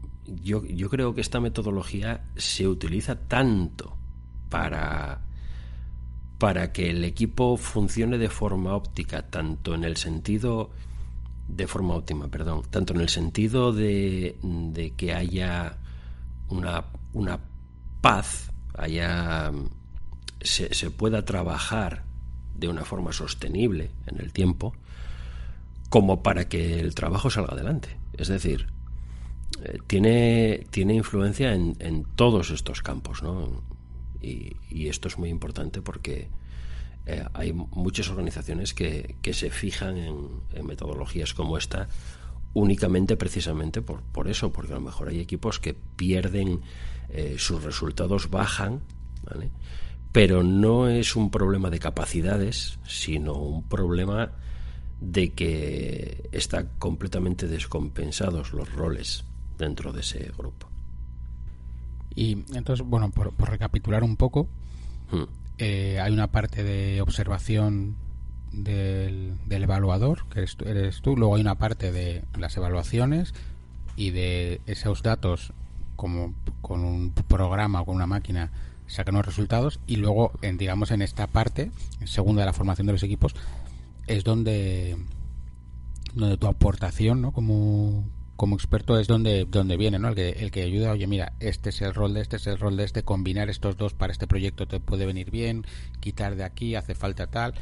yo, 0.42 0.64
yo 0.64 0.88
creo 0.88 1.14
que 1.14 1.20
esta 1.20 1.40
metodología 1.40 2.24
se 2.36 2.68
utiliza 2.68 3.16
tanto 3.16 3.97
para, 4.49 5.22
para 6.38 6.72
que 6.72 6.90
el 6.90 7.05
equipo 7.05 7.57
funcione 7.57 8.16
de 8.18 8.28
forma 8.28 8.74
óptica, 8.74 9.22
tanto 9.22 9.74
en 9.74 9.82
el 9.82 9.97
sentido 9.97 10.70
de 11.49 11.66
forma 11.66 11.95
óptima, 11.95 12.28
perdón, 12.28 12.62
tanto 12.70 12.95
en 12.95 13.01
el 13.01 13.09
sentido 13.09 13.72
de, 13.72 14.36
de 14.42 14.92
que 14.92 15.14
haya 15.14 15.78
una, 16.49 16.84
una 17.12 17.40
paz, 18.01 18.51
haya 18.76 19.51
se, 20.40 20.72
se 20.74 20.90
pueda 20.90 21.24
trabajar 21.24 22.05
de 22.55 22.68
una 22.68 22.84
forma 22.84 23.12
sostenible 23.12 23.90
en 24.07 24.20
el 24.20 24.32
tiempo, 24.32 24.74
como 25.88 26.22
para 26.22 26.48
que 26.48 26.80
el 26.80 26.94
trabajo 26.94 27.30
salga 27.30 27.52
adelante. 27.52 27.96
Es 28.14 28.28
decir, 28.28 28.66
eh, 29.62 29.78
tiene, 29.86 30.66
tiene 30.70 30.94
influencia 30.94 31.55
en, 31.55 31.76
en, 31.78 32.05
todos 32.16 32.50
estos 32.50 32.82
campos, 32.82 33.22
¿no? 33.22 33.62
Y, 34.20 34.57
esto 34.88 35.09
es 35.09 35.18
muy 35.18 35.28
importante 35.28 35.80
porque 35.82 36.28
eh, 37.07 37.24
hay 37.32 37.52
muchas 37.52 38.09
organizaciones 38.09 38.74
que, 38.74 39.16
que 39.22 39.32
se 39.32 39.50
fijan 39.50 39.96
en, 39.96 40.28
en, 40.52 40.66
metodologías 40.66 41.32
como 41.34 41.57
esta 41.59 41.88
únicamente 42.55 43.16
precisamente 43.16 43.82
por, 43.82 44.02
por 44.02 44.28
eso, 44.28 44.52
porque 44.52 44.72
a 44.72 44.76
lo 44.76 44.80
mejor 44.80 45.09
hay 45.09 45.20
equipos 45.20 45.59
que 45.59 45.74
pierden, 45.74 46.61
eh, 47.11 47.36
sus 47.38 47.62
resultados 47.62 48.30
bajan, 48.30 48.80
¿vale? 49.24 49.50
Pero 50.15 50.45
no 50.45 50.87
es 50.87 51.17
un 51.17 51.29
problema 51.29 51.71
de 51.71 51.81
capacidades, 51.81 52.79
sino 52.87 53.33
un 53.33 53.65
problema 53.65 54.31
de 55.01 55.33
que 55.33 56.29
están 56.31 56.71
completamente 56.79 57.49
descompensados 57.49 58.53
los 58.53 58.73
roles 58.73 59.25
dentro 59.59 59.93
de 59.93 60.03
ese 60.03 60.31
grupo. 60.39 60.69
Y 62.15 62.45
entonces, 62.55 62.87
bueno, 62.87 63.11
por, 63.11 63.35
recapitular 63.41 64.05
un 64.05 64.15
poco, 64.15 64.47
hmm. 65.11 65.25
eh, 65.59 65.99
hay 66.01 66.12
una 66.12 66.29
parte 66.29 66.62
de 66.62 67.03
observación 67.03 67.97
del, 68.53 69.37
evaluador, 69.49 70.29
que 70.29 70.39
eres, 70.39 70.57
eres, 70.65 71.03
tú, 71.03 71.17
luego 71.17 71.35
hay 71.35 71.41
una 71.41 71.57
parte 71.57 71.91
de 71.91 72.23
las 72.39 72.57
evaluaciones 72.57 73.35
y 73.97 74.11
de 74.11 74.61
esos 74.67 75.03
datos 75.03 75.53
como 75.97 76.35
con 76.61 76.85
un 76.85 77.11
programa 77.11 77.81
o 77.81 77.85
con 77.85 77.97
una 77.97 78.07
máquina 78.07 78.53
sacan 78.87 79.14
los 79.14 79.26
resultados 79.26 79.80
y 79.87 79.97
luego, 79.97 80.32
en, 80.43 80.59
digamos, 80.59 80.91
en 80.91 81.03
esta 81.03 81.26
parte, 81.26 81.70
segunda 82.05 82.43
de 82.43 82.47
la 82.47 82.53
formación 82.53 82.87
de 82.87 82.93
los 82.93 83.03
equipos, 83.03 83.35
es 84.07 84.24
donde, 84.24 84.97
donde 86.14 86.37
tu 86.37 86.47
aportación, 86.47 87.22
¿no? 87.22 87.32
Como, 87.32 88.05
como 88.37 88.57
experto 88.57 88.99
es 88.99 89.07
donde, 89.07 89.47
donde 89.47 89.76
viene, 89.76 89.99
¿no? 89.99 90.09
El 90.09 90.14
que, 90.14 90.30
el 90.30 90.51
que 90.51 90.62
ayuda, 90.62 90.93
oye, 90.93 91.07
mira, 91.07 91.32
este 91.41 91.70
es 91.70 91.80
el 91.82 91.95
rol 91.95 92.14
de 92.14 92.20
este, 92.20 92.37
es 92.37 92.47
el 92.47 92.59
rol 92.59 92.76
de 92.76 92.85
este, 92.85 93.03
combinar 93.03 93.49
estos 93.49 93.76
dos 93.76 93.95
para 93.95 94.12
este 94.12 94.26
proyecto 94.26 94.66
te 94.66 94.80
puede 94.80 95.07
venir 95.07 95.30
bien, 95.30 95.64
quitar 96.01 96.37
de 96.37 96.45
aquí, 96.45 96.74
hace 96.74 96.95
falta 96.95 97.26
tal. 97.28 97.55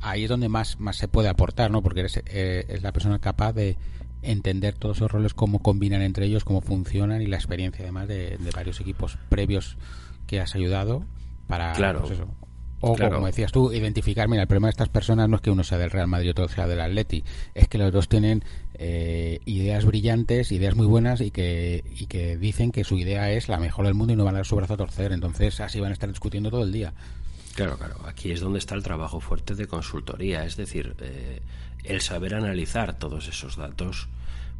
Ahí 0.00 0.24
es 0.24 0.28
donde 0.28 0.48
más, 0.48 0.80
más 0.80 0.96
se 0.96 1.08
puede 1.08 1.28
aportar, 1.28 1.70
¿no? 1.70 1.82
Porque 1.82 2.00
eres 2.00 2.20
eh, 2.26 2.66
es 2.68 2.82
la 2.82 2.92
persona 2.92 3.18
capaz 3.20 3.52
de 3.52 3.76
entender 4.22 4.74
todos 4.74 4.98
esos 4.98 5.10
roles, 5.10 5.34
cómo 5.34 5.60
combinan 5.60 6.02
entre 6.02 6.26
ellos, 6.26 6.44
cómo 6.44 6.60
funcionan 6.60 7.22
y 7.22 7.26
la 7.26 7.36
experiencia 7.36 7.84
además 7.84 8.06
de, 8.06 8.36
de 8.38 8.50
varios 8.52 8.80
equipos 8.80 9.18
previos 9.28 9.76
que 10.32 10.40
has 10.40 10.54
ayudado 10.54 11.04
para 11.46 11.72
claro. 11.72 12.00
Pues 12.00 12.12
eso. 12.12 12.26
O 12.80 12.96
como 12.96 13.26
decías 13.26 13.52
tú, 13.52 13.70
identificar, 13.70 14.28
mira, 14.28 14.40
el 14.42 14.48
problema 14.48 14.68
de 14.68 14.70
estas 14.70 14.88
personas 14.88 15.28
no 15.28 15.36
es 15.36 15.42
que 15.42 15.50
uno 15.50 15.62
sea 15.62 15.76
del 15.76 15.90
Real 15.90 16.08
Madrid 16.08 16.28
y 16.28 16.30
otro 16.30 16.48
sea 16.48 16.66
del 16.66 16.80
Atleti, 16.80 17.22
es 17.54 17.68
que 17.68 17.76
los 17.76 17.92
dos 17.92 18.08
tienen 18.08 18.42
eh, 18.74 19.40
ideas 19.44 19.84
brillantes, 19.84 20.50
ideas 20.50 20.74
muy 20.74 20.86
buenas 20.86 21.20
y 21.20 21.30
que, 21.30 21.84
y 21.94 22.06
que 22.06 22.38
dicen 22.38 22.72
que 22.72 22.82
su 22.82 22.96
idea 22.96 23.30
es 23.30 23.50
la 23.50 23.58
mejor 23.58 23.84
del 23.84 23.94
mundo 23.94 24.14
y 24.14 24.16
no 24.16 24.24
van 24.24 24.36
a 24.36 24.38
dar 24.38 24.46
su 24.46 24.56
brazo 24.56 24.72
a 24.72 24.76
torcer. 24.78 25.12
Entonces 25.12 25.60
así 25.60 25.80
van 25.80 25.90
a 25.90 25.92
estar 25.92 26.08
discutiendo 26.08 26.50
todo 26.50 26.62
el 26.62 26.72
día. 26.72 26.94
Claro, 27.54 27.76
claro. 27.76 27.96
Aquí 28.06 28.32
es 28.32 28.40
donde 28.40 28.58
está 28.58 28.74
el 28.74 28.82
trabajo 28.82 29.20
fuerte 29.20 29.54
de 29.54 29.66
consultoría, 29.66 30.46
es 30.46 30.56
decir, 30.56 30.96
eh, 31.02 31.42
el 31.84 32.00
saber 32.00 32.34
analizar 32.34 32.98
todos 32.98 33.28
esos 33.28 33.56
datos 33.56 34.08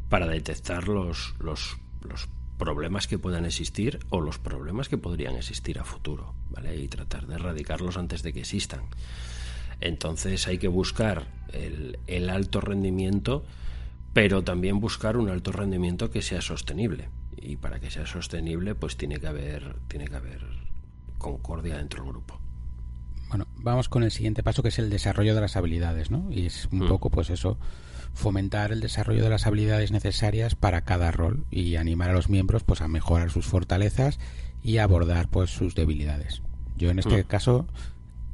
para 0.07 0.27
detectar 0.27 0.87
los, 0.87 1.33
los, 1.39 1.77
los 2.07 2.29
problemas 2.63 3.07
que 3.07 3.19
puedan 3.19 3.43
existir 3.43 3.99
o 4.09 4.21
los 4.21 4.39
problemas 4.39 4.87
que 4.87 4.97
podrían 4.97 5.35
existir 5.35 5.79
a 5.79 5.83
futuro, 5.83 6.33
¿vale? 6.49 6.77
Y 6.77 6.87
tratar 6.87 7.27
de 7.27 7.35
erradicarlos 7.35 7.97
antes 7.97 8.23
de 8.23 8.31
que 8.31 8.39
existan. 8.39 8.83
Entonces 9.81 10.47
hay 10.47 10.59
que 10.59 10.69
buscar 10.69 11.27
el, 11.51 11.99
el 12.07 12.29
alto 12.29 12.61
rendimiento, 12.61 13.43
pero 14.13 14.45
también 14.45 14.79
buscar 14.79 15.17
un 15.17 15.27
alto 15.27 15.51
rendimiento 15.51 16.09
que 16.09 16.21
sea 16.21 16.39
sostenible. 16.39 17.09
Y 17.35 17.57
para 17.57 17.81
que 17.81 17.91
sea 17.91 18.05
sostenible, 18.05 18.75
pues 18.75 18.95
tiene 18.95 19.19
que 19.19 19.27
haber, 19.27 19.75
tiene 19.89 20.07
que 20.07 20.15
haber 20.15 20.45
concordia 21.17 21.75
dentro 21.75 22.01
del 22.01 22.13
grupo. 22.13 22.39
Bueno, 23.27 23.45
vamos 23.57 23.89
con 23.89 24.03
el 24.03 24.11
siguiente 24.11 24.41
paso 24.41 24.63
que 24.63 24.69
es 24.69 24.79
el 24.79 24.89
desarrollo 24.89 25.35
de 25.35 25.41
las 25.41 25.57
habilidades, 25.57 26.11
¿no? 26.11 26.31
Y 26.31 26.45
es 26.45 26.69
un 26.71 26.85
mm. 26.85 26.87
poco, 26.87 27.09
pues 27.09 27.29
eso, 27.29 27.57
fomentar 28.13 28.71
el 28.71 28.79
desarrollo 28.79 29.23
de 29.23 29.29
las 29.29 29.47
habilidades 29.47 29.91
necesarias 29.91 30.55
para 30.55 30.81
cada 30.81 31.11
rol 31.11 31.45
y 31.49 31.75
animar 31.75 32.11
a 32.11 32.13
los 32.13 32.29
miembros 32.29 32.63
pues 32.63 32.81
a 32.81 32.87
mejorar 32.87 33.31
sus 33.31 33.45
fortalezas 33.45 34.19
y 34.61 34.77
abordar 34.77 35.27
pues 35.29 35.49
sus 35.49 35.75
debilidades. 35.75 36.41
Yo 36.77 36.89
en 36.89 36.99
este 36.99 37.23
mm. 37.23 37.27
caso 37.27 37.67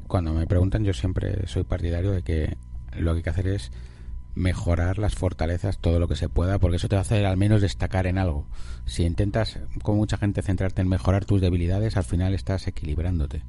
cuando 0.07 0.33
me 0.33 0.47
preguntan 0.47 0.83
yo 0.83 0.93
siempre 0.93 1.47
soy 1.47 1.63
partidario 1.63 2.11
de 2.11 2.23
que 2.23 2.57
lo 2.97 3.13
que 3.13 3.17
hay 3.17 3.23
que 3.23 3.29
hacer 3.29 3.47
es 3.47 3.71
mejorar 4.35 4.99
las 4.99 5.15
fortalezas 5.15 5.79
todo 5.79 5.99
lo 5.99 6.07
que 6.07 6.15
se 6.15 6.29
pueda 6.29 6.59
porque 6.59 6.77
eso 6.77 6.87
te 6.87 6.95
va 6.95 7.01
a 7.01 7.03
hacer 7.03 7.25
al 7.25 7.37
menos 7.37 7.61
destacar 7.61 8.05
en 8.05 8.17
algo. 8.17 8.47
Si 8.85 9.03
intentas 9.03 9.59
como 9.81 9.97
mucha 9.99 10.17
gente 10.17 10.41
centrarte 10.41 10.81
en 10.81 10.89
mejorar 10.89 11.25
tus 11.25 11.41
debilidades 11.41 11.95
al 11.95 12.03
final 12.03 12.33
estás 12.33 12.67
equilibrándote. 12.67 13.43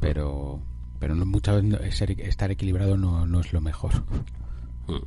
Pero 0.00 0.60
pero 0.98 1.14
no 1.14 1.26
muchas 1.26 1.62
veces 1.62 2.16
estar 2.18 2.50
equilibrado 2.50 2.96
no, 2.96 3.26
no 3.26 3.40
es 3.40 3.52
lo 3.52 3.60
mejor. 3.60 4.04
Mm. 4.86 5.06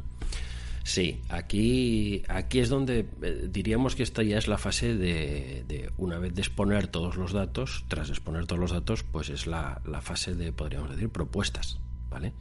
Sí, 0.83 1.21
aquí, 1.29 2.21
aquí 2.27 2.59
es 2.59 2.69
donde 2.69 3.07
eh, 3.21 3.47
diríamos 3.49 3.95
que 3.95 4.03
esta 4.03 4.21
ya 4.21 4.37
es 4.37 4.47
la 4.47 4.59
fase 4.59 4.95
de, 4.95 5.91
una 5.97 6.19
vez 6.19 6.35
de 6.35 6.41
exponer 6.41 6.87
todos 6.87 7.15
los 7.15 7.33
datos, 7.33 7.85
tras 7.87 8.09
exponer 8.09 8.45
todos 8.45 8.59
los 8.59 8.71
datos, 8.71 9.03
pues 9.03 9.29
es 9.29 9.47
la, 9.47 9.81
la 9.85 10.01
fase 10.01 10.35
de, 10.35 10.53
podríamos 10.53 10.91
decir, 10.91 11.09
propuestas, 11.09 11.79
¿vale? 12.09 12.33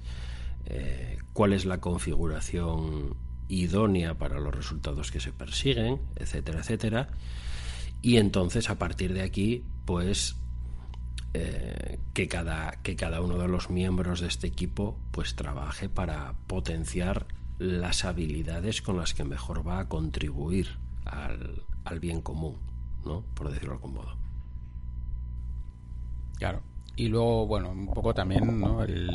Eh, 0.66 1.18
¿Cuál 1.32 1.54
es 1.54 1.64
la 1.64 1.80
configuración 1.80 3.16
idónea 3.48 4.14
para 4.14 4.40
los 4.40 4.54
resultados 4.54 5.10
que 5.10 5.20
se 5.20 5.32
persiguen, 5.32 6.00
etcétera, 6.16 6.60
etcétera. 6.60 7.08
Y 8.02 8.16
entonces 8.16 8.70
a 8.70 8.78
partir 8.78 9.12
de 9.14 9.22
aquí, 9.22 9.64
pues 9.84 10.36
eh, 11.34 11.98
que, 12.12 12.28
cada, 12.28 12.72
que 12.82 12.96
cada 12.96 13.20
uno 13.20 13.38
de 13.38 13.48
los 13.48 13.70
miembros 13.70 14.20
de 14.20 14.28
este 14.28 14.46
equipo 14.46 14.96
pues 15.10 15.34
trabaje 15.34 15.88
para 15.88 16.34
potenciar 16.46 17.26
las 17.58 18.04
habilidades 18.04 18.82
con 18.82 18.96
las 18.96 19.14
que 19.14 19.24
mejor 19.24 19.66
va 19.66 19.80
a 19.80 19.88
contribuir 19.88 20.78
al, 21.04 21.62
al 21.84 22.00
bien 22.00 22.20
común, 22.20 22.56
¿no? 23.04 23.24
Por 23.34 23.48
decirlo 23.48 23.70
de 23.70 23.76
algún 23.76 23.94
modo. 23.94 24.16
Claro. 26.38 26.62
Y 26.96 27.08
luego, 27.08 27.46
bueno, 27.46 27.70
un 27.70 27.92
poco 27.92 28.14
también, 28.14 28.60
¿no? 28.60 28.82
El, 28.82 29.10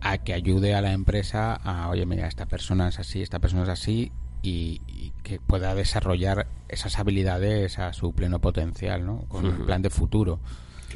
a 0.00 0.18
que 0.18 0.32
ayude 0.32 0.74
a 0.74 0.80
la 0.80 0.92
empresa 0.92 1.54
a, 1.54 1.88
oye, 1.88 2.06
mira, 2.06 2.28
esta 2.28 2.46
persona 2.46 2.88
es 2.88 2.98
así, 2.98 3.22
esta 3.22 3.38
persona 3.38 3.64
es 3.64 3.68
así, 3.68 4.12
y, 4.42 4.80
que 5.22 5.40
pueda 5.40 5.74
desarrollar 5.74 6.46
esas 6.68 7.00
habilidades 7.00 7.80
a 7.80 7.92
su 7.92 8.12
pleno 8.12 8.38
potencial, 8.40 9.04
¿no? 9.04 9.22
Con 9.28 9.44
un 9.44 9.66
plan 9.66 9.82
de 9.82 9.90
futuro. 9.90 10.38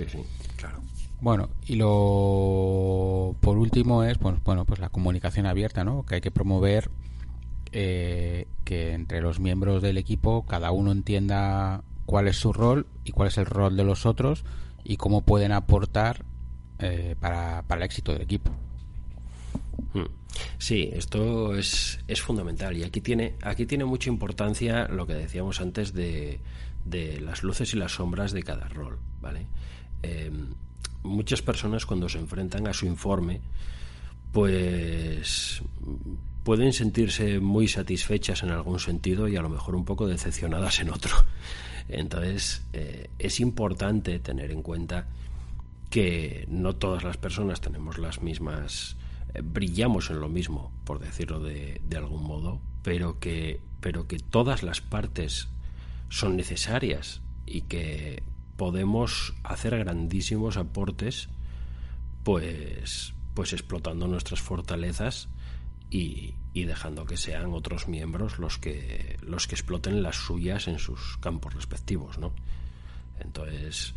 Sí, 0.08 0.18
sí, 0.18 0.24
claro. 0.56 0.80
Bueno, 1.20 1.50
y 1.66 1.76
lo 1.76 3.36
por 3.40 3.58
último 3.58 4.04
es, 4.04 4.16
pues, 4.16 4.42
bueno, 4.42 4.64
pues 4.64 4.80
la 4.80 4.88
comunicación 4.88 5.46
abierta, 5.46 5.84
¿no? 5.84 6.04
Que 6.06 6.16
hay 6.16 6.20
que 6.20 6.30
promover 6.30 6.90
eh, 7.72 8.46
que 8.64 8.92
entre 8.94 9.20
los 9.20 9.38
miembros 9.38 9.82
del 9.82 9.98
equipo 9.98 10.44
cada 10.46 10.72
uno 10.72 10.92
entienda 10.92 11.84
cuál 12.06 12.26
es 12.26 12.36
su 12.36 12.52
rol 12.52 12.86
y 13.04 13.12
cuál 13.12 13.28
es 13.28 13.38
el 13.38 13.46
rol 13.46 13.76
de 13.76 13.84
los 13.84 14.06
otros 14.06 14.44
y 14.82 14.96
cómo 14.96 15.20
pueden 15.20 15.52
aportar 15.52 16.24
eh, 16.78 17.14
para, 17.20 17.62
para 17.68 17.82
el 17.82 17.84
éxito 17.84 18.12
del 18.12 18.22
equipo. 18.22 18.50
Hmm. 19.92 20.06
Sí, 20.58 20.90
esto 20.92 21.54
es, 21.54 22.00
es, 22.08 22.20
fundamental 22.22 22.76
y 22.76 22.84
aquí 22.84 23.00
tiene, 23.00 23.34
aquí 23.42 23.66
tiene 23.66 23.84
mucha 23.84 24.08
importancia 24.08 24.88
lo 24.88 25.06
que 25.06 25.14
decíamos 25.14 25.60
antes 25.60 25.92
de, 25.92 26.40
de 26.84 27.20
las 27.20 27.42
luces 27.42 27.74
y 27.74 27.76
las 27.76 27.92
sombras 27.92 28.32
de 28.32 28.42
cada 28.42 28.68
rol, 28.68 28.98
¿vale? 29.20 29.46
Em, 30.02 30.54
muchas 31.02 31.42
personas 31.42 31.86
cuando 31.86 32.08
se 32.08 32.18
enfrentan 32.18 32.66
a 32.66 32.72
su 32.72 32.86
informe, 32.86 33.40
pues 34.32 35.62
pueden 36.44 36.72
sentirse 36.72 37.40
muy 37.40 37.68
satisfechas 37.68 38.42
en 38.42 38.50
algún 38.50 38.80
sentido 38.80 39.28
y 39.28 39.36
a 39.36 39.42
lo 39.42 39.48
mejor 39.48 39.74
un 39.74 39.84
poco 39.84 40.06
decepcionadas 40.06 40.80
en 40.80 40.90
otro. 40.90 41.14
Entonces, 41.88 42.64
eh, 42.72 43.10
es 43.18 43.40
importante 43.40 44.18
tener 44.20 44.50
en 44.52 44.62
cuenta 44.62 45.08
que 45.90 46.46
no 46.48 46.76
todas 46.76 47.02
las 47.02 47.16
personas 47.16 47.60
tenemos 47.60 47.98
las 47.98 48.22
mismas 48.22 48.96
eh, 49.34 49.42
brillamos 49.42 50.10
en 50.10 50.20
lo 50.20 50.28
mismo, 50.28 50.72
por 50.84 51.00
decirlo 51.00 51.40
de, 51.40 51.80
de, 51.84 51.96
algún 51.96 52.22
modo, 52.22 52.60
pero 52.82 53.18
que, 53.18 53.60
pero 53.80 54.06
que 54.06 54.18
todas 54.18 54.62
las 54.62 54.80
partes 54.80 55.48
son 56.08 56.36
necesarias 56.36 57.22
y 57.44 57.62
que 57.62 58.22
podemos 58.60 59.32
hacer 59.42 59.78
grandísimos 59.78 60.58
aportes, 60.58 61.30
pues, 62.24 63.14
pues 63.32 63.54
explotando 63.54 64.06
nuestras 64.06 64.42
fortalezas 64.42 65.30
y, 65.88 66.34
y 66.52 66.64
dejando 66.64 67.06
que 67.06 67.16
sean 67.16 67.54
otros 67.54 67.88
miembros 67.88 68.38
los 68.38 68.58
que 68.58 69.16
los 69.22 69.46
que 69.46 69.54
exploten 69.54 70.02
las 70.02 70.16
suyas 70.16 70.68
en 70.68 70.78
sus 70.78 71.16
campos 71.22 71.54
respectivos, 71.54 72.18
¿no? 72.18 72.34
Entonces, 73.18 73.94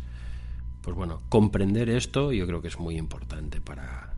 pues 0.80 0.96
bueno, 0.96 1.20
comprender 1.28 1.90
esto 1.90 2.32
yo 2.32 2.46
creo 2.46 2.62
que 2.62 2.68
es 2.68 2.78
muy 2.78 2.96
importante 2.96 3.60
para 3.60 4.14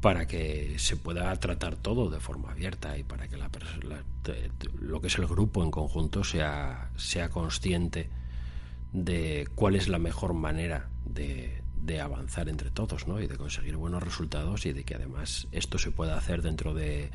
para 0.00 0.26
que 0.26 0.76
se 0.80 0.96
pueda 0.96 1.32
tratar 1.36 1.76
todo 1.76 2.10
de 2.10 2.18
forma 2.18 2.50
abierta 2.50 2.98
y 2.98 3.04
para 3.04 3.28
que 3.28 3.36
la, 3.36 3.48
lo 4.74 5.00
que 5.00 5.06
es 5.06 5.18
el 5.18 5.28
grupo 5.28 5.62
en 5.62 5.70
conjunto 5.70 6.24
sea, 6.24 6.90
sea 6.96 7.28
consciente 7.28 8.10
de 8.96 9.46
cuál 9.54 9.76
es 9.76 9.88
la 9.88 9.98
mejor 9.98 10.32
manera 10.32 10.88
de, 11.04 11.62
de 11.82 12.00
avanzar 12.00 12.48
entre 12.48 12.70
todos 12.70 13.06
¿no? 13.06 13.20
y 13.20 13.26
de 13.26 13.36
conseguir 13.36 13.76
buenos 13.76 14.02
resultados 14.02 14.64
y 14.64 14.72
de 14.72 14.84
que 14.84 14.94
además 14.94 15.48
esto 15.52 15.78
se 15.78 15.90
pueda 15.90 16.16
hacer 16.16 16.40
dentro 16.40 16.72
de, 16.72 17.10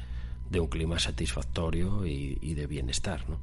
de 0.51 0.59
un 0.59 0.67
clima 0.67 0.99
satisfactorio 0.99 2.05
y, 2.05 2.37
y, 2.39 2.53
de 2.53 2.67
bienestar. 2.67 3.27
¿no? 3.27 3.39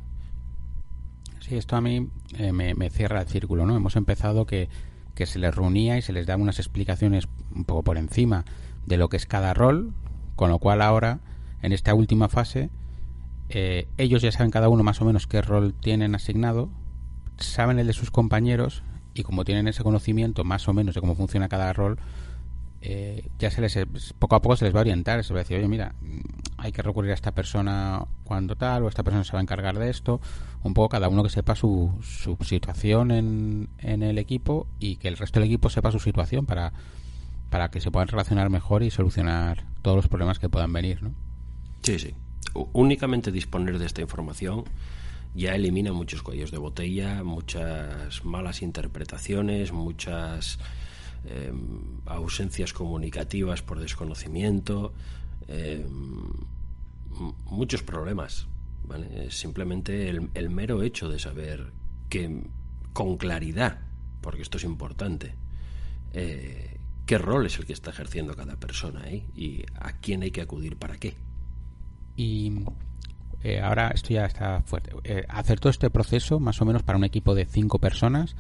Sí, 1.41 1.57
esto 1.57 1.75
a 1.75 1.81
mí 1.81 2.09
eh, 2.39 2.53
me, 2.53 2.75
me, 2.75 2.91
cierra 2.91 3.23
el 3.23 3.27
círculo. 3.27 3.67
¿no? 3.67 3.75
Hemos 3.75 3.97
empezado 3.97 4.47
que, 4.47 4.69
que 5.17 5.27
se 5.27 5.41
les 5.41 5.53
reunía 5.53 5.99
y 5.99 6.03
se 6.03 6.13
les 6.13 6.25
daba 6.25 6.41
unas 6.41 6.61
explicaciones 6.61 7.27
un 7.53 7.65
poco 7.65 7.83
por 7.83 7.99
encima 7.99 8.45
de 8.87 8.99
lo 8.99 9.09
que 9.09 9.17
es 9.17 9.27
cada 9.27 9.53
rol, 9.53 9.95
con 10.37 10.49
lo 10.49 10.61
cual 10.61 10.81
ahora, 10.81 11.19
en 11.61 11.73
esta 11.73 11.93
última 11.93 12.29
fase, 12.29 12.71
eh, 13.49 13.89
ellos 13.97 14.23
ya 14.23 14.31
saben 14.31 14.53
cada 14.53 14.69
uno 14.69 14.85
más 14.85 15.01
o 15.03 15.05
menos 15.05 15.27
qué 15.27 15.43
rol 15.43 15.75
tienen 15.75 16.15
asignado, 16.15 16.71
saben 17.39 17.79
el 17.79 17.87
de 17.87 17.93
sus 17.93 18.11
compañeros 18.11 18.83
y 19.15 19.23
como 19.23 19.45
tienen 19.45 19.69
ese 19.69 19.83
conocimiento 19.83 20.45
más 20.45 20.69
o 20.69 20.73
menos 20.73 20.95
de 20.95 21.01
cómo 21.01 21.15
funciona 21.15 21.49
cada 21.49 21.73
rol, 21.73 21.99
eh, 22.81 23.29
ya 23.39 23.51
se 23.51 23.61
les 23.61 23.77
poco 24.19 24.37
a 24.37 24.43
poco 24.43 24.57
se 24.57 24.65
les 24.65 24.75
va 24.75 24.79
a 24.79 24.83
orientar, 24.83 25.25
se 25.25 25.33
va 25.33 25.41
a 25.41 25.43
decir, 25.43 25.59
oye, 25.59 25.69
mira, 25.69 25.95
hay 26.57 26.73
que 26.73 26.83
recurrir 26.83 27.11
a 27.11 27.15
esta 27.15 27.33
persona 27.33 28.05
cuando 28.25 28.57
tal, 28.57 28.85
o 28.85 28.89
esta 28.89 29.03
persona 29.03 29.25
se 29.25 29.33
va 29.33 29.41
a 29.41 29.43
encargar 29.43 29.79
de 29.79 29.91
esto, 29.91 30.21
un 30.63 30.75
poco 30.75 30.91
cada 30.91 31.09
uno 31.09 31.23
que 31.23 31.31
sepa 31.31 31.55
su, 31.57 31.93
su 32.03 32.37
situación 32.45 33.11
en, 33.11 33.69
en 33.79 34.03
el 34.03 34.19
equipo 34.19 34.69
y 34.79 34.97
que 34.97 35.09
el 35.09 35.17
resto 35.17 35.41
del 35.41 35.49
equipo 35.49 35.71
sepa 35.71 35.91
su 35.91 35.99
situación 35.99 36.47
para 36.47 36.73
para 37.51 37.71
que 37.71 37.81
se 37.81 37.91
puedan 37.91 38.09
relacionar 38.09 38.51
mejor 38.51 38.83
y 38.83 38.91
solucionar 38.91 39.65
todos 39.83 39.97
los 39.97 40.09
problemas 40.09 40.39
que 40.39 40.49
puedan 40.49 40.73
venir, 40.73 41.03
¿no? 41.03 41.13
Sí, 41.83 41.99
sí. 41.99 42.15
Únicamente 42.73 43.31
disponer 43.31 43.79
de 43.79 43.87
esta 43.87 44.01
información 44.01 44.65
ya 45.39 45.55
elimina 45.55 45.93
muchos 45.93 46.23
cuellos 46.23 46.51
de 46.51 46.59
botella, 46.59 47.23
muchas 47.23 48.25
malas 48.25 48.61
interpretaciones, 48.61 49.73
muchas 49.73 50.59
eh, 51.25 51.53
ausencias 52.07 52.73
comunicativas 52.73 53.63
por 53.63 53.79
desconocimiento, 53.79 54.93
eh, 55.47 55.87
muchos 57.45 57.85
problemas. 57.85 58.49
¿vale? 58.85 59.31
Simplemente 59.31 60.09
el, 60.09 60.51
mero 60.51 60.83
hecho 60.83 61.09
de 61.09 61.21
saber 61.21 61.73
que 62.09 62.43
con 62.93 63.17
claridad, 63.17 63.79
porque 64.21 64.43
esto 64.43 64.57
es 64.57 64.65
importante, 64.65 65.37
eh, 66.15 66.81
qué 67.07 67.17
rol 67.17 67.47
es 67.47 67.61
el 67.61 67.65
que 67.65 67.75
está 67.75 67.91
ejerciendo 67.91 68.35
cada 68.35 68.57
persona 68.57 69.09
y 69.09 69.65
a 69.77 69.93
quién 70.01 70.23
hay 70.23 70.33
que 70.33 70.41
acudir 70.41 70.77
para 70.77 70.97
qué. 70.97 71.17
Y 72.17 72.65
eh, 73.43 73.61
ahora 73.61 73.89
esto 73.89 74.11
ya 74.11 74.27
está 74.27 74.63
fuerte. 74.63 74.93
Eh, 75.05 75.25
hacer 75.29 75.61
todo 75.61 75.71
este 75.71 75.91
proceso, 75.91 76.41
más 76.41 76.61
o 76.61 76.65
menos 76.65 76.83
para 76.83 76.99
un 76.99 77.05
equipo 77.05 77.35
de 77.35 77.45
cinco 77.45 77.79
personas, 77.79 78.37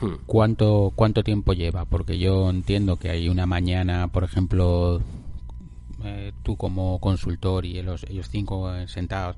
hmm. 0.00 0.24
¿cuánto, 0.26 0.92
¿cuánto 0.94 1.22
tiempo 1.22 1.52
lleva? 1.52 1.84
Porque 1.84 2.18
yo 2.18 2.48
entiendo 2.50 2.96
que 2.96 3.10
hay 3.10 3.28
una 3.28 3.46
mañana, 3.46 4.08
por 4.08 4.24
ejemplo, 4.24 5.00
eh, 6.04 6.32
tú 6.42 6.56
como 6.56 6.98
consultor 7.00 7.64
y 7.64 7.78
ellos, 7.78 8.04
ellos 8.08 8.28
cinco 8.30 8.70
sentados, 8.86 9.36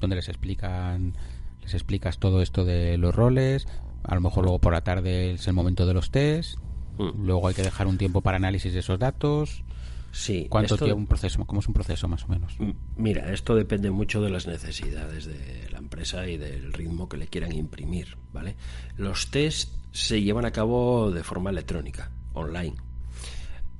donde 0.00 0.16
les 0.16 0.28
explican 0.28 1.14
les 1.62 1.74
explicas 1.74 2.18
todo 2.18 2.40
esto 2.40 2.64
de 2.64 2.96
los 2.96 3.14
roles. 3.14 3.66
A 4.02 4.14
lo 4.14 4.22
mejor 4.22 4.44
luego 4.44 4.58
por 4.60 4.72
la 4.72 4.80
tarde 4.80 5.34
es 5.34 5.46
el 5.46 5.52
momento 5.52 5.84
de 5.84 5.92
los 5.92 6.10
test 6.10 6.58
Mm. 7.00 7.26
Luego 7.26 7.48
hay 7.48 7.54
que 7.54 7.62
dejar 7.62 7.86
un 7.86 7.96
tiempo 7.96 8.20
para 8.20 8.36
análisis 8.36 8.72
de 8.72 8.80
esos 8.80 8.98
datos. 8.98 9.64
Sí. 10.12 10.46
¿Cuánto 10.48 10.76
tiempo 10.76 10.96
un 10.96 11.06
proceso? 11.06 11.44
¿Cómo 11.44 11.60
es 11.60 11.68
un 11.68 11.74
proceso 11.74 12.08
más 12.08 12.24
o 12.24 12.28
menos? 12.28 12.56
Mira, 12.96 13.32
esto 13.32 13.54
depende 13.54 13.90
mucho 13.90 14.20
de 14.20 14.30
las 14.30 14.46
necesidades 14.46 15.26
de 15.26 15.68
la 15.70 15.78
empresa 15.78 16.26
y 16.26 16.36
del 16.36 16.72
ritmo 16.72 17.08
que 17.08 17.16
le 17.16 17.28
quieran 17.28 17.52
imprimir, 17.52 18.16
¿vale? 18.32 18.56
Los 18.96 19.30
test 19.30 19.72
se 19.92 20.22
llevan 20.22 20.44
a 20.44 20.50
cabo 20.50 21.10
de 21.10 21.22
forma 21.22 21.50
electrónica, 21.50 22.10
online, 22.34 22.76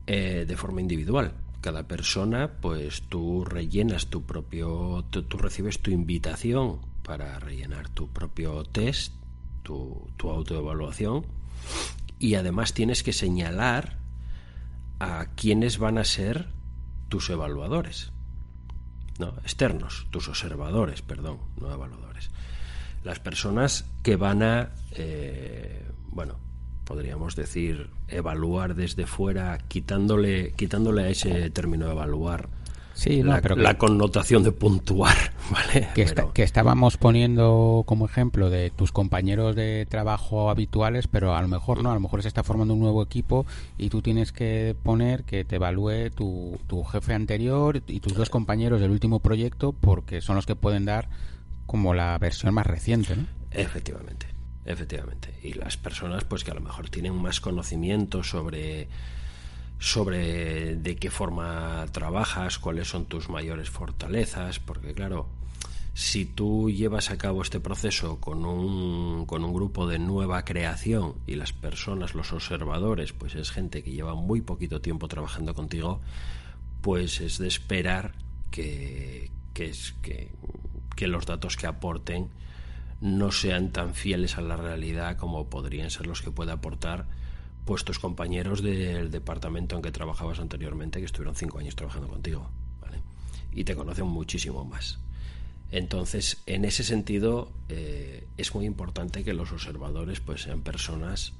eh, 0.06 0.44
de 0.46 0.56
forma 0.56 0.80
individual. 0.80 1.32
Cada 1.60 1.86
persona, 1.86 2.52
pues 2.60 3.02
tú 3.02 3.44
rellenas 3.44 4.06
tu 4.06 4.22
propio, 4.22 5.04
tú, 5.10 5.24
tú 5.24 5.36
recibes 5.36 5.80
tu 5.80 5.90
invitación 5.90 6.80
para 7.02 7.38
rellenar 7.38 7.88
tu 7.88 8.08
propio 8.08 8.64
test, 8.64 9.14
tu, 9.62 10.08
tu 10.16 10.30
autoevaluación 10.30 11.26
y 12.18 12.34
además 12.34 12.72
tienes 12.72 13.02
que 13.02 13.12
señalar 13.12 13.99
a 15.00 15.26
quiénes 15.34 15.78
van 15.78 15.98
a 15.98 16.04
ser 16.04 16.48
tus 17.08 17.30
evaluadores. 17.30 18.12
No, 19.18 19.30
externos, 19.42 20.06
tus 20.10 20.28
observadores, 20.28 21.02
perdón, 21.02 21.40
no 21.60 21.72
evaluadores. 21.72 22.30
Las 23.02 23.18
personas 23.18 23.86
que 24.02 24.16
van 24.16 24.42
a, 24.42 24.70
eh, 24.92 25.90
bueno, 26.08 26.38
podríamos 26.84 27.34
decir, 27.34 27.90
evaluar 28.08 28.74
desde 28.74 29.06
fuera, 29.06 29.58
quitándole, 29.68 30.52
quitándole 30.52 31.02
a 31.04 31.08
ese 31.08 31.50
término 31.50 31.90
evaluar 31.90 32.48
sí, 32.94 33.22
la, 33.22 33.40
pero 33.40 33.56
la 33.56 33.78
connotación 33.78 34.42
de 34.42 34.52
puntuar, 34.52 35.16
¿vale? 35.50 35.88
Que, 35.94 36.42
estábamos 36.42 36.96
poniendo 36.96 37.84
como 37.86 38.06
ejemplo 38.06 38.50
de 38.50 38.70
tus 38.70 38.92
compañeros 38.92 39.56
de 39.56 39.86
trabajo 39.88 40.50
habituales, 40.50 41.06
pero 41.06 41.34
a 41.34 41.42
lo 41.42 41.48
mejor 41.48 41.82
no, 41.82 41.90
a 41.90 41.94
lo 41.94 42.00
mejor 42.00 42.22
se 42.22 42.28
está 42.28 42.42
formando 42.42 42.74
un 42.74 42.80
nuevo 42.80 43.02
equipo 43.02 43.46
y 43.78 43.90
tú 43.90 44.02
tienes 44.02 44.32
que 44.32 44.76
poner 44.82 45.24
que 45.24 45.44
te 45.44 45.56
evalúe 45.56 46.10
tu, 46.14 46.58
tu 46.66 46.84
jefe 46.84 47.14
anterior 47.14 47.82
y 47.86 48.00
tus 48.00 48.14
dos 48.14 48.30
compañeros 48.30 48.80
del 48.80 48.90
último 48.90 49.20
proyecto 49.20 49.72
porque 49.72 50.20
son 50.20 50.36
los 50.36 50.46
que 50.46 50.56
pueden 50.56 50.84
dar 50.84 51.08
como 51.66 51.94
la 51.94 52.18
versión 52.18 52.52
más 52.52 52.66
reciente, 52.66 53.14
¿no? 53.16 53.26
Efectivamente, 53.52 54.26
efectivamente. 54.64 55.34
Y 55.42 55.52
las 55.52 55.76
personas 55.76 56.24
pues 56.24 56.44
que 56.44 56.50
a 56.50 56.54
lo 56.54 56.60
mejor 56.60 56.90
tienen 56.90 57.14
más 57.14 57.40
conocimiento 57.40 58.22
sobre 58.22 58.88
sobre 59.80 60.76
de 60.76 60.96
qué 60.96 61.10
forma 61.10 61.86
trabajas, 61.90 62.58
cuáles 62.58 62.88
son 62.88 63.06
tus 63.06 63.30
mayores 63.30 63.70
fortalezas, 63.70 64.60
porque 64.60 64.92
claro, 64.92 65.26
si 65.94 66.26
tú 66.26 66.70
llevas 66.70 67.10
a 67.10 67.16
cabo 67.16 67.40
este 67.40 67.60
proceso 67.60 68.20
con 68.20 68.44
un, 68.44 69.24
con 69.24 69.42
un 69.42 69.54
grupo 69.54 69.86
de 69.86 69.98
nueva 69.98 70.44
creación 70.44 71.14
y 71.26 71.34
las 71.34 71.54
personas, 71.54 72.14
los 72.14 72.30
observadores, 72.34 73.14
pues 73.14 73.34
es 73.34 73.50
gente 73.50 73.82
que 73.82 73.92
lleva 73.92 74.14
muy 74.14 74.42
poquito 74.42 74.82
tiempo 74.82 75.08
trabajando 75.08 75.54
contigo, 75.54 76.02
pues 76.82 77.22
es 77.22 77.38
de 77.38 77.48
esperar 77.48 78.12
que, 78.50 79.30
que, 79.54 79.70
es, 79.70 79.94
que, 80.02 80.30
que 80.94 81.06
los 81.06 81.24
datos 81.24 81.56
que 81.56 81.66
aporten 81.66 82.28
no 83.00 83.32
sean 83.32 83.72
tan 83.72 83.94
fieles 83.94 84.36
a 84.36 84.42
la 84.42 84.58
realidad 84.58 85.16
como 85.16 85.48
podrían 85.48 85.90
ser 85.90 86.06
los 86.06 86.20
que 86.20 86.30
puede 86.30 86.52
aportar 86.52 87.06
pues 87.64 87.84
tus 87.84 87.98
compañeros 87.98 88.62
del 88.62 89.10
departamento 89.10 89.76
en 89.76 89.82
que 89.82 89.92
trabajabas 89.92 90.40
anteriormente, 90.40 90.98
que 90.98 91.06
estuvieron 91.06 91.34
cinco 91.34 91.58
años 91.58 91.76
trabajando 91.76 92.08
contigo, 92.08 92.50
¿vale? 92.80 93.00
Y 93.52 93.64
te 93.64 93.76
conocen 93.76 94.06
muchísimo 94.06 94.64
más. 94.64 94.98
Entonces, 95.70 96.42
en 96.46 96.64
ese 96.64 96.82
sentido, 96.82 97.52
eh, 97.68 98.26
es 98.36 98.54
muy 98.54 98.66
importante 98.66 99.22
que 99.22 99.34
los 99.34 99.52
observadores 99.52 100.20
pues 100.20 100.42
sean 100.42 100.62
personas 100.62 101.32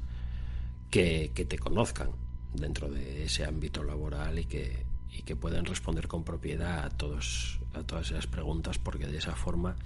que, 0.90 1.32
que, 1.34 1.44
te 1.44 1.58
conozcan 1.58 2.10
dentro 2.54 2.88
de 2.88 3.24
ese 3.24 3.44
ámbito 3.44 3.82
laboral 3.82 4.38
y 4.38 4.44
que, 4.44 4.84
y 5.10 5.22
que 5.22 5.34
puedan 5.34 5.64
responder 5.64 6.06
con 6.06 6.22
propiedad 6.22 6.84
a, 6.84 6.90
todos, 6.90 7.58
a 7.74 7.82
todas 7.82 8.10
esas 8.10 8.28
preguntas, 8.28 8.78
porque 8.78 9.06
de 9.06 9.18
esa 9.18 9.34
forma 9.34 9.76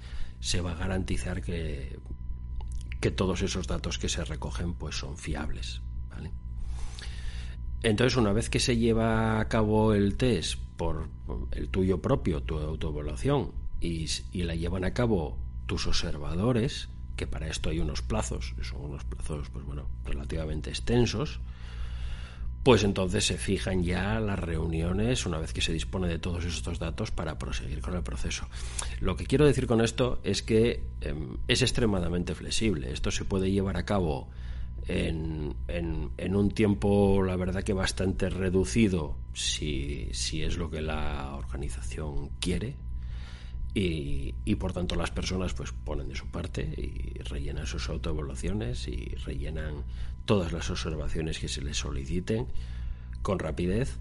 se 0.41 0.61
va 0.61 0.73
a 0.73 0.75
garantizar 0.75 1.41
que, 1.41 1.99
que 3.01 3.11
todos 3.11 3.41
esos 3.43 3.67
datos 3.67 3.99
que 3.99 4.11
se 4.11 4.25
recogen 4.25 4.75
pues 4.75 4.97
son 4.97 5.17
fiables. 5.17 5.81
Entonces, 7.83 8.17
una 8.17 8.33
vez 8.33 8.49
que 8.49 8.61
se 8.61 8.79
lleva 8.79 9.41
a 9.41 9.49
cabo 9.49 9.93
el 9.93 10.17
test 10.17 10.59
por 10.77 11.09
el 11.53 11.69
tuyo 11.69 12.01
propio, 12.01 12.43
tu 12.43 12.59
autoevaluación, 12.59 13.53
y, 13.81 14.09
la 14.43 14.55
llevan 14.55 14.85
a 14.85 14.95
cabo 14.95 15.39
tus 15.67 15.87
observadores, 15.87 16.89
que 17.17 17.27
para 17.27 17.49
esto 17.49 17.69
hay 17.69 17.81
unos 17.81 18.03
plazos, 18.03 18.55
son 18.63 18.81
unos 18.81 19.05
plazos, 19.05 19.51
pues 19.51 19.65
bueno, 19.67 19.89
relativamente 20.05 20.71
extensos, 20.71 21.41
pues 22.63 22.83
entonces 22.83 23.27
se 23.27 23.37
fijan 23.37 23.85
ya 23.85 24.19
las 24.21 24.39
reuniones 24.39 25.27
una 25.27 25.39
vez 25.39 25.53
que 25.53 25.61
se 25.61 25.75
dispone 25.75 26.09
de 26.09 26.19
todos 26.19 26.47
estos 26.47 26.79
datos 26.79 27.11
para 27.11 27.39
proseguir 27.39 27.83
con 27.83 27.95
el 27.95 28.03
proceso. 28.03 28.49
Lo 29.01 29.17
que 29.17 29.27
quiero 29.27 29.45
decir 29.45 29.67
con 29.67 29.83
esto 29.83 30.21
es 30.25 30.43
que 30.43 30.83
eh, 31.03 31.15
es 31.47 31.61
extremadamente 31.61 32.35
flexible. 32.35 32.91
Esto 32.91 33.11
se 33.11 33.27
puede 33.27 33.51
llevar 33.51 33.77
a 33.77 33.85
cabo 33.85 34.31
en, 34.87 36.37
un 36.37 36.51
tiempo, 36.51 37.23
la 37.23 37.37
verdad 37.37 37.63
que 37.63 37.73
bastante 37.73 38.29
reducido, 38.29 39.17
si, 39.33 40.11
es 40.13 40.57
lo 40.57 40.71
que 40.71 40.81
la 40.81 41.35
organización 41.37 42.31
quiere. 42.41 42.77
Y, 43.77 44.37
y, 44.45 44.55
por 44.55 44.73
tanto 44.73 44.95
las 44.95 45.11
personas 45.11 45.53
pues 45.53 45.73
ponen 45.73 46.09
de 46.09 46.15
su 46.15 46.29
parte 46.29 46.63
y 46.63 47.19
rellenan 47.25 47.67
sus 47.67 47.89
autoevaluaciones 47.89 48.87
y 48.87 49.17
rellenan 49.25 49.83
todas 50.27 50.53
las 50.53 50.71
observaciones 50.71 51.41
que 51.41 51.49
se 51.49 51.61
les 51.61 51.79
soliciten 51.79 52.47
con 53.23 53.41
rapidez 53.41 53.99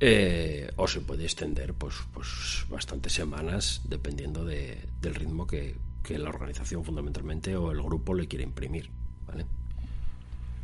eh, 0.00 0.70
o 0.76 0.86
se 0.86 1.00
puede 1.00 1.24
extender 1.24 1.72
pues, 1.72 1.94
pues 2.12 2.66
bastantes 2.68 3.14
semanas 3.14 3.80
dependiendo 3.84 4.44
de, 4.44 4.86
del 5.00 5.14
ritmo 5.14 5.46
que, 5.46 5.76
que 6.02 6.18
la 6.18 6.28
organización 6.28 6.84
fundamentalmente 6.84 7.56
o 7.56 7.72
el 7.72 7.82
grupo 7.82 8.12
le 8.14 8.28
quiere 8.28 8.44
imprimir 8.44 8.90
¿vale? 9.26 9.46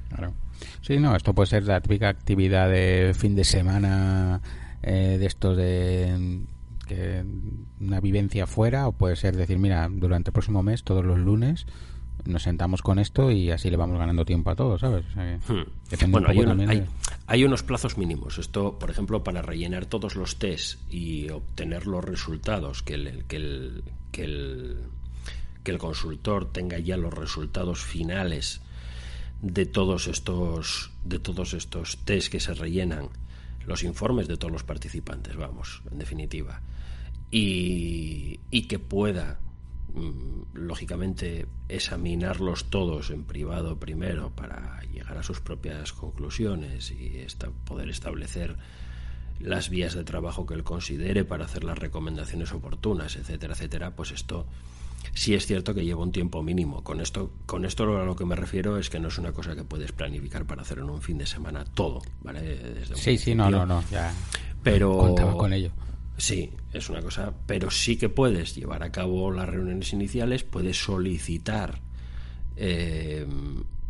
Claro. 0.08 0.32
Sí, 0.80 0.98
no, 0.98 1.16
esto 1.16 1.34
puede 1.34 1.48
ser 1.48 1.64
la 1.64 1.80
típica 1.80 2.08
actividad 2.08 2.68
de 2.68 3.12
fin 3.14 3.34
de 3.34 3.44
semana 3.44 4.40
eh, 4.82 5.16
de 5.18 5.26
estos 5.26 5.56
de 5.56 6.42
que 6.86 7.24
una 7.80 8.00
vivencia 8.00 8.46
fuera 8.46 8.86
o 8.88 8.92
puede 8.92 9.16
ser 9.16 9.36
decir, 9.36 9.58
mira, 9.58 9.88
durante 9.90 10.30
el 10.30 10.32
próximo 10.32 10.62
mes, 10.62 10.84
todos 10.84 11.04
los 11.04 11.18
lunes, 11.18 11.66
nos 12.26 12.42
sentamos 12.42 12.82
con 12.82 12.98
esto 12.98 13.30
y 13.30 13.50
así 13.50 13.70
le 13.70 13.76
vamos 13.76 13.98
ganando 13.98 14.24
tiempo 14.24 14.50
a 14.50 14.56
todos, 14.56 14.80
¿sabes? 14.80 15.04
Hmm. 15.48 16.10
Bueno, 16.10 16.28
hay, 17.26 17.44
unos 17.44 17.62
plazos 17.62 17.98
mínimos. 17.98 18.38
Esto, 18.38 18.78
por 18.78 18.90
ejemplo, 18.90 19.24
para 19.24 19.42
rellenar 19.42 19.86
todos 19.86 20.16
los 20.16 20.38
tests 20.38 20.78
y 20.90 21.28
obtener 21.30 21.86
los 21.86 22.04
resultados, 22.04 22.82
que 22.82 22.94
el, 22.94 23.24
que 23.24 23.36
el, 23.36 23.84
que 24.10 24.24
el, 24.24 24.78
que 25.62 25.70
el 25.72 25.78
consultor 25.78 26.50
tenga 26.52 26.78
ya 26.78 26.96
los 26.96 27.12
resultados 27.12 27.82
finales 27.82 28.60
de 29.44 29.66
todos 29.66 30.06
estos 30.06 30.90
de 31.04 31.18
todos 31.18 31.52
estos 31.52 31.98
test 31.98 32.32
que 32.32 32.40
se 32.40 32.54
rellenan, 32.54 33.10
los 33.66 33.82
informes 33.82 34.26
de 34.26 34.38
todos 34.38 34.50
los 34.50 34.64
participantes, 34.64 35.36
vamos, 35.36 35.82
en 35.90 35.98
definitiva, 35.98 36.62
y, 37.30 38.40
y 38.50 38.62
que 38.62 38.78
pueda 38.78 39.38
mm, 39.92 40.54
lógicamente 40.56 41.46
examinarlos 41.68 42.70
todos 42.70 43.10
en 43.10 43.24
privado 43.24 43.78
primero 43.78 44.30
para 44.30 44.80
llegar 44.90 45.18
a 45.18 45.22
sus 45.22 45.40
propias 45.40 45.92
conclusiones 45.92 46.90
y 46.90 47.26
poder 47.66 47.90
establecer 47.90 48.56
las 49.40 49.68
vías 49.68 49.92
de 49.92 50.04
trabajo 50.04 50.46
que 50.46 50.54
él 50.54 50.64
considere 50.64 51.24
para 51.24 51.44
hacer 51.44 51.64
las 51.64 51.78
recomendaciones 51.78 52.52
oportunas, 52.52 53.16
etcétera, 53.16 53.52
etcétera, 53.52 53.94
pues 53.94 54.10
esto 54.12 54.46
sí 55.12 55.34
es 55.34 55.46
cierto 55.46 55.74
que 55.74 55.84
lleva 55.84 56.02
un 56.02 56.12
tiempo 56.12 56.42
mínimo. 56.42 56.82
Con 56.82 57.00
esto, 57.00 57.32
con 57.46 57.64
esto 57.64 57.98
a 57.98 58.04
lo 58.04 58.16
que 58.16 58.24
me 58.24 58.36
refiero 58.36 58.78
es 58.78 58.90
que 58.90 59.00
no 59.00 59.08
es 59.08 59.18
una 59.18 59.32
cosa 59.32 59.54
que 59.54 59.64
puedes 59.64 59.92
planificar 59.92 60.46
para 60.46 60.62
hacer 60.62 60.78
en 60.78 60.90
un 60.90 61.02
fin 61.02 61.18
de 61.18 61.26
semana 61.26 61.64
todo, 61.64 62.02
¿vale? 62.22 62.84
sí, 62.94 63.18
sí, 63.18 63.34
no, 63.34 63.50
no, 63.50 63.66
no, 63.66 63.84
ya 63.90 64.12
pero, 64.64 64.96
contaba 64.96 65.36
con 65.36 65.52
ello. 65.52 65.70
Sí, 66.16 66.50
es 66.72 66.88
una 66.88 67.02
cosa, 67.02 67.32
pero 67.46 67.70
sí 67.70 67.96
que 67.96 68.08
puedes 68.08 68.54
llevar 68.54 68.82
a 68.82 68.90
cabo 68.90 69.30
las 69.30 69.48
reuniones 69.48 69.92
iniciales, 69.92 70.42
puedes 70.42 70.82
solicitar 70.82 71.80
eh, 72.56 73.26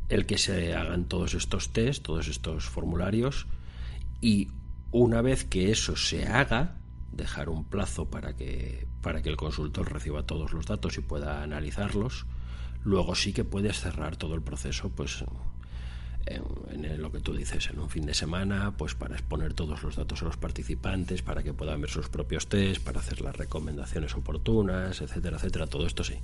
el 0.09 0.27
que 0.27 0.39
se 0.39 0.75
hagan 0.75 1.05
todos 1.05 1.35
estos 1.35 1.71
test, 1.73 2.03
todos 2.03 2.29
estos 2.29 2.65
formularios, 2.65 3.47
y 4.21 4.49
una 4.91 5.23
vez 5.23 5.45
que 5.45 5.71
eso 5.71 5.97
se 5.97 6.27
haga, 6.27 6.77
dejar 7.17 7.49
un 7.49 7.65
plazo 7.65 8.07
para 8.07 8.35
que, 8.37 8.87
para 9.01 9.23
que 9.23 9.29
el 9.29 9.37
consultor 9.37 9.93
reciba 9.93 10.25
todos 10.25 10.53
los 10.53 10.67
datos 10.67 10.99
y 10.99 11.01
pueda 11.01 11.43
analizarlos. 11.43 12.27
Luego 12.83 13.15
sí 13.15 13.33
que 13.33 13.45
puedes 13.45 13.81
cerrar 13.81 14.17
todo 14.17 14.35
el 14.35 14.43
proceso, 14.43 14.91
pues 14.91 15.25
en, 16.27 17.03
lo 17.03 17.13
que 17.13 17.21
tú 17.21 17.35
dices, 17.35 17.69
en 17.71 17.79
un 17.79 17.91
fin 17.91 18.07
de 18.07 18.15
semana, 18.15 18.75
pues 18.77 18.95
para 18.95 19.15
exponer 19.15 19.55
todos 19.55 19.83
los 19.83 19.97
datos 19.97 20.23
a 20.23 20.27
los 20.27 20.37
participantes, 20.37 21.23
para 21.23 21.43
que 21.43 21.53
puedan 21.53 21.81
ver 21.81 21.91
sus 21.91 22.09
propios 22.09 22.49
test, 22.49 22.83
para 22.83 23.01
hacer 23.01 23.21
las 23.21 23.37
recomendaciones 23.37 24.15
oportunas, 24.15 25.01
etcétera, 25.01 25.37
etcétera. 25.37 25.67
Todo 25.67 25.87
esto 25.87 26.05
sí. 26.05 26.21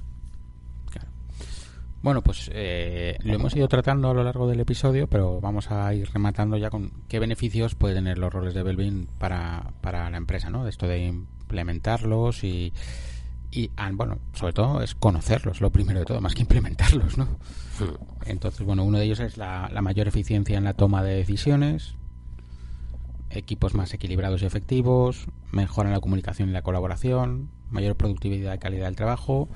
Bueno, 2.03 2.23
pues 2.23 2.51
eh, 2.55 3.19
lo 3.23 3.35
hemos 3.35 3.55
ido 3.55 3.69
tratando 3.69 4.09
a 4.09 4.15
lo 4.15 4.25
largo 4.25 4.49
del 4.49 4.61
episodio, 4.61 5.07
pero 5.07 5.39
vamos 5.41 5.71
a 5.71 5.93
ir 5.93 6.09
rematando 6.11 6.57
ya 6.57 6.71
con 6.71 6.91
qué 7.09 7.19
beneficios 7.19 7.75
pueden 7.75 8.05
tener 8.05 8.19
los 8.19 8.33
roles 8.33 8.55
de 8.55 8.63
Belvin 8.63 9.07
para, 9.19 9.73
para 9.83 10.09
la 10.09 10.17
empresa, 10.17 10.49
¿no? 10.49 10.65
De 10.65 10.71
esto 10.71 10.87
de 10.87 11.05
implementarlos 11.05 12.43
y, 12.43 12.73
y 13.51 13.71
bueno, 13.93 14.19
sobre 14.33 14.55
todo 14.55 14.81
es 14.81 14.95
conocerlos, 14.95 15.61
lo 15.61 15.71
primero 15.71 15.99
de 15.99 16.07
todo, 16.07 16.23
más 16.23 16.35
que 16.35 16.43
implementarlos, 16.43 17.19
¿no? 17.19 17.29
Entonces, 18.25 18.65
bueno, 18.65 18.85
uno 18.85 18.99
de 18.99 19.05
ellos 19.05 19.21
es 19.21 19.37
la, 19.37 19.69
la 19.71 19.83
mayor 19.83 20.09
eficiencia 20.09 20.57
en 20.57 20.65
la 20.65 20.73
toma 20.73 21.03
de 21.03 21.17
decisiones, 21.17 21.97
equipos 23.29 23.75
más 23.75 23.93
equilibrados 23.93 24.41
y 24.43 24.47
efectivos, 24.47 25.27
mejora 25.53 25.91
la 25.91 26.01
comunicación 26.01 26.49
y 26.49 26.53
la 26.53 26.63
colaboración, 26.63 27.51
mayor 27.71 27.97
productividad 27.97 28.55
y 28.55 28.59
calidad 28.59 28.87
del 28.87 28.97
trabajo, 28.97 29.49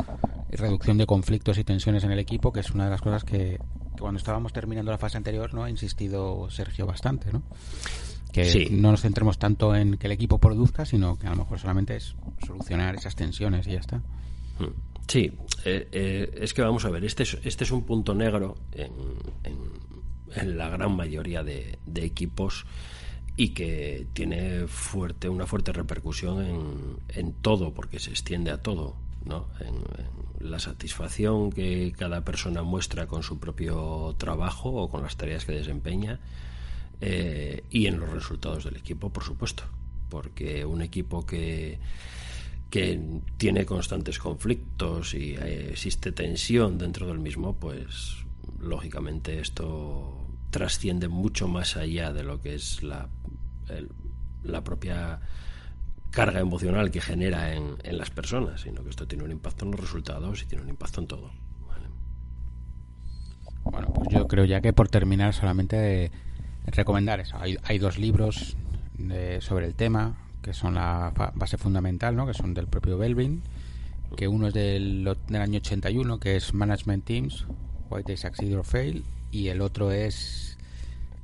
y 0.51 0.57
reducción 0.57 0.99
de 0.99 1.07
conflictos 1.07 1.59
y 1.59 1.65
tensiones 1.65 2.05
en 2.05 2.13
el 2.13 2.19
equipo, 2.19 2.53
que 2.53 2.61
es 2.61 2.71
una 2.71 2.85
de 2.85 2.91
las 2.91 3.01
cosas 3.01 3.25
que, 3.25 3.59
cuando 3.99 4.19
estábamos 4.19 4.53
terminando 4.53 4.91
la 4.91 4.99
fase 4.99 5.17
anterior 5.17 5.55
no 5.55 5.65
ha 5.65 5.71
insistido 5.71 6.49
Sergio 6.51 6.87
bastante, 6.87 7.33
¿no? 7.33 7.43
Que 8.33 8.69
no 8.71 8.91
nos 8.91 9.03
centremos 9.03 9.39
tanto 9.39 9.77
en 9.77 9.97
que 9.97 10.09
el 10.09 10.13
equipo 10.13 10.39
produzca, 10.39 10.85
sino 10.85 11.17
que 11.17 11.29
a 11.29 11.31
lo 11.31 11.37
mejor 11.37 11.61
solamente 11.61 11.95
es 11.95 12.17
solucionar 12.45 12.97
esas 12.97 13.15
tensiones 13.15 13.67
y 13.69 13.73
ya 13.73 13.79
está. 13.79 13.99
Hmm. 14.59 14.75
Sí, 15.07 15.33
eh, 15.65 15.89
eh, 15.93 16.39
es 16.41 16.53
que 16.53 16.63
vamos 16.63 16.85
a 16.85 16.91
ver, 16.91 17.05
este 17.05 17.23
es, 17.23 17.39
este 17.45 17.65
es 17.65 17.71
un 17.71 17.85
punto 17.85 18.15
negro 18.15 18.57
en, 18.73 18.91
en, 20.35 20.59
la 20.59 20.69
gran 20.69 20.97
mayoría 20.97 21.45
de, 21.45 21.79
de 21.87 22.05
equipos 22.05 22.67
y 23.37 23.49
que 23.51 24.07
tiene 24.13 24.67
fuerte 24.69 25.29
una 25.29 25.47
fuerte 25.47 25.73
repercusión 25.73 26.45
en, 26.45 26.97
en 27.09 27.33
todo 27.33 27.75
porque 27.75 27.99
se 27.99 28.11
extiende 28.11 28.51
a 28.51 28.63
todo 28.63 28.97
¿no? 29.25 29.49
En, 29.61 29.75
la 30.41 30.59
satisfacción 30.59 31.51
que 31.51 31.95
cada 31.97 32.23
persona 32.23 32.63
muestra 32.63 33.07
con 33.07 33.23
su 33.23 33.39
propio 33.39 34.15
trabajo 34.19 34.71
o 34.71 34.91
con 34.91 35.03
las 35.03 35.17
tareas 35.17 35.47
que 35.47 35.53
desempeña 35.53 36.21
eh, 37.01 37.65
y 37.71 37.87
en 37.87 37.99
los 37.99 38.11
resultados 38.11 38.65
del 38.65 38.77
equipo 38.77 39.11
por 39.11 39.25
supuesto 39.25 39.65
porque 40.11 40.65
un 40.65 40.83
equipo 40.83 41.25
que 41.25 41.79
que 42.69 43.01
tiene 43.37 43.65
constantes 43.65 44.19
conflictos 44.19 45.15
y 45.15 45.35
eh, 45.35 45.71
existe 45.71 46.13
tensión 46.13 46.77
dentro 46.77 47.07
del 47.07 47.21
mismo 47.21 47.55
pues 47.55 48.17
lógicamente 48.61 49.41
esto 49.41 50.24
trasciende 50.55 51.09
mucho 51.09 51.49
más 51.49 51.77
allá 51.77 52.13
de 52.13 52.23
lo 52.23 52.41
que 52.41 52.55
es 52.55 52.85
la, 52.85 53.09
la 54.45 54.63
propia 54.63 55.19
carga 56.13 56.39
emocional 56.39 56.93
que 56.93 57.01
genera 57.01 57.57
en, 57.57 57.75
en, 57.83 57.99
las 57.99 58.11
personas, 58.11 58.61
sino 58.61 58.85
que 58.85 58.91
esto 58.91 59.09
tiene 59.09 59.25
un 59.25 59.33
impacto 59.33 59.65
en 59.65 59.73
los 59.73 59.81
resultados 59.81 60.45
y 60.45 60.47
tiene 60.47 60.63
un 60.63 60.71
impacto 60.71 61.01
en 61.01 61.09
todo. 61.09 61.33
Bueno, 63.65 63.93
pues 63.93 64.11
yo 64.13 64.29
creo 64.29 64.45
ya 64.45 64.61
que 64.61 64.73
por 64.73 64.89
terminar 64.89 65.35
solamente 65.35 66.13
recomendar 66.67 67.19
eso. 67.19 67.37
Hay, 67.41 67.59
hay 67.65 67.81
dos 67.81 67.99
libros 67.99 68.57
de, 68.97 69.41
sobre 69.41 69.67
el 69.67 69.75
tema 69.75 70.19
que 70.41 70.53
son 70.53 70.75
la 70.75 71.13
base 71.35 71.59
fundamental, 71.59 72.15
¿no? 72.15 72.29
que 72.29 72.35
son 72.35 72.55
del 72.55 72.69
propio 72.69 72.97
Belvin, 72.97 73.43
que 74.17 74.29
uno 74.29 74.47
es 74.47 74.55
del, 74.55 75.17
del 75.27 75.43
año 75.43 75.57
81, 75.57 76.21
que 76.21 76.37
es 76.37 76.55
Management 76.55 77.05
Teams, 77.05 77.45
Why 77.91 78.05
They 78.05 78.17
Succeed 78.17 78.57
or 78.57 78.65
Fail, 78.65 79.05
y 79.35 79.49
el 79.49 79.61
otro 79.61 79.91
es 79.91 80.57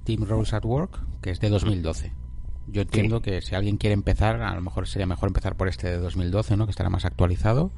Team 0.03 0.25
Roles 0.25 0.53
at 0.53 0.65
Work, 0.65 0.99
que 1.23 1.31
es 1.31 1.39
de 1.39 1.49
2012. 1.49 2.13
Yo 2.67 2.83
entiendo 2.83 3.23
que 3.23 3.41
si 3.41 3.55
alguien 3.55 3.77
quiere 3.77 3.95
empezar, 3.95 4.43
a 4.43 4.53
lo 4.53 4.61
mejor 4.61 4.89
sería 4.89 5.07
mejor 5.07 5.29
empezar 5.29 5.57
por 5.57 5.69
este 5.69 5.89
de 5.89 5.99
2012, 5.99 6.57
¿no? 6.57 6.67
Que 6.67 6.71
estará 6.71 6.91
más 6.91 7.05
actualizado. 7.05 7.71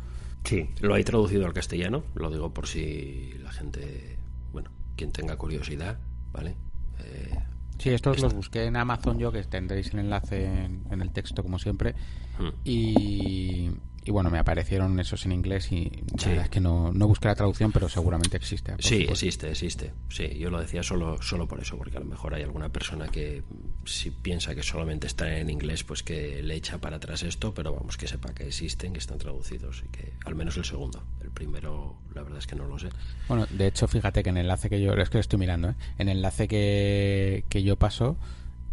Sí, 0.44 0.70
lo 0.80 0.94
hay 0.94 1.04
traducido 1.04 1.44
al 1.44 1.52
castellano, 1.52 2.02
lo 2.14 2.30
digo 2.30 2.52
por 2.52 2.66
si 2.66 3.34
la 3.42 3.52
gente, 3.52 4.16
bueno, 4.52 4.70
quien 4.96 5.12
tenga 5.12 5.36
curiosidad, 5.36 5.98
¿vale? 6.32 6.56
Eh, 7.00 7.38
sí, 7.78 7.90
estos 7.90 8.20
los 8.20 8.32
busqué 8.32 8.64
en 8.64 8.76
Amazon 8.76 9.18
yo, 9.18 9.32
que 9.32 9.42
tendréis 9.44 9.92
el 9.92 10.00
enlace 10.00 10.46
en, 10.64 11.02
el 11.02 11.10
texto 11.10 11.42
como 11.42 11.58
siempre. 11.58 11.94
Hmm. 12.38 12.48
Y, 12.64 13.70
y 14.04 14.10
bueno, 14.10 14.30
me 14.30 14.38
aparecieron 14.38 14.98
esos 14.98 15.24
en 15.26 15.32
inglés 15.32 15.70
y 15.70 15.90
la 16.18 16.28
verdad 16.28 16.44
es 16.44 16.50
que 16.50 16.60
no, 16.60 16.92
no 16.92 17.06
busqué 17.06 17.28
la 17.28 17.36
traducción, 17.36 17.70
pero 17.70 17.88
seguramente 17.88 18.36
existe. 18.36 18.74
Sí, 18.80 19.06
existe, 19.08 19.50
existe. 19.50 19.92
Sí, 20.08 20.28
yo 20.38 20.50
lo 20.50 20.60
decía 20.60 20.82
solo, 20.82 21.22
solo 21.22 21.46
por 21.46 21.60
eso, 21.60 21.76
porque 21.78 21.98
a 21.98 22.00
lo 22.00 22.06
mejor 22.06 22.34
hay 22.34 22.42
alguna 22.42 22.68
persona 22.68 23.08
que 23.08 23.44
si 23.84 24.10
piensa 24.10 24.56
que 24.56 24.62
solamente 24.64 25.06
está 25.06 25.38
en 25.38 25.50
inglés, 25.50 25.84
pues 25.84 26.02
que 26.02 26.42
le 26.42 26.56
echa 26.56 26.78
para 26.78 26.96
atrás 26.96 27.22
esto, 27.22 27.54
pero 27.54 27.72
vamos, 27.72 27.96
que 27.96 28.08
sepa 28.08 28.34
que 28.34 28.48
existen, 28.48 28.92
que 28.92 28.98
están 28.98 29.18
traducidos 29.18 29.84
y 29.86 29.88
que 29.88 30.12
al 30.24 30.34
menos 30.34 30.56
el 30.56 30.64
segundo. 30.64 31.04
El 31.20 31.30
primero, 31.30 31.96
la 32.12 32.22
verdad 32.22 32.38
es 32.38 32.48
que 32.48 32.56
no 32.56 32.66
lo 32.66 32.80
sé. 32.80 32.88
Bueno, 33.28 33.46
de 33.50 33.68
hecho, 33.68 33.86
fíjate 33.86 34.24
que 34.24 34.30
en 34.30 34.36
el 34.36 34.42
enlace 34.42 34.68
que 34.68 34.80
yo, 34.80 34.94
es 34.94 35.10
que 35.10 35.18
lo 35.18 35.20
estoy 35.20 35.38
mirando, 35.38 35.70
¿eh? 35.70 35.74
en 35.98 36.08
el 36.08 36.16
enlace 36.16 36.48
que, 36.48 37.44
que 37.48 37.62
yo 37.62 37.76
paso, 37.76 38.16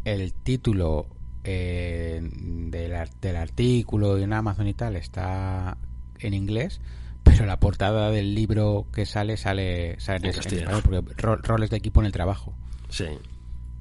el 0.06 0.34
título 0.34 1.08
eh, 1.52 2.20
del, 2.22 2.94
del, 3.22 3.36
artículo 3.36 4.18
en 4.20 4.34
Amazon 4.34 4.68
y 4.68 4.76
tal 4.76 4.96
está 4.96 5.78
en 6.20 6.34
inglés, 6.36 6.80
pero 7.24 7.48
la 7.48 7.60
portada 7.60 8.12
del 8.12 8.36
libro 8.36 8.86
que 8.94 9.08
sale 9.08 9.36
sale, 9.36 10.00
sale 10.00 10.20
en, 10.20 10.26
español, 10.26 10.82
porque 10.84 11.02
roles 11.18 11.72
de 11.72 11.78
equipo 11.78 12.02
en 12.02 12.06
el 12.06 12.12
trabajo. 12.12 12.54
Sí, 12.90 13.08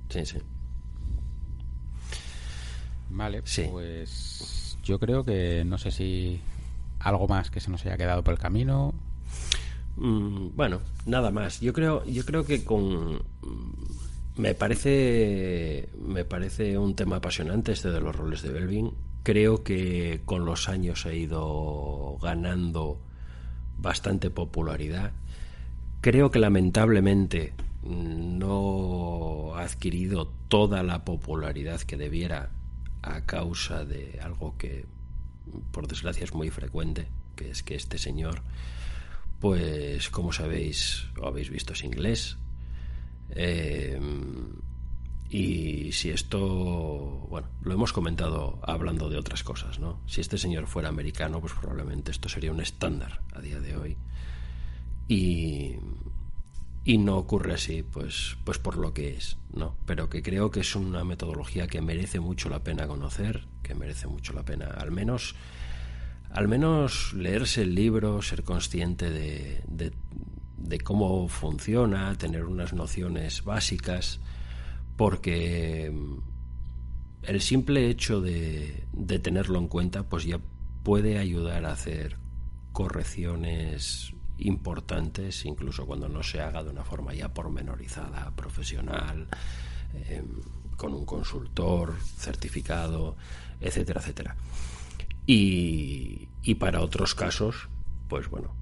sí, 0.08 0.24
sí. 0.24 0.38
Vale, 3.10 3.42
pues 3.42 4.78
yo 4.82 4.98
creo 4.98 5.24
que 5.24 5.62
no 5.66 5.76
sé 5.76 5.90
si 5.90 6.40
algo 7.00 7.28
más 7.28 7.50
que 7.50 7.60
se 7.60 7.70
nos 7.70 7.84
haya 7.84 7.98
quedado 7.98 8.24
por 8.24 8.32
el 8.32 8.40
camino. 8.40 8.94
Mm, 9.96 10.56
bueno, 10.56 10.80
nada 11.04 11.30
más. 11.30 11.60
Yo 11.60 11.74
creo, 11.74 12.04
yo 12.06 12.24
creo 12.24 12.44
que 12.44 12.64
con 12.64 13.22
me 14.38 14.54
parece, 14.54 15.88
me 16.00 16.24
parece 16.24 16.78
un 16.78 16.94
tema 16.94 17.16
apasionante 17.16 17.72
este 17.72 17.90
de 17.90 18.00
los 18.00 18.14
roles 18.14 18.40
de 18.42 18.50
Belvin. 18.50 18.92
Creo 19.24 19.64
que 19.64 20.22
con 20.24 20.44
los 20.44 20.68
años 20.68 21.04
ha 21.06 21.12
ido 21.12 22.16
ganando 22.22 23.00
bastante 23.78 24.30
popularidad. 24.30 25.12
Creo 26.00 26.30
que 26.30 26.38
lamentablemente 26.38 27.52
no 27.82 29.54
ha 29.56 29.62
adquirido 29.62 30.32
toda 30.48 30.84
la 30.84 31.04
popularidad 31.04 31.80
que 31.80 31.96
debiera 31.96 32.50
a 33.02 33.26
causa 33.26 33.84
de 33.84 34.20
algo 34.22 34.56
que 34.56 34.86
por 35.72 35.88
desgracia 35.88 36.24
es 36.24 36.32
muy 36.32 36.50
frecuente, 36.50 37.08
que 37.34 37.50
es 37.50 37.64
que 37.64 37.74
este 37.74 37.98
señor, 37.98 38.42
pues 39.40 40.10
como 40.10 40.32
sabéis 40.32 41.06
o 41.20 41.26
habéis 41.26 41.50
visto 41.50 41.72
es 41.72 41.82
inglés, 41.82 42.38
eh, 43.30 44.00
y 45.30 45.92
si 45.92 46.10
esto, 46.10 46.38
bueno, 47.28 47.48
lo 47.62 47.74
hemos 47.74 47.92
comentado 47.92 48.60
hablando 48.62 49.10
de 49.10 49.18
otras 49.18 49.42
cosas, 49.42 49.78
¿no? 49.78 50.00
Si 50.06 50.22
este 50.22 50.38
señor 50.38 50.66
fuera 50.66 50.88
americano, 50.88 51.40
pues 51.40 51.52
probablemente 51.52 52.10
esto 52.10 52.30
sería 52.30 52.50
un 52.50 52.60
estándar 52.60 53.20
a 53.34 53.40
día 53.40 53.60
de 53.60 53.76
hoy. 53.76 53.96
Y, 55.06 55.76
y 56.84 56.98
no 56.98 57.18
ocurre 57.18 57.54
así, 57.54 57.82
pues, 57.82 58.38
pues 58.44 58.58
por 58.58 58.78
lo 58.78 58.94
que 58.94 59.16
es, 59.16 59.36
¿no? 59.52 59.76
Pero 59.84 60.08
que 60.08 60.22
creo 60.22 60.50
que 60.50 60.60
es 60.60 60.74
una 60.74 61.04
metodología 61.04 61.66
que 61.66 61.82
merece 61.82 62.20
mucho 62.20 62.48
la 62.48 62.64
pena 62.64 62.86
conocer, 62.86 63.44
que 63.62 63.74
merece 63.74 64.06
mucho 64.06 64.32
la 64.32 64.44
pena, 64.44 64.68
al 64.68 64.90
menos, 64.92 65.34
al 66.30 66.48
menos 66.48 67.12
leerse 67.12 67.62
el 67.62 67.74
libro, 67.74 68.22
ser 68.22 68.44
consciente 68.44 69.10
de 69.10 69.92
cómo 70.84 71.28
funciona, 71.28 72.16
tener 72.16 72.44
unas 72.44 72.72
nociones 72.72 73.44
básicas, 73.44 74.20
porque 74.96 75.92
el 77.22 77.40
simple 77.40 77.88
hecho 77.88 78.20
de, 78.20 78.84
de, 78.92 79.18
tenerlo 79.18 79.58
en 79.58 79.68
cuenta, 79.68 80.08
pues 80.08 80.24
ya 80.24 80.40
puede 80.82 81.18
ayudar 81.18 81.64
a 81.64 81.72
hacer 81.72 82.16
correcciones 82.72 84.12
importantes, 84.38 85.44
incluso 85.44 85.86
cuando 85.86 86.08
no 86.08 86.22
se 86.22 86.40
haga 86.40 86.62
de 86.62 86.70
una 86.70 86.84
forma 86.84 87.12
ya 87.14 87.28
pormenorizada, 87.32 88.30
profesional, 88.34 89.26
eh, 89.94 90.22
con 90.76 90.94
un 90.94 91.04
consultor 91.04 91.96
certificado, 92.00 93.16
etcétera, 93.60 94.00
etcétera. 94.00 94.36
Y, 95.26 96.28
y 96.42 96.54
para 96.54 96.80
otros 96.80 97.14
casos, 97.14 97.68
pues 98.08 98.30
bueno, 98.30 98.54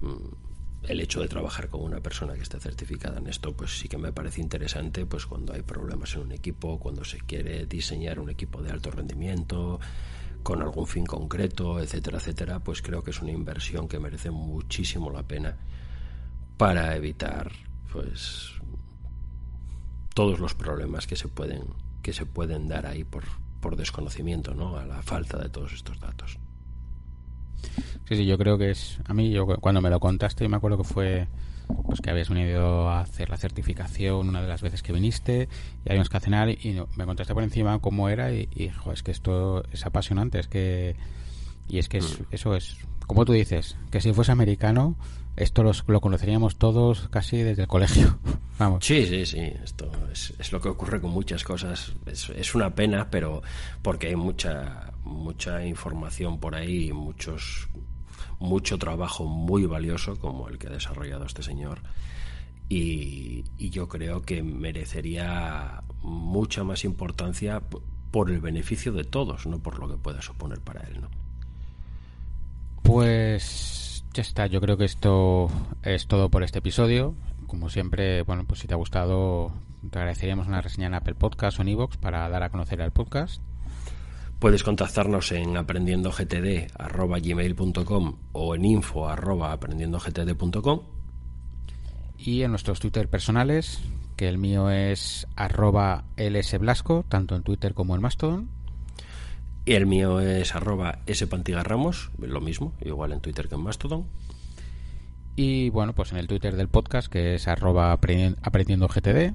mm, 0.00 0.45
el 0.82 1.00
hecho 1.00 1.20
de 1.20 1.28
trabajar 1.28 1.68
con 1.68 1.82
una 1.82 2.00
persona 2.00 2.34
que 2.34 2.42
esté 2.42 2.60
certificada 2.60 3.18
en 3.18 3.26
esto, 3.26 3.56
pues 3.56 3.78
sí 3.78 3.88
que 3.88 3.98
me 3.98 4.12
parece 4.12 4.40
interesante, 4.40 5.06
pues 5.06 5.26
cuando 5.26 5.52
hay 5.52 5.62
problemas 5.62 6.14
en 6.14 6.22
un 6.22 6.32
equipo, 6.32 6.78
cuando 6.78 7.04
se 7.04 7.18
quiere 7.18 7.66
diseñar 7.66 8.20
un 8.20 8.30
equipo 8.30 8.62
de 8.62 8.70
alto 8.70 8.90
rendimiento, 8.90 9.80
con 10.42 10.62
algún 10.62 10.86
fin 10.86 11.04
concreto, 11.04 11.80
etcétera, 11.80 12.18
etcétera, 12.18 12.60
pues 12.60 12.80
creo 12.80 13.02
que 13.02 13.10
es 13.10 13.20
una 13.20 13.32
inversión 13.32 13.88
que 13.88 13.98
merece 13.98 14.30
muchísimo 14.30 15.10
la 15.10 15.24
pena 15.24 15.56
para 16.56 16.94
evitar, 16.94 17.50
pues, 17.92 18.52
todos 20.14 20.38
los 20.38 20.54
problemas 20.54 21.06
que 21.06 21.16
se 21.16 21.28
pueden 21.28 21.64
que 22.00 22.12
se 22.12 22.24
pueden 22.24 22.68
dar 22.68 22.86
ahí 22.86 23.02
por, 23.02 23.24
por 23.60 23.74
desconocimiento, 23.74 24.54
¿no? 24.54 24.78
A 24.78 24.86
la 24.86 25.02
falta 25.02 25.38
de 25.38 25.48
todos 25.48 25.72
estos 25.72 25.98
datos. 25.98 26.38
Sí, 28.08 28.16
sí, 28.16 28.26
yo 28.26 28.38
creo 28.38 28.58
que 28.58 28.70
es. 28.70 28.98
A 29.06 29.14
mí, 29.14 29.30
yo 29.30 29.46
cuando 29.46 29.80
me 29.80 29.90
lo 29.90 30.00
contaste, 30.00 30.48
me 30.48 30.56
acuerdo 30.56 30.78
que 30.78 30.84
fue 30.84 31.28
pues 31.84 32.00
que 32.00 32.10
habías 32.10 32.28
venido 32.28 32.88
a 32.88 33.00
hacer 33.00 33.28
la 33.28 33.36
certificación 33.36 34.28
una 34.28 34.40
de 34.40 34.46
las 34.46 34.62
veces 34.62 34.84
que 34.84 34.92
viniste 34.92 35.48
y 35.84 35.88
habíamos 35.88 36.08
que 36.08 36.20
cenar 36.20 36.48
y 36.48 36.80
me 36.94 37.04
contaste 37.04 37.34
por 37.34 37.42
encima 37.42 37.80
cómo 37.80 38.08
era 38.08 38.32
y, 38.32 38.48
y 38.54 38.70
es 38.92 39.02
que 39.02 39.10
esto 39.10 39.64
es 39.72 39.84
apasionante, 39.84 40.38
es 40.38 40.46
que 40.46 40.94
y 41.68 41.78
es 41.78 41.88
que 41.88 41.98
es, 41.98 42.20
mm. 42.20 42.24
eso 42.30 42.54
es 42.54 42.76
como 43.06 43.24
tú 43.24 43.32
dices, 43.32 43.76
que 43.90 44.00
si 44.00 44.12
fuese 44.12 44.32
americano 44.32 44.96
esto 45.36 45.62
lo 45.62 46.00
conoceríamos 46.00 46.56
todos 46.56 47.08
casi 47.08 47.38
desde 47.38 47.62
el 47.62 47.68
colegio. 47.68 48.18
Vamos. 48.58 48.84
Sí, 48.84 49.04
sí, 49.04 49.26
sí. 49.26 49.40
Esto 49.62 49.90
es, 50.10 50.32
es, 50.38 50.50
lo 50.50 50.60
que 50.62 50.70
ocurre 50.70 51.00
con 51.00 51.10
muchas 51.10 51.44
cosas. 51.44 51.92
Es, 52.06 52.30
es, 52.30 52.54
una 52.54 52.74
pena, 52.74 53.10
pero 53.10 53.42
porque 53.82 54.06
hay 54.08 54.16
mucha 54.16 54.92
mucha 55.06 55.64
información 55.64 56.38
por 56.40 56.54
ahí, 56.54 56.92
muchos 56.92 57.68
mucho 58.38 58.78
trabajo 58.78 59.24
muy 59.24 59.66
valioso 59.66 60.18
como 60.18 60.48
el 60.48 60.58
que 60.58 60.68
ha 60.68 60.70
desarrollado 60.70 61.24
este 61.24 61.42
señor. 61.42 61.80
Y, 62.68 63.44
yo 63.58 63.88
creo 63.88 64.22
que 64.22 64.42
merecería 64.42 65.82
mucha 66.02 66.64
más 66.64 66.84
importancia 66.84 67.62
por 68.10 68.30
el 68.30 68.40
beneficio 68.40 68.92
de 68.92 69.04
todos, 69.04 69.46
no 69.46 69.60
por 69.60 69.78
lo 69.78 69.88
que 69.88 69.96
pueda 69.96 70.22
suponer 70.22 70.60
para 70.60 70.80
él, 70.82 71.00
¿no? 71.00 71.08
Pues 72.82 74.04
Ya 74.14 74.22
está, 74.22 74.46
yo 74.46 74.60
creo 74.60 74.76
que 74.76 74.84
esto 74.84 75.50
es 75.82 76.06
todo 76.06 76.30
por 76.30 76.42
este 76.42 76.60
episodio. 76.60 77.14
Como 77.46 77.68
siempre, 77.68 78.22
bueno, 78.22 78.44
pues 78.46 78.60
si 78.60 78.66
te 78.66 78.74
ha 78.74 78.78
gustado, 78.78 79.52
te 79.90 79.98
agradeceríamos 79.98 80.46
una 80.46 80.62
reseña 80.62 80.86
en 80.86 80.94
Apple 80.94 81.14
Podcast 81.14 81.58
o 81.58 81.62
en 81.62 81.68
iVoox 81.68 81.98
para 81.98 82.28
dar 82.28 82.42
a 82.42 82.50
conocer 82.50 82.80
el 82.80 82.92
podcast. 82.92 83.42
Puedes 84.38 84.62
contactarnos 84.62 85.32
en 85.32 85.56
aprendiendogtd.gmail.com 85.56 88.16
o 88.32 88.54
en 88.54 88.64
info.aprendiendogtd.com 88.64 90.80
y 92.18 92.42
en 92.42 92.50
nuestros 92.50 92.80
Twitter 92.80 93.08
personales, 93.08 93.80
que 94.16 94.28
el 94.28 94.36
mío 94.36 94.70
es 94.70 95.26
arroba 95.36 96.04
lsblasco, 96.16 97.04
tanto 97.08 97.36
en 97.36 97.42
Twitter 97.42 97.74
como 97.74 97.94
en 97.94 98.02
Mastodon. 98.02 98.48
Y 99.64 99.72
el 99.72 99.86
mío 99.86 100.20
es 100.20 100.54
arroba 100.54 100.98
ramos 101.62 102.10
lo 102.18 102.40
mismo, 102.40 102.74
igual 102.80 103.12
en 103.12 103.20
Twitter 103.20 103.48
que 103.48 103.54
en 103.54 103.62
Mastodon. 103.62 104.06
Y 105.34 105.70
bueno, 105.70 105.94
pues 105.94 106.12
en 106.12 106.18
el 106.18 106.28
Twitter 106.28 106.56
del 106.56 106.68
podcast, 106.68 107.08
que 107.08 107.34
es 107.34 107.48
arroba 107.48 107.92
aprendiendogtd. 107.92 109.34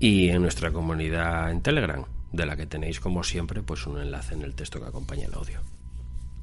Y 0.00 0.28
en 0.28 0.42
nuestra 0.42 0.72
comunidad 0.72 1.50
en 1.50 1.62
Telegram, 1.62 2.04
de 2.32 2.46
la 2.46 2.56
que 2.56 2.66
tenéis 2.66 3.00
como 3.00 3.24
siempre 3.24 3.62
pues 3.62 3.86
un 3.86 4.00
enlace 4.00 4.34
en 4.34 4.42
el 4.42 4.54
texto 4.54 4.80
que 4.80 4.86
acompaña 4.86 5.26
el 5.26 5.34
audio. 5.34 5.60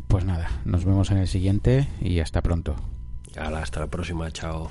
Pues 0.07 0.25
nada, 0.25 0.49
nos 0.65 0.85
vemos 0.85 1.11
en 1.11 1.17
el 1.17 1.27
siguiente 1.27 1.87
y 2.01 2.19
hasta 2.19 2.41
pronto. 2.41 2.75
hasta 3.37 3.81
la 3.81 3.87
próxima, 3.87 4.31
chao. 4.31 4.69